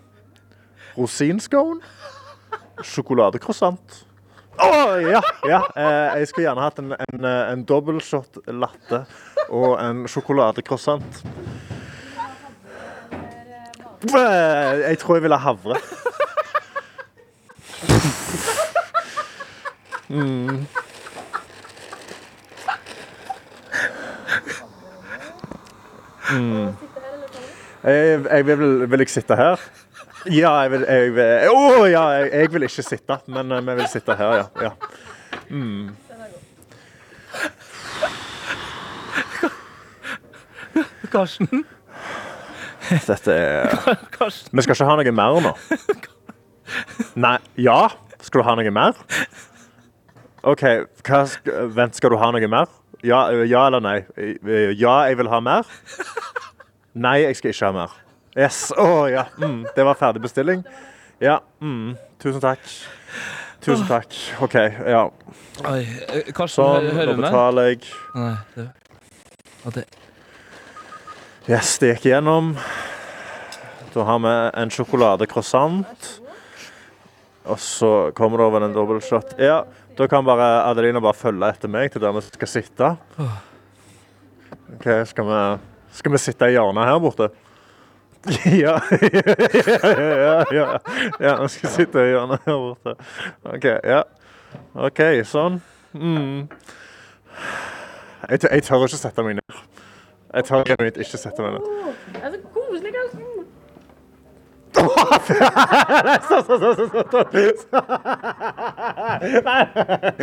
Rosinscone. 0.95 1.81
Sjokoladecroissant. 2.83 4.01
Å, 4.55 4.71
ja! 5.03 5.21
ja. 5.47 5.61
Eh, 5.75 6.21
jeg 6.21 6.31
skulle 6.31 6.47
gjerne 6.47 6.63
hatt 6.63 6.81
en, 6.81 6.93
en, 6.95 7.25
eh, 7.27 7.41
en 7.51 7.63
dobbeltshot 7.67 8.41
latte 8.55 9.03
og 9.49 9.75
en 9.81 10.05
sjokoladecroissant. 10.09 11.23
Eh, 14.05 14.89
Jeg 14.89 14.97
tror 14.99 15.15
jeg 15.15 15.23
vil 15.23 15.31
ha 15.33 15.37
havre. 15.37 15.75
Jeg, 27.83 28.25
jeg 28.31 28.45
vil, 28.47 28.91
vil 28.91 28.99
jeg 28.99 29.09
sitte 29.09 29.35
her? 29.35 29.59
Ja, 30.31 30.51
jeg 30.61 30.71
vil, 30.71 30.85
jeg 30.89 31.11
vil 31.13 31.51
Å, 31.53 31.83
ja, 31.85 32.03
jeg, 32.17 32.29
jeg 32.33 32.53
vil 32.55 32.65
ikke 32.65 32.85
sitte, 32.85 33.17
men 33.29 33.51
eh, 33.53 33.61
vi 33.67 33.75
vil 33.81 33.89
sitte 33.91 34.15
her, 34.17 34.39
ja. 34.39 34.47
ja. 34.65 34.71
Karsten. 41.11 41.65
Dette 43.09 43.33
er 43.33 43.75
Vi 44.51 44.63
skal 44.65 44.75
ikke 44.75 44.87
ha 44.87 44.95
noe 44.99 45.13
mer 45.15 45.41
nå. 45.45 45.53
Nei. 47.25 47.37
Ja? 47.61 47.81
Skal 48.25 48.41
du 48.41 48.47
ha 48.47 48.55
noe 48.57 48.73
mer? 48.73 48.97
OK, 50.45 50.63
hva 51.05 51.21
sk 51.29 51.47
vent, 51.73 51.97
skal 51.97 52.13
du 52.13 52.19
ha 52.21 52.31
noe 52.33 52.49
mer? 52.49 52.69
Ja, 53.05 53.27
ja 53.45 53.65
eller 53.67 53.81
nei? 53.83 53.99
Ja, 54.77 54.95
jeg 55.09 55.17
vil 55.19 55.29
ha 55.29 55.39
mer. 55.45 55.69
Nei, 56.95 57.19
jeg 57.25 57.37
skal 57.37 57.53
ikke 57.53 57.69
ha 57.69 57.75
mer. 57.75 57.95
Yes. 58.35 58.67
Å 58.77 59.05
ja. 59.11 59.25
Mm, 59.41 59.63
det 59.75 59.85
var 59.87 59.97
ferdig 59.99 60.21
bestilling. 60.25 60.63
Ja. 61.23 61.39
Mm, 61.63 61.95
tusen 62.21 62.41
takk. 62.43 62.63
Tusen 63.65 63.85
takk. 63.89 64.13
OK, 64.45 64.55
ja. 64.85 65.05
Oi, 65.65 65.81
Karsten, 66.35 66.57
Sånn, 66.57 66.89
hører 66.93 67.13
du 67.13 67.21
meg? 67.21 67.29
betaler 67.29 67.69
jeg. 67.71 67.85
Nei, 68.17 68.33
det, 68.57 68.65
ja, 69.63 69.75
det. 69.79 69.85
Yes, 71.45 71.75
det 71.77 71.91
gikk 71.91 72.07
gjennom. 72.09 72.55
Da 73.93 74.03
har 74.07 74.21
vi 74.23 74.31
en 74.57 74.71
sjokoladecroissant. 74.73 76.07
Og 77.45 77.59
så 77.61 77.89
kommer 78.17 78.41
det 78.41 78.47
over 78.47 78.63
en 78.65 78.73
dobbeltshot. 78.73 79.35
Ja, 79.37 79.59
da 79.97 80.07
kan 80.09 80.25
bare 80.25 80.47
Adelina 80.65 80.97
bare 81.05 81.13
følge 81.13 81.51
etter 81.53 81.69
meg 81.69 81.91
til 81.93 82.01
der 82.01 82.15
vi 82.15 82.23
skal 82.25 82.49
sitte. 82.49 82.89
OK, 84.73 84.87
skal 85.11 85.29
vi, 85.29 85.43
skal 85.99 86.15
vi 86.15 86.23
sitte 86.23 86.49
i 86.49 86.55
hjørnet 86.57 86.89
her 86.89 87.01
borte? 87.03 87.29
Ja. 88.49 88.79
ja, 88.89 90.41
ja, 90.49 90.65
ja. 91.21 91.35
Vi 91.43 91.51
skal 91.53 91.75
sitte 91.75 92.07
i 92.07 92.15
hjørnet 92.15 92.41
her 92.49 92.57
borte. 92.57 92.97
OK, 93.53 93.69
ja. 93.85 94.01
OK, 94.73 95.03
sånn. 95.29 95.61
Mm. 95.93 96.47
Jeg, 98.31 98.41
jeg 98.49 98.65
tør 98.65 98.89
ikke 98.89 98.97
sette 98.97 99.29
meg 99.29 99.37
ned. 99.37 99.54
Jeg 100.35 100.43
tør 100.49 100.63
genuint 100.67 100.97
ikke 100.99 101.17
sette 101.21 101.41
meg 101.45 101.55
ned. 101.55 101.63
Det 102.11 102.21
er 102.21 102.33
så 102.33 102.39
koselig, 102.55 102.91
Karsten. 102.95 103.31
Oi, 104.75 104.83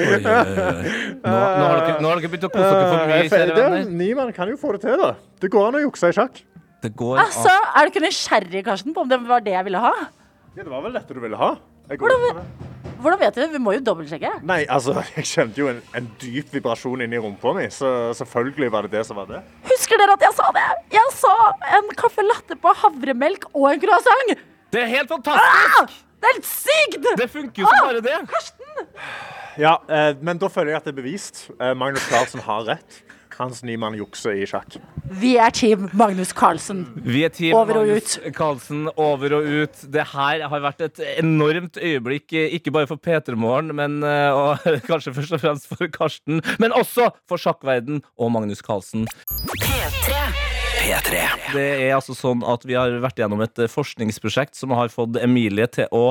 oi, 0.02 0.20
oi. 0.20 0.32
Nå, 1.22 1.32
nå, 1.32 1.64
har 1.64 1.78
dere, 1.78 1.96
nå 2.02 2.08
har 2.10 2.20
dere 2.20 2.30
begynt 2.32 2.46
å 2.46 2.50
kose 2.52 2.68
dere 2.68 2.88
for 2.88 2.98
mye, 3.08 3.18
Eh, 3.22 3.28
kjære 3.32 3.56
venner. 3.56 3.84
Niemann 4.02 4.32
kan 4.36 4.50
jo 4.52 4.56
få 4.60 4.72
det 4.76 4.82
til, 4.84 4.96
da. 5.00 5.12
Det 5.40 5.50
går 5.52 5.68
an 5.70 5.78
å 5.78 5.82
jukse 5.86 6.10
i 6.12 6.16
sjakk. 6.16 6.42
Det 6.82 6.92
går 6.98 7.20
Altså, 7.22 7.52
er 7.76 7.86
du 7.86 7.92
ikke 7.92 8.04
nysgjerrig, 8.06 8.64
Karsten, 8.66 8.94
på 8.94 9.04
om 9.04 9.08
det 9.08 9.20
var 9.28 9.40
det 9.40 9.54
jeg 9.54 9.64
ville 9.68 9.80
ha? 9.82 9.92
Ja, 10.56 10.62
det 10.62 10.70
var 10.72 10.82
vel 10.84 10.92
dette 10.98 11.14
du 11.14 11.20
ville 11.22 11.38
ha? 11.38 11.54
Jeg 11.88 11.98
går 11.98 12.08
Hvordan 12.08 12.22
ut 12.22 12.26
fra 12.28 12.42
det. 12.42 12.71
Hvordan 13.02 13.20
vet 13.20 13.38
du? 13.38 13.42
Vi 13.52 13.60
må 13.62 13.74
jo 13.76 13.82
dobbeltsjekke. 13.84 14.30
Nei, 14.48 14.60
altså, 14.70 14.94
jeg 15.16 15.26
kjente 15.28 15.62
jo 15.62 15.68
en, 15.72 15.82
en 15.98 16.08
dyp 16.22 16.54
vibrasjon 16.54 17.02
inni 17.04 17.20
rumpa 17.22 17.54
mi, 17.56 17.66
så 17.74 18.12
selvfølgelig 18.18 18.70
var 18.74 18.86
det 18.88 18.94
det 18.98 19.04
som 19.08 19.18
var 19.18 19.28
det. 19.30 19.42
Husker 19.68 20.00
dere 20.00 20.16
at 20.16 20.24
jeg 20.28 20.36
sa 20.38 20.48
det? 20.56 20.68
Jeg 20.94 21.14
sa 21.18 21.34
en 21.78 21.92
caffè 21.98 22.24
latte 22.26 22.58
på 22.62 22.74
havremelk 22.84 23.48
og 23.52 23.68
en 23.72 23.82
croissant! 23.82 24.34
Det 24.72 24.80
er 24.80 24.90
helt 24.94 25.10
fantastisk! 25.12 26.00
Det 26.22 26.30
er 26.30 26.36
helt 26.38 26.48
sykt! 26.48 27.08
Det 27.18 27.28
funker 27.32 27.64
jo 27.64 27.68
som 27.68 27.88
bare 27.88 28.02
det. 28.04 28.18
Karsten! 28.30 28.84
Ja, 29.60 29.74
eh, 29.90 30.12
men 30.24 30.38
da 30.40 30.48
føler 30.48 30.72
jeg 30.72 30.80
at 30.80 30.86
det 30.88 30.94
er 30.94 31.00
bevist. 31.02 31.42
Eh, 31.58 31.74
Magnus 31.76 32.06
Carlsen 32.08 32.40
har 32.46 32.62
rett. 32.70 33.02
Hans 33.42 33.62
Niemann 33.66 33.96
jukser 33.98 34.36
i 34.38 34.46
sjakk. 34.48 34.78
Vi 35.20 35.34
er 35.40 35.52
team 35.54 35.88
Magnus 35.98 36.32
Carlsen. 36.36 36.84
Vi 37.02 37.24
er 37.26 37.32
team 37.34 37.56
Over 37.58 37.80
og 37.80 37.88
Magnus 37.90 38.18
Carlsen, 38.36 38.86
over 38.96 39.36
og 39.38 39.48
ut. 39.48 39.82
Det 39.92 40.06
her 40.12 40.44
har 40.48 40.64
vært 40.64 40.84
et 40.86 41.02
enormt 41.18 41.76
øyeblikk, 41.76 42.32
ikke 42.32 42.72
bare 42.74 42.88
for 42.90 43.02
P3 43.02 43.36
Morgen, 43.36 43.74
men 43.76 44.00
eh, 44.06 44.30
og, 44.32 44.62
kanskje 44.90 45.14
først 45.18 45.36
og 45.36 45.42
fremst 45.42 45.68
for 45.70 45.90
Karsten, 45.92 46.40
men 46.62 46.74
også 46.76 47.10
for 47.28 47.40
sjakkverden 47.40 48.02
og 48.16 48.32
Magnus 48.34 48.62
Carlsen. 48.64 49.08
P3. 50.82 51.14
P3. 51.14 51.52
Det 51.54 51.64
er 51.84 51.92
altså 51.94 52.14
sånn 52.16 52.40
at 52.48 52.64
Vi 52.66 52.74
har 52.74 52.90
vært 53.04 53.20
gjennom 53.20 53.40
et 53.44 53.58
eh, 53.62 53.68
forskningsprosjekt 53.70 54.56
som 54.58 54.72
har 54.74 54.90
fått 54.90 55.14
Emilie 55.22 55.68
til 55.70 55.86
å 55.94 56.08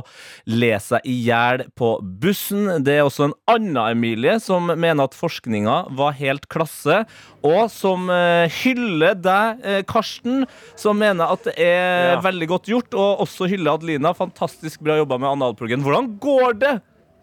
le 0.47 0.69
seg 0.79 1.03
i 1.11 1.15
hjel 1.25 1.65
på 1.77 1.89
bussen. 2.21 2.69
Det 2.85 2.95
er 2.99 3.03
også 3.03 3.27
en 3.27 3.35
annen 3.51 3.81
Emilie 3.91 4.37
som 4.43 4.69
mener 4.71 5.09
at 5.09 5.17
forskninga 5.17 5.75
var 5.97 6.15
helt 6.21 6.47
klasse, 6.51 7.01
og 7.43 7.65
som 7.73 8.07
eh, 8.13 8.47
hyller 8.61 9.17
deg, 9.19 9.61
eh, 9.67 9.81
Karsten, 9.91 10.45
som 10.79 10.99
mener 11.01 11.33
at 11.35 11.43
det 11.49 11.57
er 11.59 12.13
Ja. 12.15 12.19
veldig 12.23 12.47
godt 12.55 12.71
gjort, 12.71 12.93
og 12.95 13.25
også 13.27 13.49
hyller 13.51 13.75
Adelina. 13.75 14.13
Fantastisk 14.15 14.79
bra 14.85 14.95
jobba 15.01 15.19
med 15.19 15.33
analpluggen. 15.35 15.83
Hvordan 15.83 16.13
går 16.23 16.59
det 16.63 16.75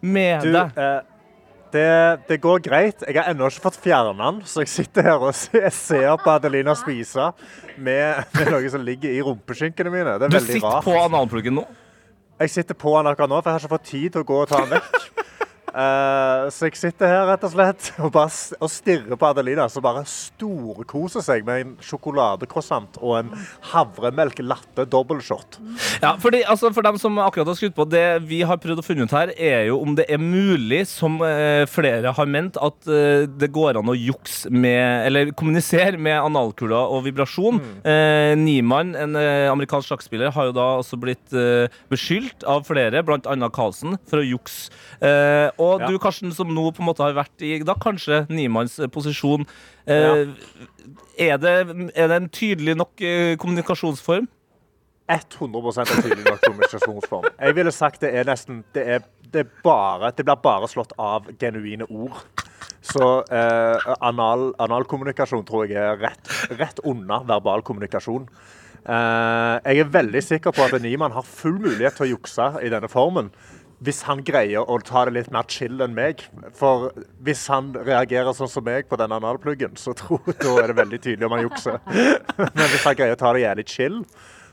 med 0.03 0.43
Du, 0.45 0.53
deg? 0.53 0.77
eh, 0.77 1.01
det, 1.73 1.87
det 2.29 2.39
går 2.43 2.61
greit. 2.65 3.03
Jeg 3.07 3.17
har 3.19 3.31
ennå 3.33 3.49
ikke 3.51 3.65
fått 3.69 3.79
fjerna 3.83 4.15
den, 4.19 4.41
så 4.49 4.63
jeg 4.65 4.71
sitter 4.73 5.03
her 5.09 5.25
og 5.29 5.35
se- 5.37 5.71
ser 5.75 6.17
på 6.23 6.31
Adelina 6.35 6.75
spise 6.79 7.31
med, 7.77 8.25
med 8.37 8.51
noe 8.55 8.71
som 8.73 8.83
ligger 8.87 9.13
i 9.15 9.21
rumpeskinkene 9.27 9.93
mine. 9.93 10.17
Det 10.19 10.29
er 10.29 10.35
Du 10.35 10.39
veldig 10.39 10.57
sitter 10.61 10.83
på 10.87 10.97
analpluggen 11.03 11.59
nå. 11.61 11.67
Jeg 12.39 12.53
sitter 12.55 12.77
på 12.79 12.93
den 12.99 13.11
akkurat 13.11 13.33
nå, 13.33 13.41
for 13.43 13.51
jeg 13.51 13.57
har 13.59 13.65
ikke 13.67 13.75
fått 13.77 13.89
tid 13.91 14.13
til 14.15 14.23
å 14.23 14.29
gå 14.29 14.41
og 14.45 14.49
ta 14.53 14.61
den 14.65 14.77
vekk. 14.79 15.25
Eh, 15.69 16.49
så 16.55 16.69
jeg 16.69 16.79
sitter 16.81 17.11
her 17.11 17.27
rett 17.29 17.45
og 17.45 17.53
slett 17.53 17.91
og 18.01 18.13
bare 18.15 18.31
og 18.59 18.71
stirrer 18.73 19.19
på 19.19 19.29
Adelina, 19.29 19.67
som 19.71 19.85
bare 19.85 20.05
storkoser 20.09 21.25
seg 21.25 21.45
med 21.47 21.63
en 21.63 21.75
sjokoladecroissant 21.85 22.99
og 23.03 23.15
en 23.21 23.33
havremelk 23.73 24.41
latte 24.45 24.87
dobbeltshot. 24.89 25.59
Ja, 26.03 26.15
fordi, 26.21 26.43
altså, 26.45 26.71
For 26.75 26.85
dem 26.85 26.99
som 27.01 27.19
akkurat 27.23 27.49
har 27.51 27.59
skutt 27.59 27.77
på, 27.77 27.87
det 27.89 28.05
vi 28.29 28.43
har 28.47 28.61
prøvd 28.61 28.83
å 28.83 28.87
finne 28.87 29.07
ut 29.09 29.15
her, 29.15 29.33
er 29.35 29.69
jo 29.69 29.79
om 29.83 29.95
det 29.99 30.07
er 30.11 30.21
mulig, 30.23 30.85
som 30.91 31.19
eh, 31.25 31.65
flere 31.71 32.13
har 32.15 32.31
ment, 32.31 32.59
at 32.61 32.89
eh, 32.89 33.27
det 33.29 33.51
går 33.55 33.81
an 33.81 33.91
å 33.91 33.97
jukse 33.97 34.51
med 34.53 35.07
Eller 35.09 35.33
kommunisere 35.37 35.99
med 36.01 36.19
analkula 36.21 36.85
og 36.93 37.05
vibrasjon. 37.07 37.61
Eh, 37.83 38.35
Niemann, 38.39 38.95
en 38.99 39.17
eh, 39.19 39.49
amerikansk 39.51 39.93
sjakkspiller, 39.93 40.33
har 40.35 40.51
jo 40.51 40.57
da 40.57 40.69
også 40.81 40.99
blitt 41.01 41.35
eh, 41.37 41.73
beskyldt 41.93 42.47
av 42.49 42.67
flere, 42.69 43.03
bl.a. 43.07 43.37
Carlsen, 43.55 43.99
for 44.09 44.23
å 44.23 44.27
jukse. 44.27 44.69
Og 45.59 45.81
Ja. 45.81 45.87
du, 45.91 45.99
Karsten, 45.99 46.33
som 46.33 46.49
nå 46.55 46.71
på 46.73 46.83
en 46.83 46.89
måte 46.89 47.03
har 47.03 47.15
vært 47.17 47.43
i 47.43 47.59
da 47.67 47.75
kanskje 47.75 48.27
Niemanns 48.31 48.79
eh, 48.79 48.87
eh, 49.87 50.29
er, 51.19 51.37
det, 51.37 51.55
er 51.95 52.09
det 52.09 52.17
en 52.17 52.29
tydelig 52.29 52.77
nok 52.77 53.01
eh, 53.01 53.37
kommunikasjonsform? 53.37 54.29
100 55.09 55.81
er 55.81 56.03
tydelig 56.03 56.25
nok 56.27 56.43
kommunikasjonsform. 56.45 57.25
Jeg 57.41 57.57
ville 57.57 57.73
sagt 57.73 58.01
det 58.05 58.13
er 58.15 58.29
nesten 58.29 58.63
Det, 58.75 58.85
er, 58.85 59.01
det, 59.33 59.47
er 59.47 59.63
bare, 59.65 60.13
det 60.17 60.25
blir 60.25 60.37
bare 60.43 60.69
slått 60.69 60.93
av 60.99 61.27
genuine 61.41 61.89
ord. 61.89 62.21
Så 62.85 63.25
eh, 63.33 63.89
anal, 64.01 64.53
analkommunikasjon 64.61 65.45
tror 65.49 65.67
jeg 65.67 65.81
er 65.81 65.99
rett, 66.01 66.31
rett 66.61 66.81
unna 66.85 67.23
verbal 67.27 67.65
kommunikasjon. 67.67 68.29
Eh, 68.89 69.55
jeg 69.65 69.83
er 69.83 69.91
veldig 69.93 70.23
sikker 70.25 70.55
på 70.55 70.65
at 70.69 70.77
Niemann 70.83 71.17
har 71.17 71.27
full 71.27 71.59
mulighet 71.59 71.99
til 71.99 72.07
å 72.07 72.13
jukse 72.15 72.53
i 72.65 72.71
denne 72.73 72.89
formen. 72.93 73.33
Hvis 73.85 74.01
han 74.09 74.25
greier 74.27 74.67
å 74.67 74.79
ta 74.83 75.05
det 75.07 75.15
litt 75.15 75.29
mer 75.35 75.47
chill 75.51 75.79
enn 75.85 75.95
meg. 75.95 76.25
For 76.59 76.89
hvis 77.23 77.45
han 77.53 77.71
reagerer 77.77 78.35
sånn 78.35 78.51
som 78.51 78.67
meg 78.67 78.89
på 78.91 78.99
den 78.99 79.15
analpluggen, 79.15 79.77
så 79.79 79.95
tror 79.99 80.25
da 80.33 80.57
er 80.63 80.73
det 80.73 80.81
veldig 80.81 81.01
tydelig 81.05 81.29
om 81.29 81.37
han 81.37 81.45
jukser. 81.47 81.79
Men 82.57 82.67
hvis 82.73 82.89
han 82.89 82.99
greier 82.99 83.15
å 83.15 83.21
ta 83.21 83.33
det 83.37 83.45
jævlig 83.45 83.67
chill, 83.71 84.01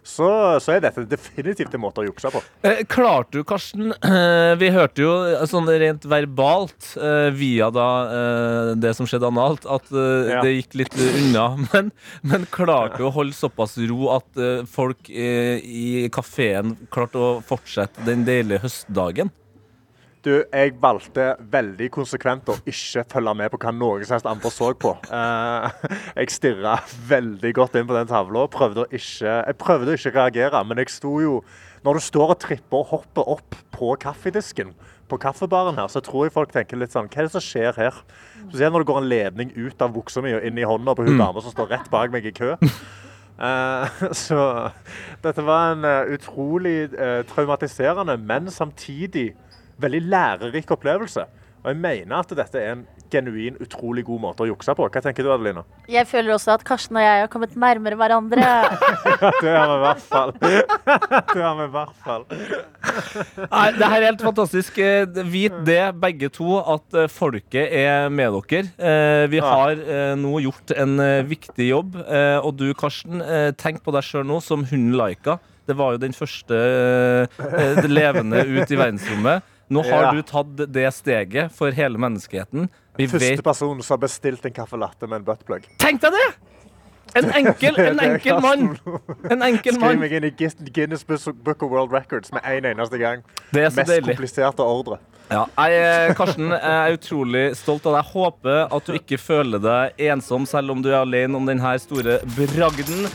så, 0.05 0.27
så 0.61 0.75
er 0.75 0.83
dette 0.85 1.03
definitivt 1.09 1.73
en 1.75 1.81
måte 1.81 2.03
å 2.03 2.05
jukse 2.05 2.29
på. 2.33 2.41
Eh, 2.65 2.83
klarte 2.89 3.39
du, 3.39 3.43
Karsten 3.47 3.89
eh, 3.95 4.53
Vi 4.61 4.69
hørte 4.75 5.01
jo 5.01 5.13
eh, 5.31 5.45
sånn 5.49 5.67
rent 5.81 6.05
verbalt 6.11 6.91
eh, 7.01 7.31
via 7.35 7.71
da 7.73 7.87
eh, 8.05 8.71
det 8.79 8.93
som 8.97 9.09
skjedde 9.09 9.31
analt, 9.33 9.65
at 9.65 9.89
Ja. 9.95 10.41
det 10.45 10.53
gikk 10.55 10.77
litt 10.83 10.95
unna. 11.01 11.47
Men, 11.73 11.89
men 12.21 12.45
klarte 12.53 12.99
du 13.01 13.07
å 13.09 13.13
holde 13.15 13.33
såpass 13.35 13.73
ro 13.89 14.11
at 14.15 14.37
folk 14.69 15.09
i 15.09 16.05
kafeen 16.13 16.75
klarte 16.93 17.19
å 17.19 17.29
fortsette 17.45 18.05
den 18.07 18.23
deilige 18.27 18.61
høstdagen? 18.65 19.31
Du, 20.25 20.31
jeg 20.41 20.71
valgte 20.81 21.35
veldig 21.53 21.91
konsekvent 21.93 22.47
å 22.49 22.55
ikke 22.65 23.03
følge 23.11 23.33
med 23.37 23.51
på 23.53 23.59
hva 23.61 23.73
noen 23.75 24.05
som 24.07 24.15
helst 24.15 24.29
andre 24.29 24.51
så 24.53 24.71
på. 24.73 24.95
Eh, 25.15 25.85
jeg 26.17 26.33
stirra 26.33 26.73
veldig 27.07 27.51
godt 27.55 27.77
inn 27.77 27.85
på 27.87 27.95
den 27.95 28.09
tavla. 28.09 28.47
Prøvde 28.51 28.83
å 28.83 28.89
ikke, 28.89 29.35
jeg 29.37 29.57
prøvde 29.61 29.93
å 29.93 29.99
ikke 29.99 30.13
reagere, 30.15 30.63
men 30.65 30.81
jeg 30.81 30.91
sto 30.93 31.13
jo 31.21 31.37
Når 31.85 31.99
du 31.99 32.01
står 32.01 32.33
og 32.33 32.39
tripper 32.41 32.81
og 32.81 32.89
hopper 32.89 33.29
opp 33.35 33.55
på 33.75 33.91
kaffedisken 34.01 34.73
på 35.05 35.19
kaffebaren 35.21 35.77
her, 35.77 35.87
så 35.93 36.01
tror 36.01 36.25
jeg 36.25 36.33
folk 36.33 36.53
tenker 36.53 36.79
litt 36.81 36.95
sånn 36.95 37.09
Hva 37.11 37.21
er 37.21 37.27
det 37.27 37.35
som 37.35 37.45
skjer 37.45 37.77
her? 37.77 37.99
Spesielt 38.47 38.73
når 38.73 38.81
det 38.81 38.89
går 38.89 39.01
en 39.03 39.09
ledning 39.11 39.53
ut 39.53 39.85
av 39.85 39.93
buksa 39.93 40.23
mi 40.25 40.33
og 40.33 40.45
inn 40.47 40.57
i 40.57 40.65
hånda 40.65 40.97
på 40.97 41.05
hun 41.05 41.21
dama 41.21 41.43
som 41.45 41.53
står 41.53 41.69
rett 41.75 41.91
bak 41.93 42.13
meg 42.13 42.25
i 42.25 42.33
kø. 42.35 42.55
Uh, 43.35 43.85
så 44.25 44.41
dette 45.21 45.45
var 45.45 45.75
en 45.75 45.85
uh, 45.85 46.15
utrolig 46.15 46.89
uh, 46.95 47.21
traumatiserende, 47.29 48.17
men 48.17 48.49
samtidig 48.51 49.35
veldig 49.81 50.03
lærerik 50.11 50.71
opplevelse. 50.71 51.25
Og 51.65 51.71
jeg 51.73 51.77
mener 51.81 52.19
at 52.21 52.29
dette 52.37 52.59
er 52.61 52.75
en 52.75 52.83
genuin, 53.09 53.55
utrolig 53.61 54.03
god 54.05 54.19
måte 54.21 54.43
å 54.43 54.47
jukse 54.51 54.73
på. 54.77 54.85
Hva 54.91 55.01
tenker 55.01 55.25
du, 55.25 55.31
Adelina? 55.33 55.63
Jeg 55.89 56.05
føler 56.05 56.35
også 56.35 56.51
at 56.53 56.63
Karsten 56.67 56.97
og 56.99 57.01
jeg 57.01 57.23
har 57.23 57.29
kommet 57.33 57.55
nærmere 57.57 57.97
hverandre. 57.97 58.43
Ja, 59.15 59.31
det 59.41 59.53
har 59.55 59.71
vi 59.71 59.75
i 59.75 59.81
hvert 59.81 60.03
fall. 60.05 60.33
Det 61.35 61.41
har 61.41 61.55
vi 61.57 61.65
i 61.65 61.71
hvert 61.73 61.95
fall. 62.05 62.25
Nei, 63.49 63.63
det 63.79 63.87
her 63.89 63.95
er 63.97 64.05
helt 64.11 64.21
fantastisk. 64.25 64.77
Eh, 64.81 65.23
Vit 65.31 65.55
det, 65.65 65.79
begge 66.01 66.29
to, 66.33 66.59
at 66.61 66.97
eh, 67.01 67.09
folket 67.11 67.73
er 67.81 68.09
med 68.13 68.35
dere. 68.51 68.69
Eh, 68.77 69.25
Vi 69.33 69.41
har 69.41 69.81
nå 70.21 70.35
gjort 70.45 70.75
en 70.77 70.95
viktig 71.29 71.69
jobb. 71.71 71.97
Eh, 72.05 72.37
Og 72.45 72.53
du, 72.61 72.67
Karsten, 72.77 73.23
tenk 73.57 73.81
på 73.85 73.93
deg 73.95 74.05
sjøl 74.05 74.25
nå 74.29 74.37
som 74.45 74.65
hunden 74.69 74.93
Laika. 74.99 75.39
Det 75.65 75.73
var 75.79 75.95
jo 75.95 76.03
den 76.05 76.13
første 76.13 76.57
levende 77.89 78.43
ut 78.45 78.69
i 78.69 78.77
verdensrommet. 78.77 79.41
Nå 79.69 79.81
har 79.83 80.03
Ja. 80.03 80.11
du 80.13 80.21
tatt 80.21 80.55
det 80.71 80.93
steget 80.93 81.51
for 81.51 81.71
hele 81.71 81.97
menneskeheten. 81.97 82.69
Vi 82.97 83.07
Første 83.07 83.19
vet 83.35 83.43
person 83.43 83.81
som 83.81 83.95
har 83.99 84.07
bestilt 84.07 84.45
en 84.45 84.53
caffè 84.53 84.77
latte 84.79 85.07
med 85.07 85.19
en 85.21 85.25
buttplug. 85.25 85.65
Tenk 85.79 86.01
deg 86.01 86.11
det! 86.11 86.27
En 87.15 87.29
enkel, 87.31 87.75
en 87.79 87.99
enkel 88.09 88.39
mann. 88.41 88.77
En 89.31 89.41
enkel 89.41 89.73
Skriv 89.77 89.99
meg 89.99 90.11
inn 90.11 90.25
i 90.25 90.31
Guinness 90.73 91.03
Book 91.05 91.63
of 91.63 91.71
World 91.71 91.91
Records 91.93 92.31
med 92.33 92.41
en 92.43 92.65
eneste 92.65 92.97
gang. 92.99 93.21
Det 93.53 93.71
så 93.71 93.75
Mest 93.77 93.89
deilig. 93.89 94.15
kompliserte 94.15 94.59
ordre. 94.65 94.97
Ja, 95.31 95.45
jeg, 95.57 96.09
eh, 96.09 96.13
Karsten, 96.13 96.49
jeg 96.51 96.61
er 96.61 96.97
utrolig 96.97 97.55
stolt 97.57 97.85
av 97.89 97.95
deg. 97.97 98.11
Håper 98.13 98.67
at 98.75 98.85
du 98.85 98.93
ikke 98.93 99.17
føler 99.17 99.59
deg 99.63 99.93
ensom, 100.11 100.45
selv 100.45 100.71
om 100.71 100.81
du 100.85 100.89
er 100.91 101.01
alene 101.01 101.35
om 101.35 101.45
denne 101.45 101.79
store 101.81 102.19
bragden. 102.35 103.07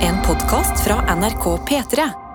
En 0.00 0.22
podkast 0.26 0.84
fra 0.84 1.14
NRK 1.14 1.44
P3. 1.44 2.25